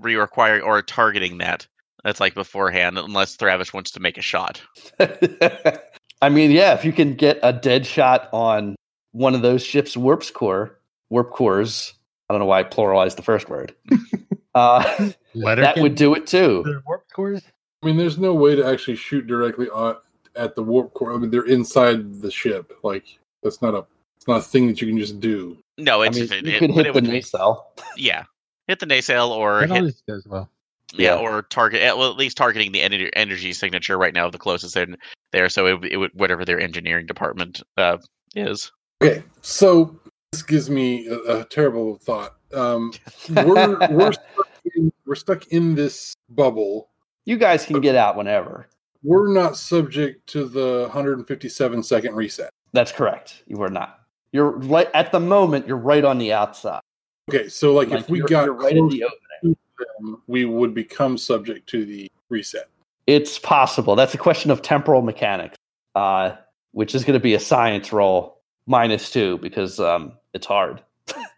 [0.00, 1.66] re require or targeting that.
[2.04, 4.60] That's like beforehand, unless Thravish wants to make a shot.
[5.00, 8.74] I mean, yeah, if you can get a dead shot on
[9.12, 10.78] one of those ships' warp core,
[11.10, 11.94] warp cores.
[12.28, 13.74] I don't know why I pluralized the first word.
[14.54, 16.80] uh, Letter that would do it too.
[16.86, 17.42] Warp cores.
[17.82, 19.96] I mean, there's no way to actually shoot directly on,
[20.36, 21.12] at the warp core.
[21.12, 22.72] I mean, they're inside the ship.
[22.82, 23.04] Like
[23.42, 23.84] that's not a
[24.16, 25.58] it's not a thing that you can just do.
[25.78, 27.72] No, I it's mean, it, you it- could but hit it the would be- nacelle.
[27.96, 28.24] Yeah,
[28.68, 30.48] hit the nacelle or That hit always does well.
[30.94, 31.20] yeah, Yeah.
[31.20, 34.76] or target eh, well at least targeting the energy, energy signature right now the closest
[34.76, 34.96] in
[35.32, 37.96] there so it, would- it would whatever their engineering department uh
[38.36, 38.70] is
[39.02, 39.98] Okay, so
[40.30, 42.36] this gives me a, a terrible thought.
[42.54, 42.92] Um,
[43.30, 46.88] we're we're stuck in, we're stuck in this bubble.
[47.24, 48.68] You guys can get out whenever.
[49.02, 52.50] We're not subject to the 157 second reset.
[52.72, 53.42] That's correct.
[53.46, 54.00] You are not.
[54.32, 55.66] You're right at the moment.
[55.66, 56.80] You're right on the outside.
[57.28, 59.56] Okay, so like, Like, if we got right in the opening,
[60.00, 62.68] them, we would become subject to the reset.
[63.06, 63.96] It's possible.
[63.96, 65.56] That's a question of temporal mechanics,
[65.94, 66.36] uh,
[66.72, 70.82] which is going to be a science roll minus two because um, it's hard.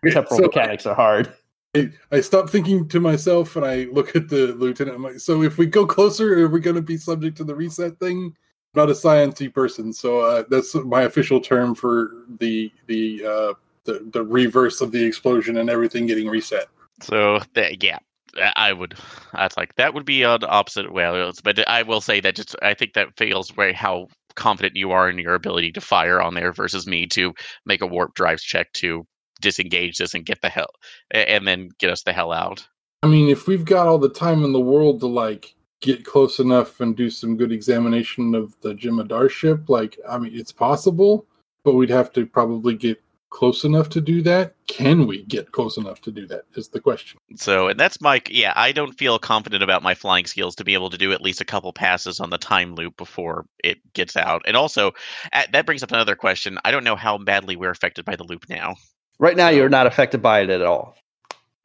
[0.05, 1.33] Temporal so mechanics are hard.
[1.77, 4.97] I, I stop thinking to myself and I look at the lieutenant.
[4.97, 7.55] I'm like, so if we go closer, are we going to be subject to the
[7.55, 8.37] reset thing?
[8.75, 14.09] Not a sciencey person, so uh, that's my official term for the the uh, the
[14.13, 16.67] the reverse of the explosion and everything getting reset.
[17.01, 17.99] so that yeah
[18.37, 18.95] I- I would.
[19.33, 21.31] That's like that would be on opposite way.
[21.45, 25.09] But I will say that just I think that feels very how confident you are
[25.09, 27.35] in your ability to fire on there versus me to
[27.67, 29.07] make a warp drives check to
[29.41, 30.71] disengage this and get the hell
[31.11, 32.67] and then get us the hell out.
[33.03, 36.39] I mean, if we've got all the time in the world to like get close
[36.39, 41.27] enough and do some good examination of the Jem'Hadar ship, like I mean, it's possible,
[41.65, 43.03] but we'd have to probably get
[43.35, 44.55] close enough to do that.
[44.69, 46.45] Can we get close enough to do that?
[46.55, 47.19] Is the question.
[47.35, 48.53] So, and that's my yeah.
[48.55, 51.41] I don't feel confident about my flying skills to be able to do at least
[51.41, 54.43] a couple passes on the time loop before it gets out.
[54.47, 54.93] And also,
[55.33, 56.59] uh, that brings up another question.
[56.65, 58.77] I don't know how badly we're affected by the loop now.
[59.19, 60.97] Right now, you're not affected by it at all.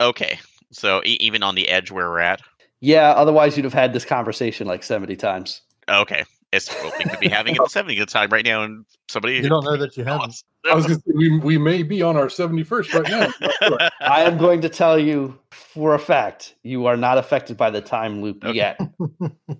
[0.01, 0.39] Okay,
[0.71, 2.41] so e- even on the edge where we're at.
[2.79, 5.61] Yeah, otherwise you'd have had this conversation like 70 times.
[5.87, 9.35] Okay, it's well, we could be having it at seventy time right now, and somebody
[9.35, 10.43] You don't know that you haven't.
[10.69, 13.27] I was gonna say, we we may be on our seventy first right now.
[13.63, 13.77] Sure.
[14.01, 17.81] I am going to tell you for a fact you are not affected by the
[17.81, 18.55] time loop Okay.
[18.55, 18.79] yet.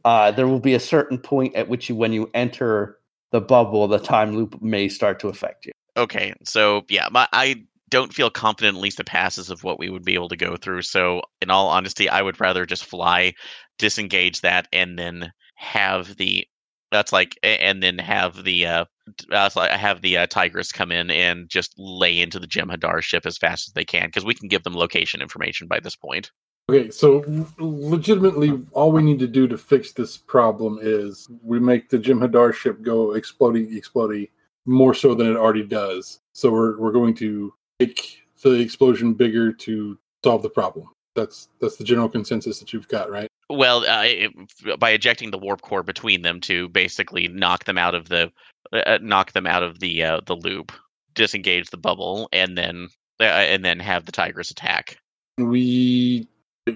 [0.06, 3.00] Uh, there will be a certain point at which you, when you enter
[3.32, 5.72] the bubble, the time loop may start to affect you.
[5.98, 9.90] Okay, so yeah, my, I don't feel confident at least the passes of what we
[9.90, 10.84] would be able to go through.
[10.84, 13.34] So, in all honesty, I would rather just fly,
[13.78, 16.48] disengage that, and then have the
[16.92, 18.86] that's like and then have the uh
[19.30, 23.26] that's like have the uh, Tigris come in and just lay into the Jem'Hadar ship
[23.26, 26.32] as fast as they can because we can give them location information by this point.
[26.70, 27.26] Okay, so
[27.58, 32.54] legitimately, all we need to do to fix this problem is we make the Jem'Hadar
[32.54, 34.30] ship go exploding, explodey
[34.68, 36.20] more so than it already does.
[36.34, 40.90] So we're we're going to make the explosion bigger to solve the problem.
[41.16, 43.30] That's that's the general consensus that you've got, right?
[43.50, 47.96] Well, uh, it, by ejecting the warp core between them to basically knock them out
[47.96, 48.32] of the
[48.72, 50.72] uh, knock them out of the uh, the loop,
[51.16, 52.90] disengage the bubble, and then
[53.20, 54.98] uh, and then have the Tigris attack.
[55.38, 56.28] We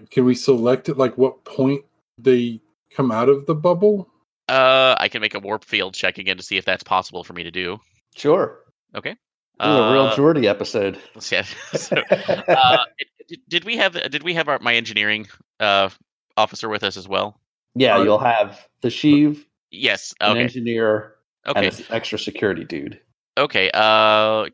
[0.09, 1.83] can we select it like what point
[2.17, 2.59] they
[2.91, 4.09] come out of the bubble?
[4.49, 7.33] Uh, I can make a warp field check again to see if that's possible for
[7.33, 7.79] me to do.
[8.15, 8.59] Sure.
[8.95, 9.15] Okay.
[9.61, 10.99] Ooh, a real Uh, Geordi episode.
[11.31, 11.43] yeah.
[11.73, 12.77] so, uh,
[13.27, 15.27] did, did we have did we have our, my engineering
[15.59, 15.89] uh,
[16.37, 17.39] officer with us as well?
[17.75, 20.13] yeah, uh, you'll have the Sheev, Yes.
[20.21, 21.15] an engineer,
[21.47, 21.67] Okay.
[21.67, 22.99] and an extra security dude.
[23.37, 23.71] Okay.
[23.73, 24.45] Uh,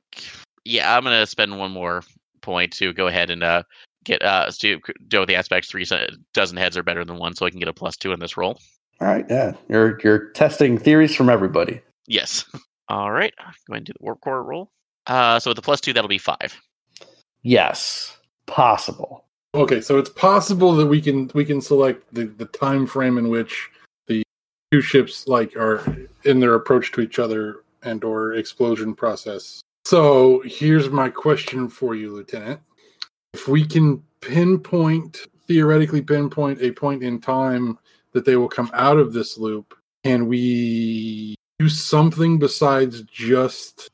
[0.65, 2.01] yeah, I'm gonna spend one more
[2.41, 3.64] point to go ahead and uh
[4.06, 4.80] get uh to
[5.11, 7.68] with the aspects three so- dozen heads are better than one, so I can get
[7.68, 8.57] a plus two in this roll.
[9.01, 9.53] All right, yeah.
[9.68, 11.81] You're you're testing theories from everybody.
[12.07, 12.45] Yes.
[12.89, 13.34] All right.
[13.38, 13.43] Go
[13.73, 14.72] ahead and do the warp core roll.
[15.07, 16.60] Uh, so with the plus two, that'll be five.
[17.43, 19.26] Yes, possible.
[19.55, 23.30] Okay, so it's possible that we can we can select the the time frame in
[23.30, 23.69] which
[24.07, 24.21] the
[24.71, 25.84] two ships like are
[26.26, 29.61] in their approach to each other and or explosion process.
[29.85, 32.59] So here's my question for you, Lieutenant.
[33.34, 37.80] If we can pinpoint theoretically pinpoint a point in time
[38.11, 39.73] that they will come out of this loop,
[40.03, 43.89] can we do something besides just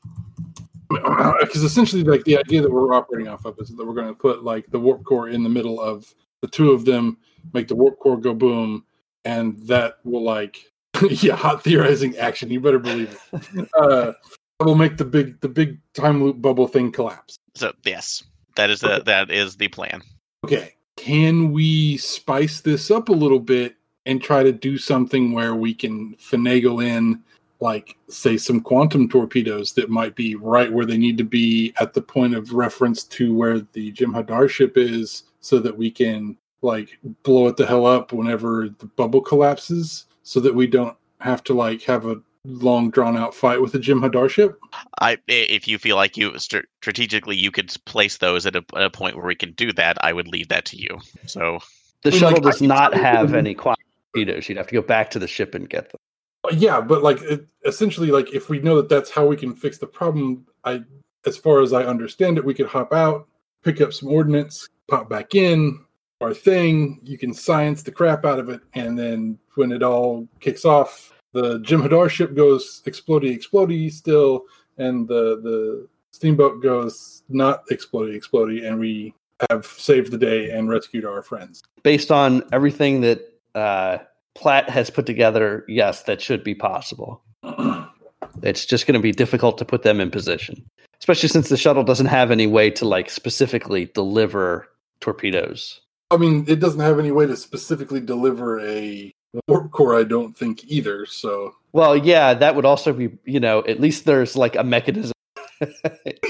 [1.40, 4.14] because essentially like the idea that we're operating off of is that we're going to
[4.14, 7.16] put like the warp core in the middle of the two of them
[7.52, 8.84] make the warp core go boom
[9.24, 10.70] and that will like
[11.10, 14.12] yeah hot theorizing action you better believe it uh
[14.58, 18.22] that will make the big the big time loop bubble thing collapse So yes,
[18.56, 19.02] that is the Okay.
[19.04, 20.02] that is the plan.
[20.44, 23.76] okay can we spice this up a little bit
[24.06, 27.22] and try to do something where we can finagle in
[27.60, 31.94] like say some quantum torpedoes that might be right where they need to be at
[31.94, 36.98] the point of reference to where the Jem'Hadar ship is so that we can like
[37.22, 41.54] blow it the hell up whenever the bubble collapses so that we don't have to
[41.54, 44.58] like have a long drawn out fight with the Jem'Hadar ship
[45.00, 48.64] I i- if you feel like you str- strategically you could place those at a,
[48.76, 50.98] at a point where we can do that, I would leave that to you.
[51.26, 51.58] So
[52.02, 53.82] The I mean, shuttle like, does can not tell you have that- any quantum
[54.14, 54.48] torpedoes.
[54.48, 55.98] You'd have to go back to the ship and get them.
[56.52, 59.78] Yeah but like it, essentially like if we know that that's how we can fix
[59.78, 60.82] the problem i
[61.26, 63.26] as far as i understand it we could hop out
[63.62, 65.84] pick up some ordnance pop back in
[66.20, 70.26] our thing you can science the crap out of it and then when it all
[70.40, 74.44] kicks off the Jem'Hadar ship goes explodey explodey still
[74.78, 79.14] and the the steamboat goes not explodey explodey and we
[79.50, 81.62] have saved the day and rescued our friends.
[81.82, 83.20] Based on everything that
[83.54, 83.98] uh,
[84.36, 87.22] Platt has put together, yes, that should be possible.
[88.42, 90.64] It's just going to be difficult to put them in position,
[91.00, 94.68] especially since the shuttle doesn't have any way to like specifically deliver
[95.00, 95.80] torpedoes.
[96.10, 99.12] I mean, it doesn't have any way to specifically deliver a
[99.48, 101.06] warp core, I don't think either.
[101.06, 105.12] So, Well, yeah, that would also be, you know, at least there's like a mechanism.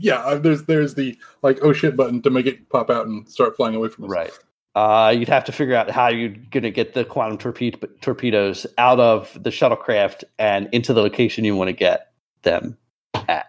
[0.00, 3.28] yeah, uh, there's there's the like oh shit button to make it pop out and
[3.28, 4.10] start flying away from us.
[4.10, 4.32] right.
[4.74, 8.66] Uh, you'd have to figure out how you're going to get the quantum torpedo- torpedoes
[8.76, 12.12] out of the shuttlecraft and into the location you want to get
[12.42, 12.76] them
[13.14, 13.46] at.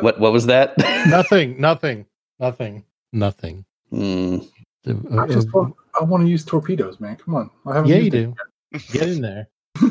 [0.00, 0.78] What what was that?
[1.08, 2.06] nothing, nothing,
[2.38, 3.64] nothing, nothing.
[3.90, 4.38] Hmm.
[4.86, 7.16] I just want, I want to use torpedoes, man.
[7.16, 7.50] Come on.
[7.66, 8.34] I haven't yeah, you do.
[8.92, 9.48] Get in there.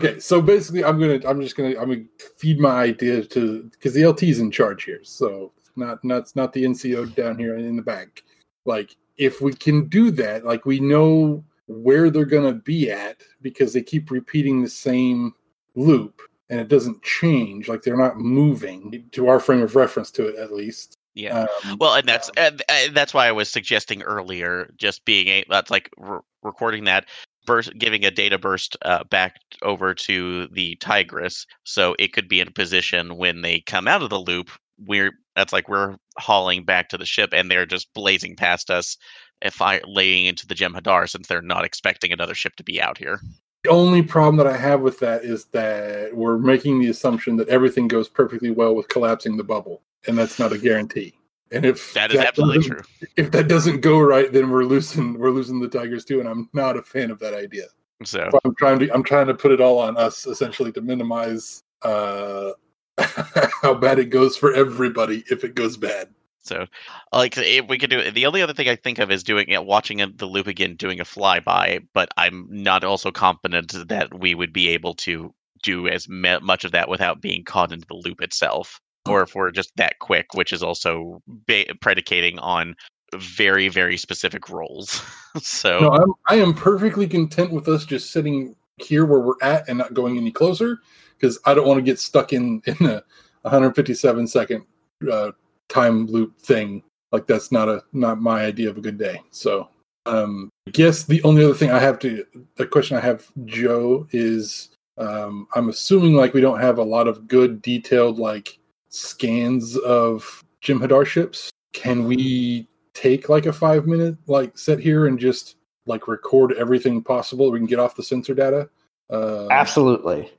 [0.00, 2.04] okay, so basically, I'm gonna, I'm just gonna, I'm gonna
[2.36, 6.52] feed my idea to because the LT's in charge here, so it's not, not, not
[6.52, 8.22] the NCO down here in the back.
[8.64, 13.72] Like, if we can do that, like we know where they're gonna be at because
[13.72, 15.34] they keep repeating the same
[15.74, 16.20] loop
[16.50, 20.36] and it doesn't change, like they're not moving to our frame of reference to it
[20.36, 20.96] at least.
[21.14, 21.46] Yeah.
[21.64, 25.44] Um, Well, and that's and, and that's why I was suggesting earlier, just being a
[25.48, 27.06] that's like re- recording that
[27.46, 32.40] burst, giving a data burst uh, back over to the Tigris, so it could be
[32.40, 34.50] in a position when they come out of the loop.
[34.78, 38.96] We're that's like we're hauling back to the ship, and they're just blazing past us,
[39.42, 42.98] if I laying into the Jem'Hadar, since they're not expecting another ship to be out
[42.98, 43.20] here.
[43.64, 47.48] The only problem that I have with that is that we're making the assumption that
[47.48, 51.14] everything goes perfectly well with collapsing the bubble, and that's not a guarantee.
[51.50, 52.82] And if That is absolutely true.
[53.16, 56.48] If that doesn't go right, then we're losing we're losing the Tigris too, and I'm
[56.52, 57.66] not a fan of that idea.
[58.02, 60.80] So So I'm trying to I'm trying to put it all on us essentially to
[60.80, 62.52] minimize uh,
[63.62, 66.08] how bad it goes for everybody if it goes bad.
[66.44, 66.66] So,
[67.12, 69.64] like, if we could do the only other thing I think of is doing it,
[69.64, 71.86] watching the loop again, doing a flyby.
[71.94, 76.64] But I'm not also confident that we would be able to do as me- much
[76.64, 80.34] of that without being caught into the loop itself, or if we're just that quick,
[80.34, 82.74] which is also ba- predicating on
[83.14, 85.02] very, very specific roles.
[85.38, 89.66] so, No, I'm I am perfectly content with us just sitting here where we're at
[89.68, 90.80] and not going any closer
[91.24, 93.02] because I don't want to get stuck in in a
[93.42, 94.64] 157 second
[95.10, 95.32] uh,
[95.68, 96.82] time loop thing.
[97.12, 99.22] Like that's not a not my idea of a good day.
[99.30, 99.68] So
[100.06, 102.24] um I guess the only other thing I have to
[102.56, 107.08] the question I have Joe is um I'm assuming like we don't have a lot
[107.08, 108.58] of good detailed like
[108.90, 111.50] scans of Jem'Hadar ships.
[111.72, 115.56] Can we take like a five minute like set here and just
[115.86, 118.68] like record everything possible we can get off the sensor data
[119.10, 120.32] uh, Absolutely.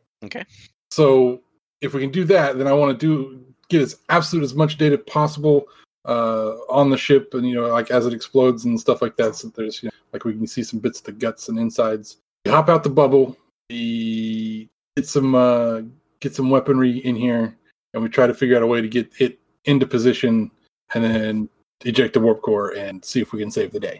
[0.96, 1.42] So
[1.82, 4.78] if we can do that then i want to do get as absolute as much
[4.78, 5.66] data possible
[6.06, 9.36] uh, on the ship and you know like as it explodes and stuff like that
[9.36, 12.18] so there's you know like we can see some bits of the guts and insides
[12.46, 13.36] we hop out the bubble
[13.70, 15.82] we get some uh
[16.20, 17.58] get some weaponry in here
[17.94, 20.52] and we try to figure out a way to get it into position
[20.94, 21.50] and then
[21.86, 24.00] eject the warp core and see if we can save the day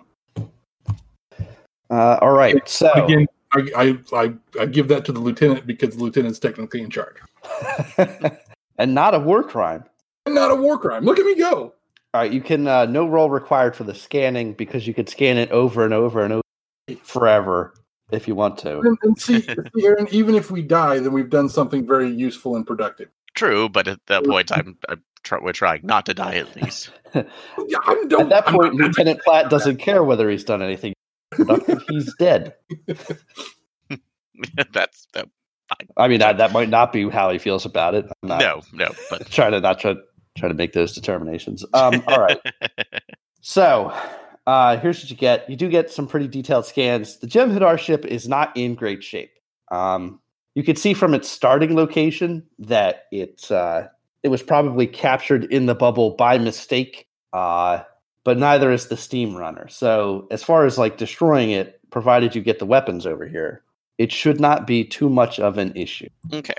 [1.90, 2.68] Uh, all right.
[2.68, 6.82] So again I, I i i give that to the lieutenant because the lieutenant's technically
[6.82, 7.16] in charge
[8.78, 9.84] and not a war crime.
[10.26, 11.74] and not a war crime look at me go
[12.14, 15.38] All right, you can uh, no roll required for the scanning because you could scan
[15.38, 16.42] it over and over and over
[17.04, 17.74] forever
[18.12, 18.80] if you want to.
[18.82, 19.42] and, and see,
[19.76, 23.68] see, Aaron, even if we die then we've done something very useful and productive true,
[23.68, 26.90] but at that point, I'm, I'm try- we're trying not to die at least.
[27.14, 27.24] yeah,
[27.86, 30.94] I don't, At that I'm point, not- Lieutenant Platt doesn't care whether he's done anything
[31.36, 31.84] productive.
[31.88, 32.56] He's dead.
[34.74, 35.30] that's that,
[35.98, 38.06] I mean, that, that might not be how he feels about it.
[38.24, 39.96] I'm not no, no, but trying to not try,
[40.38, 41.66] try to make those determinations.
[41.74, 42.40] Um, all right.
[43.42, 43.94] So
[44.48, 45.50] uh, here's what you get.
[45.50, 47.18] You do get some pretty detailed scans.
[47.18, 49.32] The Jem'Hadar ship is not in great shape.
[49.72, 50.20] Um,
[50.54, 53.88] you can see from its starting location that it's uh,
[54.24, 57.08] it was probably captured in the bubble by mistake.
[57.34, 57.84] Uh,
[58.26, 59.70] but neither is the steam runner.
[59.70, 63.62] So as far as like destroying it, provided you get the weapons over here,
[63.98, 66.10] it should not be too much of an issue.
[66.34, 66.54] Okay.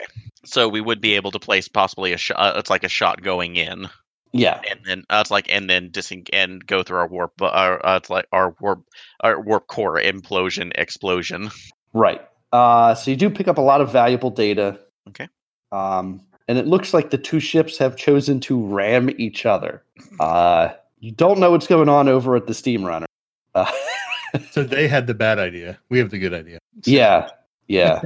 [0.47, 2.39] So we would be able to place possibly a shot.
[2.39, 3.89] Uh, it's like a shot going in,
[4.33, 4.61] Yeah.
[4.71, 7.33] and then uh, it's like and then diseng- and go through our warp.
[7.43, 8.85] Uh, uh, it's like our warp,
[9.21, 11.51] our warp core implosion explosion.
[11.93, 12.21] Right.
[12.53, 14.79] Uh, so you do pick up a lot of valuable data.
[15.09, 15.29] Okay.
[15.73, 19.83] Um, and it looks like the two ships have chosen to ram each other.
[20.21, 20.69] Uh,
[21.07, 23.07] you don't know what's going on over at the steam runner.
[23.55, 23.71] Uh,
[24.51, 25.79] So they had the bad idea.
[25.89, 26.59] We have the good idea.
[26.85, 27.31] yeah.
[27.69, 28.03] Yeah.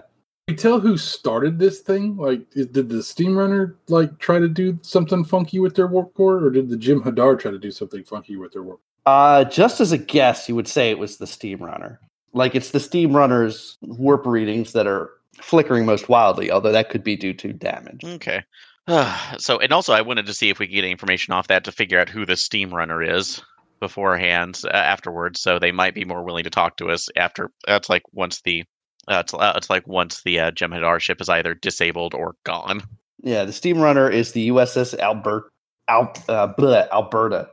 [0.47, 2.17] you tell who started this thing?
[2.17, 6.37] Like, did the steam runner like try to do something funky with their warp core,
[6.45, 8.81] or did the Jem'Hadar try to do something funky with their warp?
[9.07, 11.99] Uh, just as a guess, you would say it was the steam runner.
[12.33, 15.11] Like it's the steam runner's warp readings that are
[15.41, 18.05] flickering most wildly, although that could be due to damage.
[18.05, 18.45] Okay.
[19.39, 21.73] so and also I wanted to see if we could get information off that to
[21.73, 23.43] figure out who the steam runner is
[23.81, 27.89] beforehand uh, afterwards so they might be more willing to talk to us after that's
[27.89, 28.65] like once the
[29.09, 32.83] uh, it's, uh, it's like once the uh, Jem'Hadar ship is either disabled or gone.
[33.23, 35.51] Yeah, the steam runner is the USS Albert,
[35.89, 37.51] Al, uh, bleh, Alberta.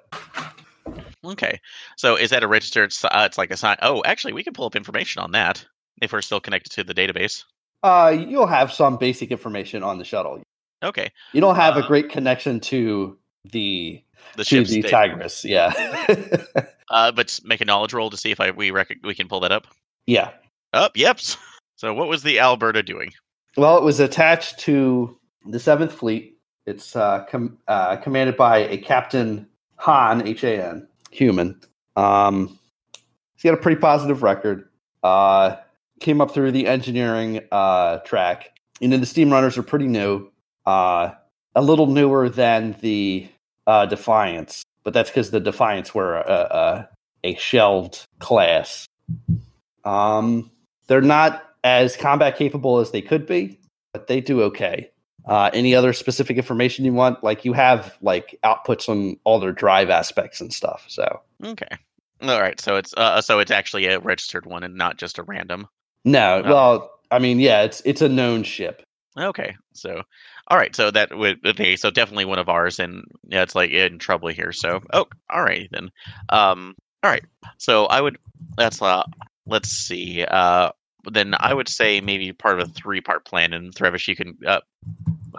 [1.26, 1.60] Okay.
[1.98, 2.94] So is that a registered?
[3.04, 3.78] Uh, it's like a sign.
[3.82, 5.66] Oh, actually, we can pull up information on that
[6.02, 7.44] if we're still connected to the database.
[7.84, 10.42] Uh, you'll have some basic information on the shuttle.
[10.84, 11.12] Okay.
[11.34, 13.18] You don't have a Uh, great connection to
[13.52, 14.04] the
[14.36, 14.82] The to ship's the.
[14.84, 15.44] Tigris.
[15.46, 15.74] Yeah,
[16.90, 19.40] Uh, but make a knowledge roll to see if I we rec- we can pull
[19.42, 19.68] that up.
[20.06, 20.32] yeah.
[20.74, 20.96] Up.
[20.98, 21.20] yep.
[21.80, 23.14] So what was the Alberta doing?
[23.56, 26.36] Well, it was attached to the Seventh Fleet.
[26.66, 31.62] It's uh, com- uh, commanded by a Captain Han, H A N, human.
[31.96, 32.58] Um,
[33.36, 34.68] he's got a pretty positive record.
[35.04, 35.56] Uh,
[36.00, 38.58] came up through the engineering uh, track.
[38.80, 40.32] You know, the steam runners are pretty new,
[40.68, 41.12] uh,
[41.56, 43.28] a little newer than the
[43.66, 46.88] uh, Defiance, but that's because the Defiance were a,
[47.24, 48.86] a, a shelved class.
[49.84, 50.52] Um,
[50.88, 53.60] they're not as combat capable as they could be,
[53.94, 54.92] but they do okay.
[55.26, 57.22] Uh, any other specific information you want?
[57.24, 60.86] Like you have like outputs on all their drive aspects and stuff.
[60.88, 61.68] So Okay.
[62.22, 62.60] All right.
[62.62, 65.68] So it's uh, so it's actually a registered one and not just a random.
[66.06, 66.50] no, Oh.
[66.50, 68.84] well, I mean, yeah, it's it's a known ship.
[69.18, 69.56] Okay.
[69.74, 70.04] So,
[70.48, 70.76] all right.
[70.76, 71.76] So that would okay.
[71.76, 74.52] So definitely one of ours, and yeah, it's like in trouble here.
[74.52, 75.90] So, oh, all right then.
[76.30, 77.26] Um, all right.
[77.58, 78.18] So I would.
[78.58, 79.04] That's uh.
[79.50, 80.26] Let's see.
[80.26, 80.72] Uh,
[81.10, 84.60] then I would say maybe part of a three-part plan, and Threvish, you can uh,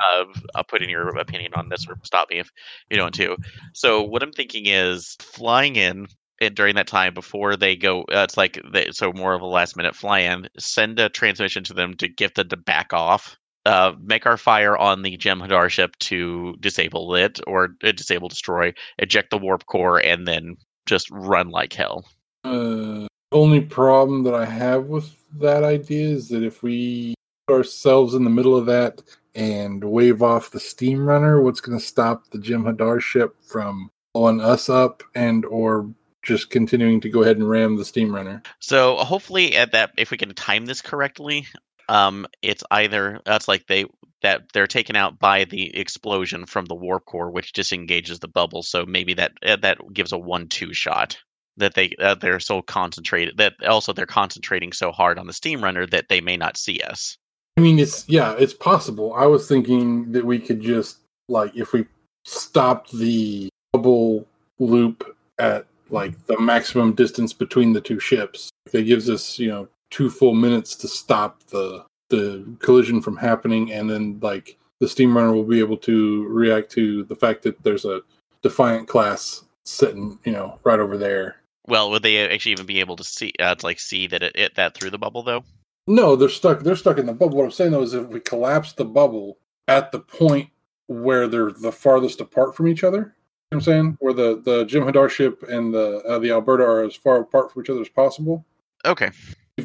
[0.02, 0.24] uh,
[0.55, 2.51] I'll put in your opinion on this, or stop me if
[2.90, 3.36] you don't too.
[3.74, 6.06] So what I'm thinking is flying in.
[6.40, 9.47] And during that time, before they go, uh, it's like they, so more of a
[9.47, 10.48] last minute fly in.
[10.56, 13.36] Send a transmission to them to get them to back off
[13.68, 18.72] uh, make our fire on the Jem'Hadar ship to disable it or uh, disable destroy,
[18.98, 22.06] eject the warp core, and then just run like hell.
[22.44, 27.14] Uh, only problem that I have with that idea is that if we
[27.46, 29.02] put ourselves in the middle of that
[29.34, 34.40] and wave off the steam runner, what's going to stop the Jem'Hadar ship from blowing
[34.40, 35.92] us up and or
[36.22, 38.42] just continuing to go ahead and ram the steam runner?
[38.60, 41.46] So hopefully, at that, if we can time this correctly,
[41.89, 43.86] um, it's either that's like they
[44.23, 48.62] that they're taken out by the explosion from the warp core, which disengages the bubble.
[48.62, 51.19] So maybe that uh, that gives a one-two shot.
[51.56, 55.62] That they uh, they're so concentrated that also they're concentrating so hard on the steam
[55.62, 57.16] runner that they may not see us.
[57.56, 59.12] I mean, it's yeah, it's possible.
[59.15, 60.98] I was thinking that we could just
[61.28, 61.86] like if we
[62.24, 64.27] stopped the bubble
[64.60, 69.69] loop at like the maximum distance between the two ships, that gives us you know
[69.90, 75.16] two full minutes to stop the the collision from happening, and then like the steam
[75.16, 78.01] runner will be able to react to the fact that there's a
[78.43, 81.36] defiant class sitting you know right over there.
[81.66, 84.32] Well, would they actually even be able to see uh, to like see that it,
[84.35, 85.44] it that through the bubble though?
[85.86, 86.60] No, they're stuck.
[86.60, 87.39] They're stuck in the bubble.
[87.39, 89.39] What I'm saying though is, if we collapse the bubble
[89.69, 90.51] at the point
[90.86, 93.12] where they're the farthest apart from each other, you know
[93.48, 96.94] what I'm saying where the the Jem'Hadar ship and the uh, the Alberta are as
[96.94, 98.44] far apart from each other as possible.
[98.85, 99.10] Okay.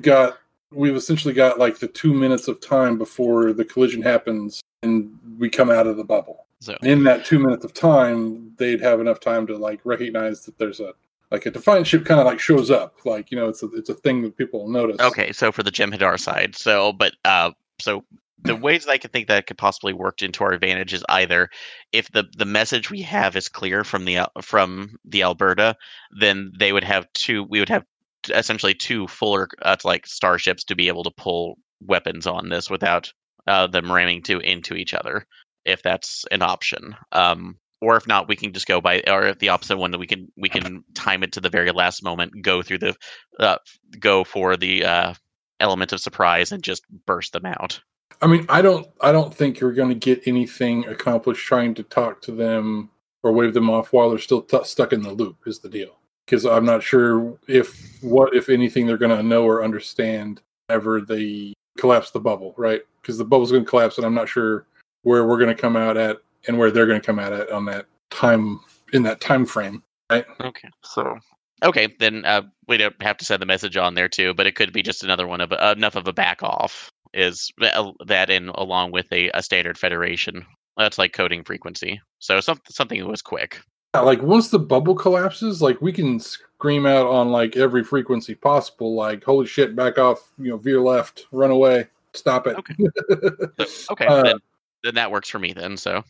[0.04, 0.38] Got
[0.72, 5.50] we've essentially got like the two minutes of time before the collision happens and we
[5.50, 6.46] come out of the bubble.
[6.60, 10.58] So in that two minutes of time, they'd have enough time to like recognize that
[10.58, 10.94] there's a
[11.32, 13.90] like a defiant ship kind of like shows up, like you know, it's a it's
[13.90, 15.00] a thing that people will notice.
[15.02, 18.06] okay, so for the Jem'Hadar side, so but uh, so
[18.44, 21.50] the ways that I could think that could possibly work into our advantage is either
[21.92, 25.76] if the the message we have is clear from the from the Alberta,
[26.18, 27.44] then they would have two.
[27.44, 27.86] We would have
[28.30, 33.12] essentially two fuller uh, like starships to be able to pull weapons on this without
[33.48, 35.26] uh, them ramming to into each other,
[35.66, 36.96] if that's an option.
[37.12, 39.98] Um, or if not, we can just go by, or if the opposite one, that
[39.98, 42.96] we can we can time it to the very last moment, go through the,
[43.40, 43.58] uh,
[44.00, 45.14] go for the uh,
[45.60, 47.82] element of surprise, and just burst them out.
[48.22, 51.84] I mean, I don't, I don't think you're going to get anything accomplished trying to
[51.84, 52.90] talk to them
[53.22, 55.38] or wave them off while they're still t- stuck in the loop.
[55.46, 55.98] Is the deal?
[56.26, 61.02] Because I'm not sure if what, if anything, they're going to know or understand ever
[61.02, 62.82] they collapse the bubble, right?
[63.02, 64.66] Because the bubble's going to collapse, and I'm not sure
[65.04, 66.18] where we're going to come out at
[66.48, 68.60] and where they're going to come out at on that time
[68.94, 69.84] in that time frame.
[70.10, 70.26] Right?
[70.42, 71.18] Okay, so
[71.64, 74.56] okay, then uh, we don't have to send the message on there too, but it
[74.56, 78.30] could be just another one of uh, enough of a back off is uh, that
[78.30, 80.46] in along with a, a standard federation.
[80.78, 82.02] That's like coding frequency.
[82.20, 83.60] So something something that was quick.
[83.94, 88.34] Yeah, like once the bubble collapses, like we can scream out on like every frequency
[88.34, 89.76] possible, like "Holy shit!
[89.76, 90.32] Back off!
[90.38, 92.76] You know, veer left, run away, stop it." Okay.
[93.68, 94.38] So, okay, Uh, then
[94.84, 95.78] then that works for me then.
[95.78, 96.04] So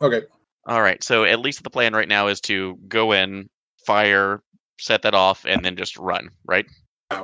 [0.00, 0.22] okay.
[0.66, 1.02] all right.
[1.02, 3.48] So at least the plan right now is to go in,
[3.84, 4.42] fire,
[4.78, 6.30] set that off, and then just run.
[6.44, 6.66] Right.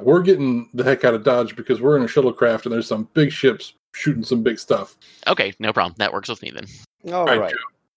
[0.00, 3.08] We're getting the heck out of Dodge because we're in a shuttlecraft and there's some
[3.14, 4.96] big ships shooting some big stuff.
[5.28, 5.94] Okay, no problem.
[5.98, 6.66] That works with me then.
[7.14, 7.54] All Right, right,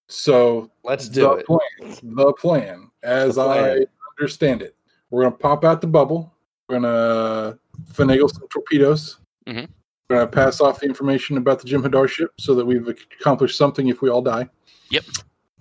[0.10, 1.46] So let's do the it.
[1.46, 3.64] plan, the plan, as The plan.
[3.82, 3.86] I
[4.20, 4.76] understand it.
[5.12, 6.34] We're gonna pop out the bubble.
[6.68, 7.60] We're gonna
[7.94, 9.18] finagle some torpedoes.
[9.48, 9.68] Mhm.
[10.10, 13.88] We're gonna pass off the information about the Jem'Hadar ship so that we've accomplished something
[13.88, 14.50] if we all die.
[14.90, 15.04] Yep.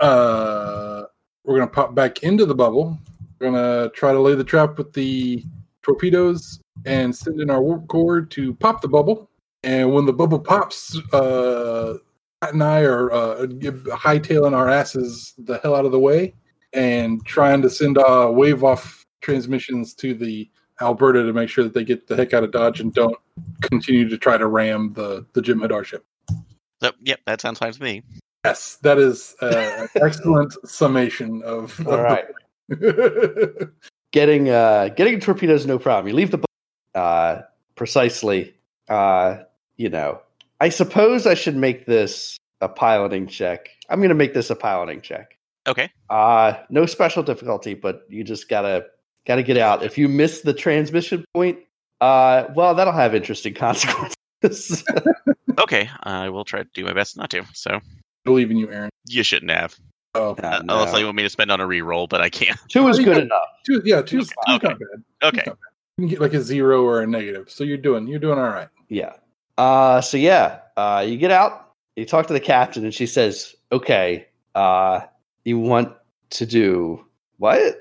[0.01, 1.05] Uh,
[1.45, 2.99] we're gonna pop back into the bubble.
[3.39, 5.45] We're gonna try to lay the trap with the
[5.83, 9.31] torpedoes and send in our warp core to pop the bubble.
[9.65, 12.03] And when the bubble pops, uh, Pat
[12.43, 16.35] and I are uh, hightailing our asses the hell out of the way
[16.73, 20.49] and trying to send uh, wave off transmissions to the
[20.81, 23.17] Alberta to make sure that they get the heck out of Dodge and don't
[23.63, 26.05] continue to try to ram the the Jem'Hadar ship.
[26.81, 28.03] So, yep, that sounds fine to me.
[28.45, 31.85] Yes, that is uh, an excellent summation of.
[31.87, 32.25] All of right.
[32.69, 33.73] the-
[34.13, 36.47] getting uh getting torpedoes no problem you leave the boat
[36.95, 37.43] uh
[37.77, 38.55] precisely
[38.89, 39.39] uh
[39.77, 40.21] you know
[40.61, 45.01] i suppose i should make this a piloting check i'm gonna make this a piloting
[45.01, 45.37] check
[45.67, 45.91] Okay.
[46.11, 48.87] uh no special difficulty but you just gotta
[49.27, 51.59] gotta get out if you miss the transmission point
[52.01, 54.85] uh well that'll have interesting consequences
[55.59, 55.91] Okay.
[56.05, 57.43] I will try to do my best not to.
[57.53, 57.81] So,
[58.25, 58.91] believe in you, Aaron.
[59.09, 59.75] you shouldn't have.
[60.15, 60.75] Oh, Uh, Uh, no.
[60.79, 62.57] Unless you want me to spend on a reroll, but I can't.
[62.69, 64.69] two is good got- enough two, yeah, two's, two's Okay.
[64.69, 65.03] not bad.
[65.25, 65.43] Okay.
[65.45, 65.57] Not bad.
[65.97, 68.51] You can get like a zero or a negative, so you're doing you're doing all
[68.51, 68.69] right.
[68.89, 69.15] Yeah.
[69.59, 73.55] Uh so yeah, uh you get out, you talk to the captain and she says,
[73.73, 75.01] "Okay, uh
[75.45, 75.93] you want
[76.31, 77.05] to do
[77.39, 77.77] what?"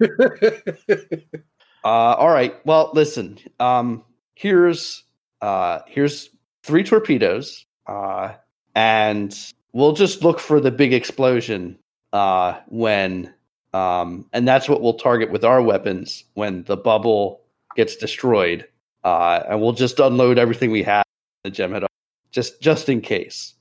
[1.84, 2.54] Uh all right.
[2.66, 3.38] Well, listen.
[3.60, 4.04] Um
[4.34, 5.04] here's
[5.40, 6.30] uh here's
[6.64, 7.64] three torpedoes.
[7.86, 8.34] Uh
[8.74, 9.38] and
[9.72, 11.78] we'll just look for the big explosion
[12.12, 13.32] uh when
[13.74, 17.42] um and that's what we'll target with our weapons when the bubble
[17.76, 18.66] gets destroyed
[19.06, 21.04] uh, and we'll just unload everything we have
[21.44, 21.84] in the gem head
[22.32, 23.54] just just in case.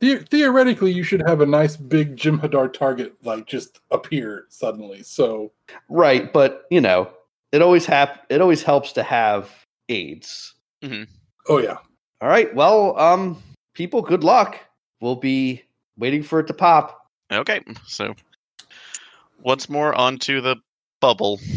[0.00, 5.02] The- theoretically, you should have a nice big Jem'Hadar target like just appear suddenly.
[5.02, 5.52] So
[5.88, 7.10] Right, but you know,
[7.50, 9.48] it always hap- it always helps to have
[9.88, 10.54] aids.
[11.48, 11.78] oh yeah,
[12.20, 14.58] All right, well, um, people, good luck.
[15.00, 15.62] We'll be
[15.96, 17.06] waiting for it to pop.
[17.32, 17.62] Okay.
[17.86, 18.14] So,
[19.40, 20.56] once more onto the
[21.00, 21.40] bubble.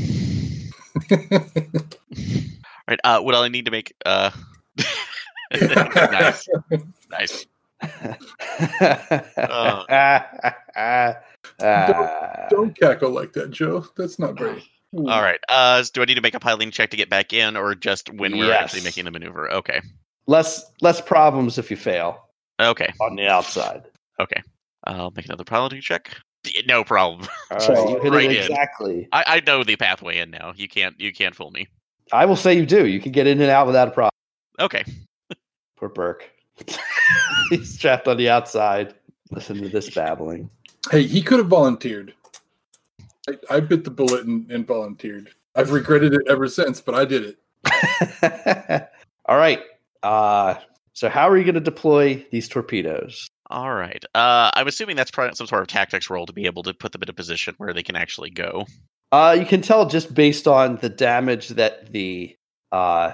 [2.87, 2.99] All right.
[3.03, 3.93] Uh, what I need to make?
[4.05, 4.31] Uh,
[5.51, 6.47] nice.
[7.11, 7.45] Nice.
[11.59, 13.85] Uh, don't cackle like that, Joe.
[13.95, 14.63] That's not very.
[14.95, 15.39] All right.
[15.49, 18.11] Uh, do I need to make a piloting check to get back in, or just
[18.13, 19.51] when we're actually making the maneuver?
[19.51, 19.81] Okay.
[20.27, 22.27] less less problems if you fail
[22.61, 22.93] Okay.
[23.01, 23.83] on the outside.
[24.19, 24.41] Okay.
[24.85, 26.15] I'll make another piloting check.
[26.67, 27.27] No problem.
[27.51, 28.51] All So, right, you hit right it in.
[28.51, 29.07] exactly.
[29.13, 30.53] I, I know the pathway in now.
[30.55, 31.67] You can't you can't fool me.
[32.11, 32.87] I will say you do.
[32.87, 34.11] You can get in and out without a problem.
[34.59, 34.83] Okay.
[35.77, 36.29] Poor Burke.
[37.49, 38.93] He's trapped on the outside.
[39.31, 40.49] Listen to this babbling.
[40.91, 42.13] Hey, he could have volunteered.
[43.27, 45.29] I, I bit the bullet and, and volunteered.
[45.55, 48.89] I've regretted it ever since, but I did it.
[49.25, 49.61] All right.
[50.01, 50.55] Uh,
[50.93, 53.27] so how are you going to deploy these torpedoes?
[53.49, 54.03] All right.
[54.15, 56.91] Uh, I'm assuming that's probably some sort of tactics role to be able to put
[56.91, 58.65] them in a position where they can actually go.
[59.13, 62.35] Uh, you can tell just based on the damage that the
[62.71, 63.11] uh,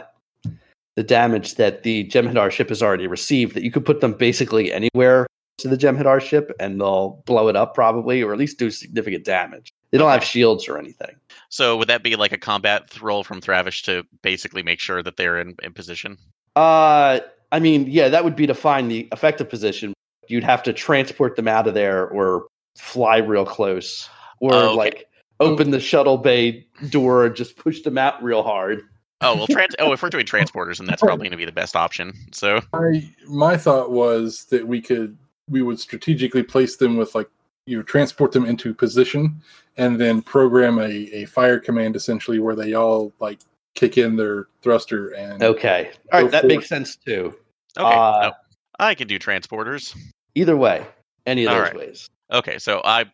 [0.95, 4.71] the damage that the Jem'Hadar ship has already received that you could put them basically
[4.71, 5.27] anywhere
[5.57, 9.25] to the Jem'Hadar ship and they'll blow it up probably or at least do significant
[9.25, 9.73] damage.
[9.91, 11.15] They don't have shields or anything.
[11.49, 15.17] So would that be like a combat role from Thravish to basically make sure that
[15.17, 16.17] they're in, in position?
[16.55, 17.19] Uh,
[17.51, 19.93] I mean, yeah, that would be to find the effective position.
[20.29, 22.47] You'd have to transport them out of there or
[22.77, 24.07] fly real close
[24.39, 24.75] or Oh, okay.
[24.75, 25.08] like
[25.39, 28.83] open the shuttle bay door and just push them out real hard.
[29.21, 31.51] Oh well, trans- oh if we're doing transporters, then that's probably going to be the
[31.51, 32.13] best option.
[32.31, 35.17] So I my thought was that we could
[35.49, 37.29] we would strategically place them with like
[37.65, 39.41] you know, transport them into position
[39.77, 43.39] and then program a, a fire command essentially where they all like
[43.75, 45.91] kick in their thruster and Okay.
[46.11, 47.35] all right that for makes sense too.
[47.77, 48.31] okay, Uh, no,
[48.79, 49.95] I can do transporters.
[50.35, 50.85] Either way,
[51.25, 51.75] any of All those right.
[51.77, 52.09] ways.
[52.31, 53.05] Okay, so I,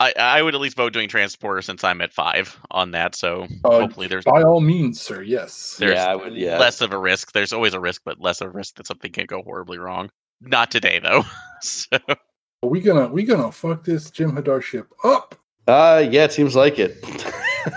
[0.00, 3.14] I I would at least vote doing transporter since I'm at five on that.
[3.14, 5.22] So Uh, hopefully there's by all means, sir.
[5.22, 5.76] Yes.
[5.78, 6.34] there's yeah, I would.
[6.34, 6.58] Yeah.
[6.58, 7.32] less of a risk.
[7.32, 10.10] There's always a risk, but less of a risk that something can go horribly wrong.
[10.40, 11.22] Not today though.
[11.62, 15.36] so Are we gonna we gonna fuck this Jem'Hadar ship up?
[15.68, 17.02] Uh, yeah, it seems like it.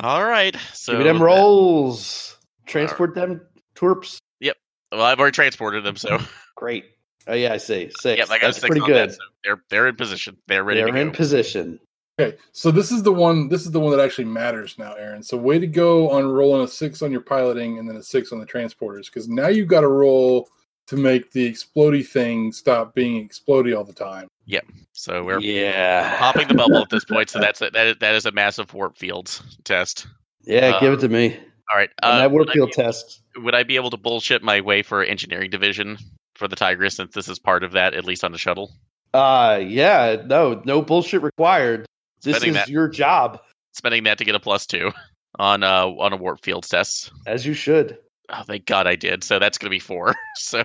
[0.00, 2.36] all right, so Give me them that- rolls.
[2.66, 3.40] Transport them
[3.74, 4.20] torps.
[4.38, 4.56] Yep.
[4.92, 6.18] Well, I've already transported them, so
[6.56, 6.84] Great.
[7.26, 7.90] Oh yeah, I see.
[7.98, 8.18] Six.
[8.18, 9.10] yeah, I got a That's six pretty good.
[9.10, 10.36] That, so they're they're in position.
[10.46, 11.80] They're ready They're to in position.
[12.20, 13.48] Okay, so this is the one.
[13.48, 15.22] This is the one that actually matters now, Aaron.
[15.22, 18.32] So way to go on rolling a six on your piloting and then a six
[18.32, 20.48] on the transporters, because now you've got to roll
[20.88, 24.26] to make the explody thing stop being explody all the time.
[24.46, 24.64] Yep.
[24.92, 26.18] So we're yeah.
[26.18, 27.30] popping the bubble at this point.
[27.30, 30.08] So that's a, that is, that is a massive warp field test.
[30.42, 31.36] Yeah, give uh, it to me.
[31.72, 31.90] All right.
[32.02, 33.22] Uh, that warp would, I field test.
[33.36, 35.96] would I be able to bullshit my way for engineering division
[36.40, 38.72] for the Tigris since this is part of that, at least on the shuttle?
[39.14, 41.86] Uh yeah, no, no bullshit required.
[42.22, 43.40] This Spending is that- your job,
[43.72, 44.90] Spending that to get a plus two
[45.38, 47.12] on uh on a warp field test.
[47.26, 47.98] as you should.
[48.28, 49.22] Oh, thank God I did.
[49.22, 50.16] So that's gonna be four.
[50.36, 50.64] So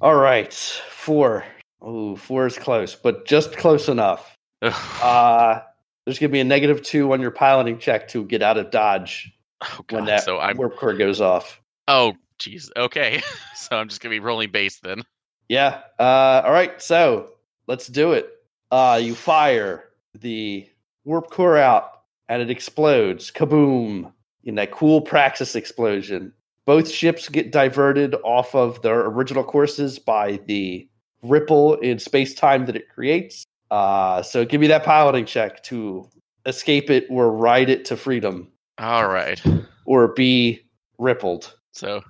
[0.00, 1.44] All right, four.
[1.82, 4.36] Oh, four is close, but just close enough.
[4.62, 5.60] Uh
[6.04, 9.32] there's gonna be a negative two on your piloting check to get out of dodge
[9.62, 11.60] oh when that So I'm warp core goes off.
[11.88, 12.68] oh jeez.
[12.76, 13.22] Okay.
[13.54, 15.02] so I'm just gonna be rolling base then.
[15.48, 15.80] Yeah.
[15.98, 17.30] Uh all right, so
[17.66, 18.30] let's do it.
[18.70, 19.84] Uh you fire
[20.14, 20.68] the
[21.04, 23.30] warp core out and it explodes.
[23.30, 24.12] Kaboom.
[24.44, 26.32] In that cool praxis explosion.
[26.66, 30.88] Both ships get diverted off of their original courses by the
[31.22, 33.44] ripple in space time that it creates.
[33.70, 36.08] Uh, so give me that piloting check to
[36.46, 38.48] escape it or ride it to freedom
[38.78, 39.42] All right.
[39.84, 40.60] or be
[40.98, 41.52] rippled.
[41.72, 42.02] So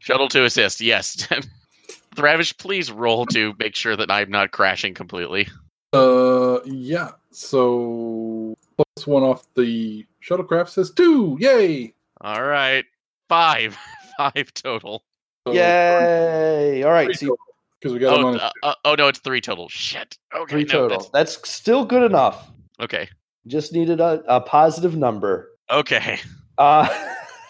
[0.00, 0.80] shuttle to assist.
[0.80, 1.26] Yes.
[2.16, 5.48] Thravish, please roll to make sure that I'm not crashing completely.
[5.92, 7.10] Uh, yeah.
[7.30, 11.36] So plus one off the shuttlecraft says two.
[11.40, 11.94] Yay!
[12.20, 12.84] All right.
[13.28, 13.76] Five.
[14.16, 15.02] Five total.
[15.46, 16.82] Yay!
[16.84, 17.36] All right, so
[17.80, 19.68] because we got Oh, uh, oh no, it's three total.
[19.68, 20.16] Shit.
[20.34, 20.50] Okay.
[20.52, 20.88] three no, total.
[20.88, 22.48] that's- That's still good enough.
[22.80, 23.08] Okay.
[23.46, 25.50] Just needed a, a positive number.
[25.70, 26.18] Okay.
[26.56, 26.88] Uh,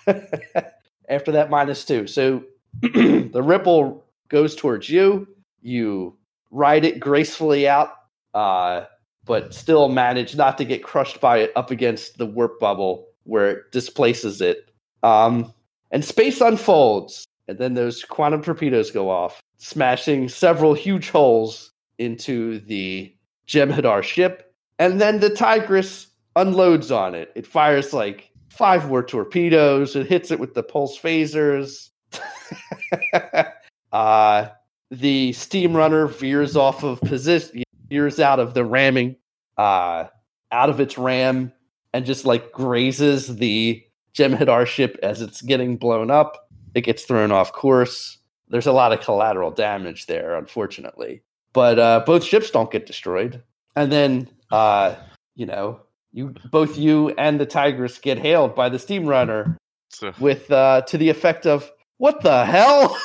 [1.14, 2.06] after that, minus two.
[2.06, 2.44] So
[2.82, 5.26] the ripple goes towards you.
[5.62, 6.16] You
[6.50, 7.90] ride it gracefully out,
[8.34, 8.84] uh,
[9.24, 13.50] but still manage not to get crushed by it up against the warp bubble where
[13.50, 14.70] it displaces it.
[15.02, 15.52] Um,
[15.90, 22.58] and space unfolds, and then those quantum torpedoes go off, smashing several huge holes into
[22.60, 23.14] the
[23.46, 24.52] Jem'Hadar ship.
[24.78, 27.30] And then the Tigris unloads on it.
[27.34, 29.97] It fires like five more torpedoes.
[29.97, 31.90] It hits it with the pulse phasers.
[33.93, 34.48] uh,
[34.90, 39.16] the steam runner veers off of position, veers out of the ramming,
[39.56, 40.05] uh,
[40.52, 41.52] out of its ram,
[41.93, 43.82] and just like grazes the
[44.14, 46.48] Jem'Hadar ship as it's getting blown up.
[46.74, 48.18] It gets thrown off course.
[48.48, 51.22] There's a lot of collateral damage there, unfortunately.
[51.52, 53.43] But uh, both ships don't get destroyed.
[53.76, 54.94] And then, uh,
[55.35, 55.81] you know,
[56.14, 59.58] you both you and the Tigris get hailed by the steam runner
[59.90, 62.96] So with uh, to the effect of "What the hell?"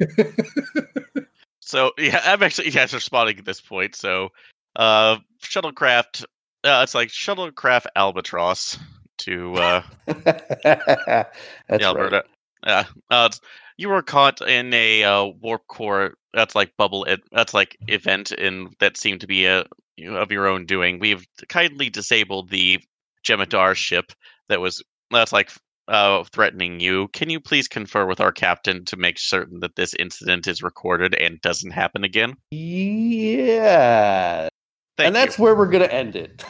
[1.70, 3.94] So yeah, I'm actually you guys are spotting at this point.
[3.94, 4.30] So
[4.74, 6.24] uh shuttlecraft
[6.64, 8.76] uh, it's like shuttlecraft albatross
[9.18, 9.82] to uh
[10.24, 11.28] That's
[11.70, 11.82] right.
[11.82, 12.24] Alberta.
[12.66, 12.84] Yeah.
[13.10, 13.28] Uh,
[13.76, 18.32] you were caught in a uh, warp core that's like bubble it that's like event
[18.32, 19.64] in that seemed to be a
[19.96, 20.98] you of your own doing.
[20.98, 22.80] We've kindly disabled the
[23.24, 24.12] Jem'Hadar ship
[24.48, 25.50] that was that's like
[25.88, 27.08] uh, threatening you.
[27.08, 31.14] Can you please confer with our captain to make certain that this incident is recorded
[31.14, 32.34] and doesn't happen again?
[32.50, 34.48] Yeah,
[34.96, 36.44] Thank and that's where we're gonna end it.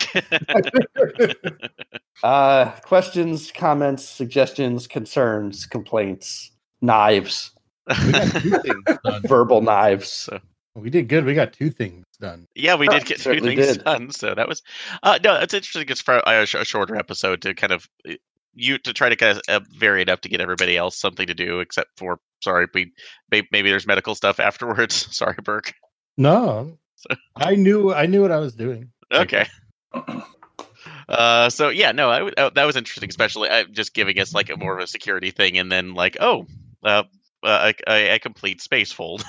[2.23, 6.51] Uh, questions, comments, suggestions, concerns, complaints,
[6.83, 7.53] knives,
[8.05, 8.85] We got two things
[9.25, 10.09] verbal knives.
[10.11, 10.39] so
[10.75, 11.25] We did good.
[11.25, 12.47] We got two things done.
[12.55, 13.85] Yeah, we Oh, did get two things did.
[13.85, 14.11] done.
[14.13, 14.63] So that was
[15.03, 15.87] uh, no, it's interesting.
[15.89, 18.15] It's for a, sh- a shorter episode to kind of uh,
[18.55, 21.27] you to try to kind of uh, vary it up to get everybody else something
[21.27, 21.61] to do.
[21.61, 22.93] Except for sorry, we
[23.31, 25.09] maybe there's medical stuff afterwards.
[25.17, 25.73] sorry, Burke.
[26.17, 28.91] No, So- I knew I knew what I was doing.
[29.13, 29.47] Okay.
[31.09, 34.33] Uh, so yeah, no, I, w- uh, that was interesting, especially uh, just giving us
[34.33, 36.47] like a more of a security thing, and then like, oh,
[36.85, 37.03] uh,
[37.43, 39.25] uh, a, a, a complete space fold.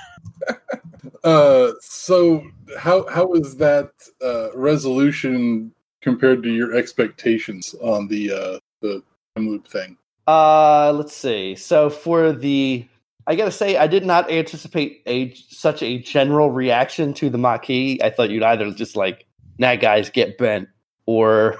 [1.24, 2.44] Uh, so
[2.78, 3.92] how how was that
[4.24, 5.72] uh, resolution
[6.02, 9.04] compared to your expectations on the uh, the
[9.36, 9.98] time loop thing?
[10.28, 11.56] Uh, let's see.
[11.56, 12.88] So for the,
[13.28, 18.00] I gotta say, I did not anticipate a such a general reaction to the Maquis.
[18.02, 19.26] I thought you'd either just like,
[19.58, 20.70] nah, guys, get bent,
[21.06, 21.58] or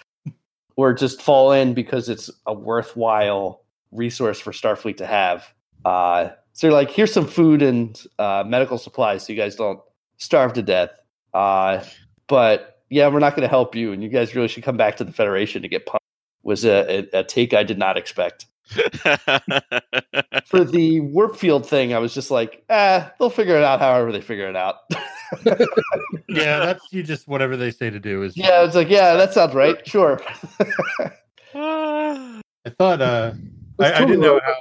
[0.76, 3.62] or just fall in because it's a worthwhile
[3.92, 5.52] resource for Starfleet to have.
[5.84, 9.80] Uh, so you're like, here's some food and uh, medical supplies, so you guys don't
[10.18, 10.90] starve to death.
[11.32, 11.82] Uh,
[12.26, 14.96] but yeah, we're not going to help you, and you guys really should come back
[14.96, 16.04] to the Federation to get pumped.
[16.42, 18.46] Was a, a, a take I did not expect
[20.44, 24.12] for the warp field thing, I was just like, ah, they'll figure it out however
[24.12, 24.76] they figure it out.
[26.28, 27.04] Yeah, that's you.
[27.04, 28.36] Just whatever they say to do is.
[28.36, 29.86] yeah, it's like, yeah, that sounds right.
[29.86, 30.20] Sure.
[31.54, 32.40] I
[32.78, 33.00] thought.
[33.00, 33.34] uh
[33.78, 34.54] That's I, I didn't know what how.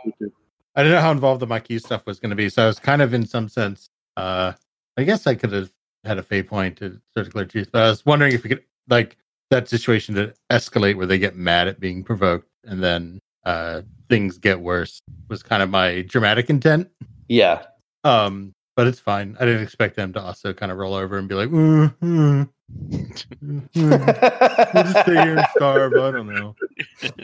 [0.75, 0.89] I would do.
[0.89, 2.79] I didn't know how involved the Maquis stuff was going to be, so I was
[2.79, 3.89] kind of in some sense.
[4.17, 4.53] uh
[4.97, 5.71] I guess I could have
[6.03, 7.69] had a fate point to circular tooth.
[7.71, 9.17] But I was wondering if we could like
[9.49, 14.37] that situation to escalate where they get mad at being provoked and then uh things
[14.37, 16.89] get worse was kind of my dramatic intent.
[17.27, 17.63] Yeah.
[18.03, 19.35] Um, but it's fine.
[19.39, 22.49] I didn't expect them to also kind of roll over and be like, mm, mm,
[22.81, 24.73] mm, mm.
[24.73, 25.93] we'll just stay here and starve.
[25.93, 26.55] I don't know.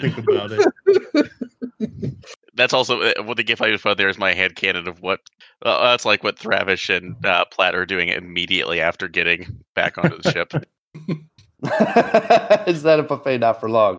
[0.01, 1.31] Think about it.
[2.55, 5.01] That's also uh, what the gif I just put there is my hand cannon of
[5.01, 5.19] what
[5.61, 10.21] uh, that's like what Thravish and uh, Platt are doing immediately after getting back onto
[10.21, 10.53] the ship.
[12.67, 13.97] Is that a buffet not for long?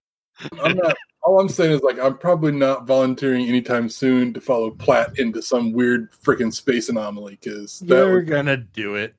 [0.62, 0.96] I'm not.
[1.22, 5.42] All I'm saying is like I'm probably not volunteering anytime soon to follow Platt into
[5.42, 9.14] some weird freaking space anomaly because that You're would gonna do it.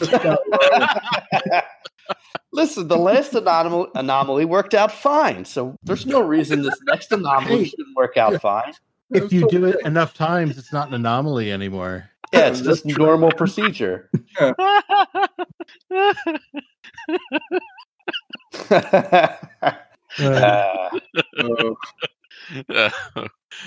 [2.52, 7.66] Listen, the last anomal- anomaly worked out fine, so there's no reason this next anomaly
[7.66, 8.72] shouldn't work out fine.
[9.10, 12.10] If you do it enough times, it's not an anomaly anymore.
[12.32, 14.10] Yeah, it's just normal procedure.
[18.70, 19.28] Uh,
[20.18, 20.90] Uh,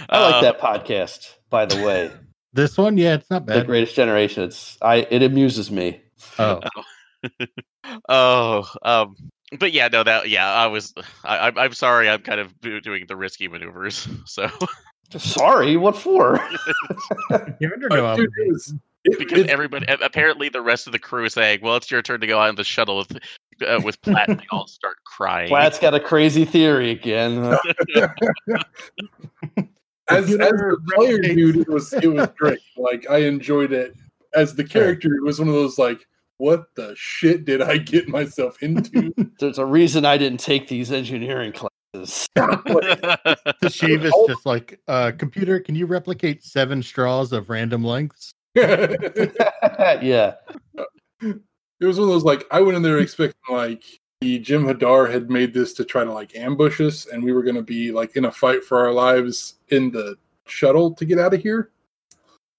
[0.09, 2.11] I like that podcast, by the way.
[2.53, 3.61] This one, yeah, it's not bad.
[3.61, 3.65] The.
[3.65, 4.43] Greatest Generation.
[4.43, 5.07] It's I.
[5.09, 6.01] It amuses me.
[6.39, 6.61] Oh,
[8.09, 9.15] oh, um,
[9.59, 10.93] but yeah, no, that yeah, I was.
[11.23, 14.07] I, I'm I'm sorry, I'm kind of doing the risky maneuvers.
[14.25, 14.49] So
[15.17, 16.37] Sorry, what for?
[17.59, 18.73] you're under no dude, it was,
[19.05, 22.19] it, because everybody, apparently, the rest of the crew is saying, "Well, it's your turn
[22.19, 23.17] to go out in the shuttle with
[23.65, 25.47] uh, with Platt," and they all start crying.
[25.47, 27.37] Platt's got a crazy theory again.
[30.09, 32.59] as as Computer the player, dude, it was it was great.
[32.75, 33.95] Like I enjoyed it.
[34.35, 36.05] As the character, it was one of those like,
[36.37, 39.13] what the shit did I get myself into?
[39.39, 42.27] There's a reason I didn't take these engineering classes.
[42.35, 48.31] the shave is just like, uh, computer, can you replicate seven straws of random lengths?
[48.55, 50.33] Yeah.
[51.79, 53.83] It was one of those like I went in there expecting like
[54.21, 57.55] the Jem'Hadar had made this to try to like ambush us, and we were going
[57.55, 60.15] to be like in a fight for our lives in the
[60.47, 61.69] shuttle to get out of here.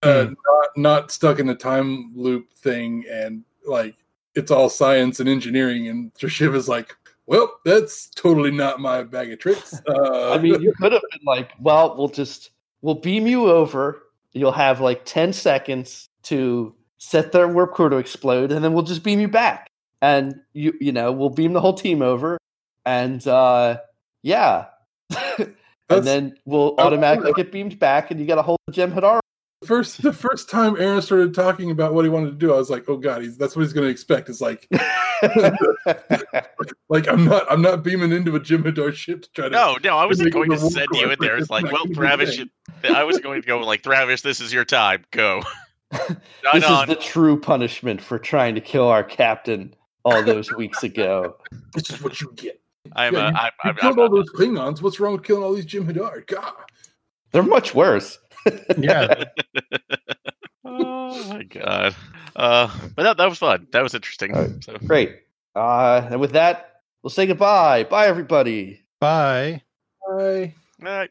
[0.04, 0.34] Uh, Hmm.
[0.46, 3.94] not not stuck in the time loop thing, and like
[4.34, 6.96] it's all science and engineering, and Shiv is like,
[7.26, 9.80] well, that's totally not my bag of tricks.
[9.88, 12.50] Uh, I mean, you could have been like, well, we'll just
[12.82, 14.02] we'll beam you over.
[14.32, 18.82] You'll have like 10 seconds to set the warp core to explode, and then we'll
[18.82, 19.68] just beam you back.
[20.00, 22.38] And you you know, we'll beam the whole team over.
[22.86, 23.78] And uh
[24.22, 24.66] yeah.
[25.38, 29.20] and then we'll automatically get beamed back, and you got a whole Jem'Hadar.
[29.64, 32.70] First the first time Aaron started talking about what he wanted to do, I was
[32.70, 34.28] like, oh god, he's that's what he's going to expect.
[34.28, 34.68] It's like
[36.88, 39.50] like I'm not I'm not beaming into a Jem'Hadar ship to try to.
[39.50, 41.36] no, no, I wasn't going to send you in there.
[41.36, 42.38] It's like, well, not Travis,
[42.84, 45.04] I was going to go like, Travis, this is your time.
[45.10, 45.42] Go.
[46.52, 46.86] This is on.
[46.86, 49.74] the true punishment for trying to kill our captain
[50.04, 51.36] all those weeks ago.
[51.74, 52.60] This is what you get.
[52.94, 54.82] I'm, Yeah, uh, you- I'm, You I'm, killed I'm, all those Klingons.
[54.82, 56.26] What's wrong with killing all these Jem'Hadar?
[56.26, 56.52] God.
[57.32, 58.18] They're much worse.
[58.78, 59.24] Yeah,
[60.64, 61.94] oh my god.
[62.36, 63.66] Uh, but that, that was fun.
[63.72, 64.34] That was interesting.
[64.34, 64.64] All right.
[64.64, 65.16] So, Great.
[65.54, 67.84] Uh, and with that, we'll say goodbye.
[67.84, 68.80] Bye, everybody.
[69.00, 69.62] bye.
[70.06, 70.54] Bye.
[70.82, 71.10] all right.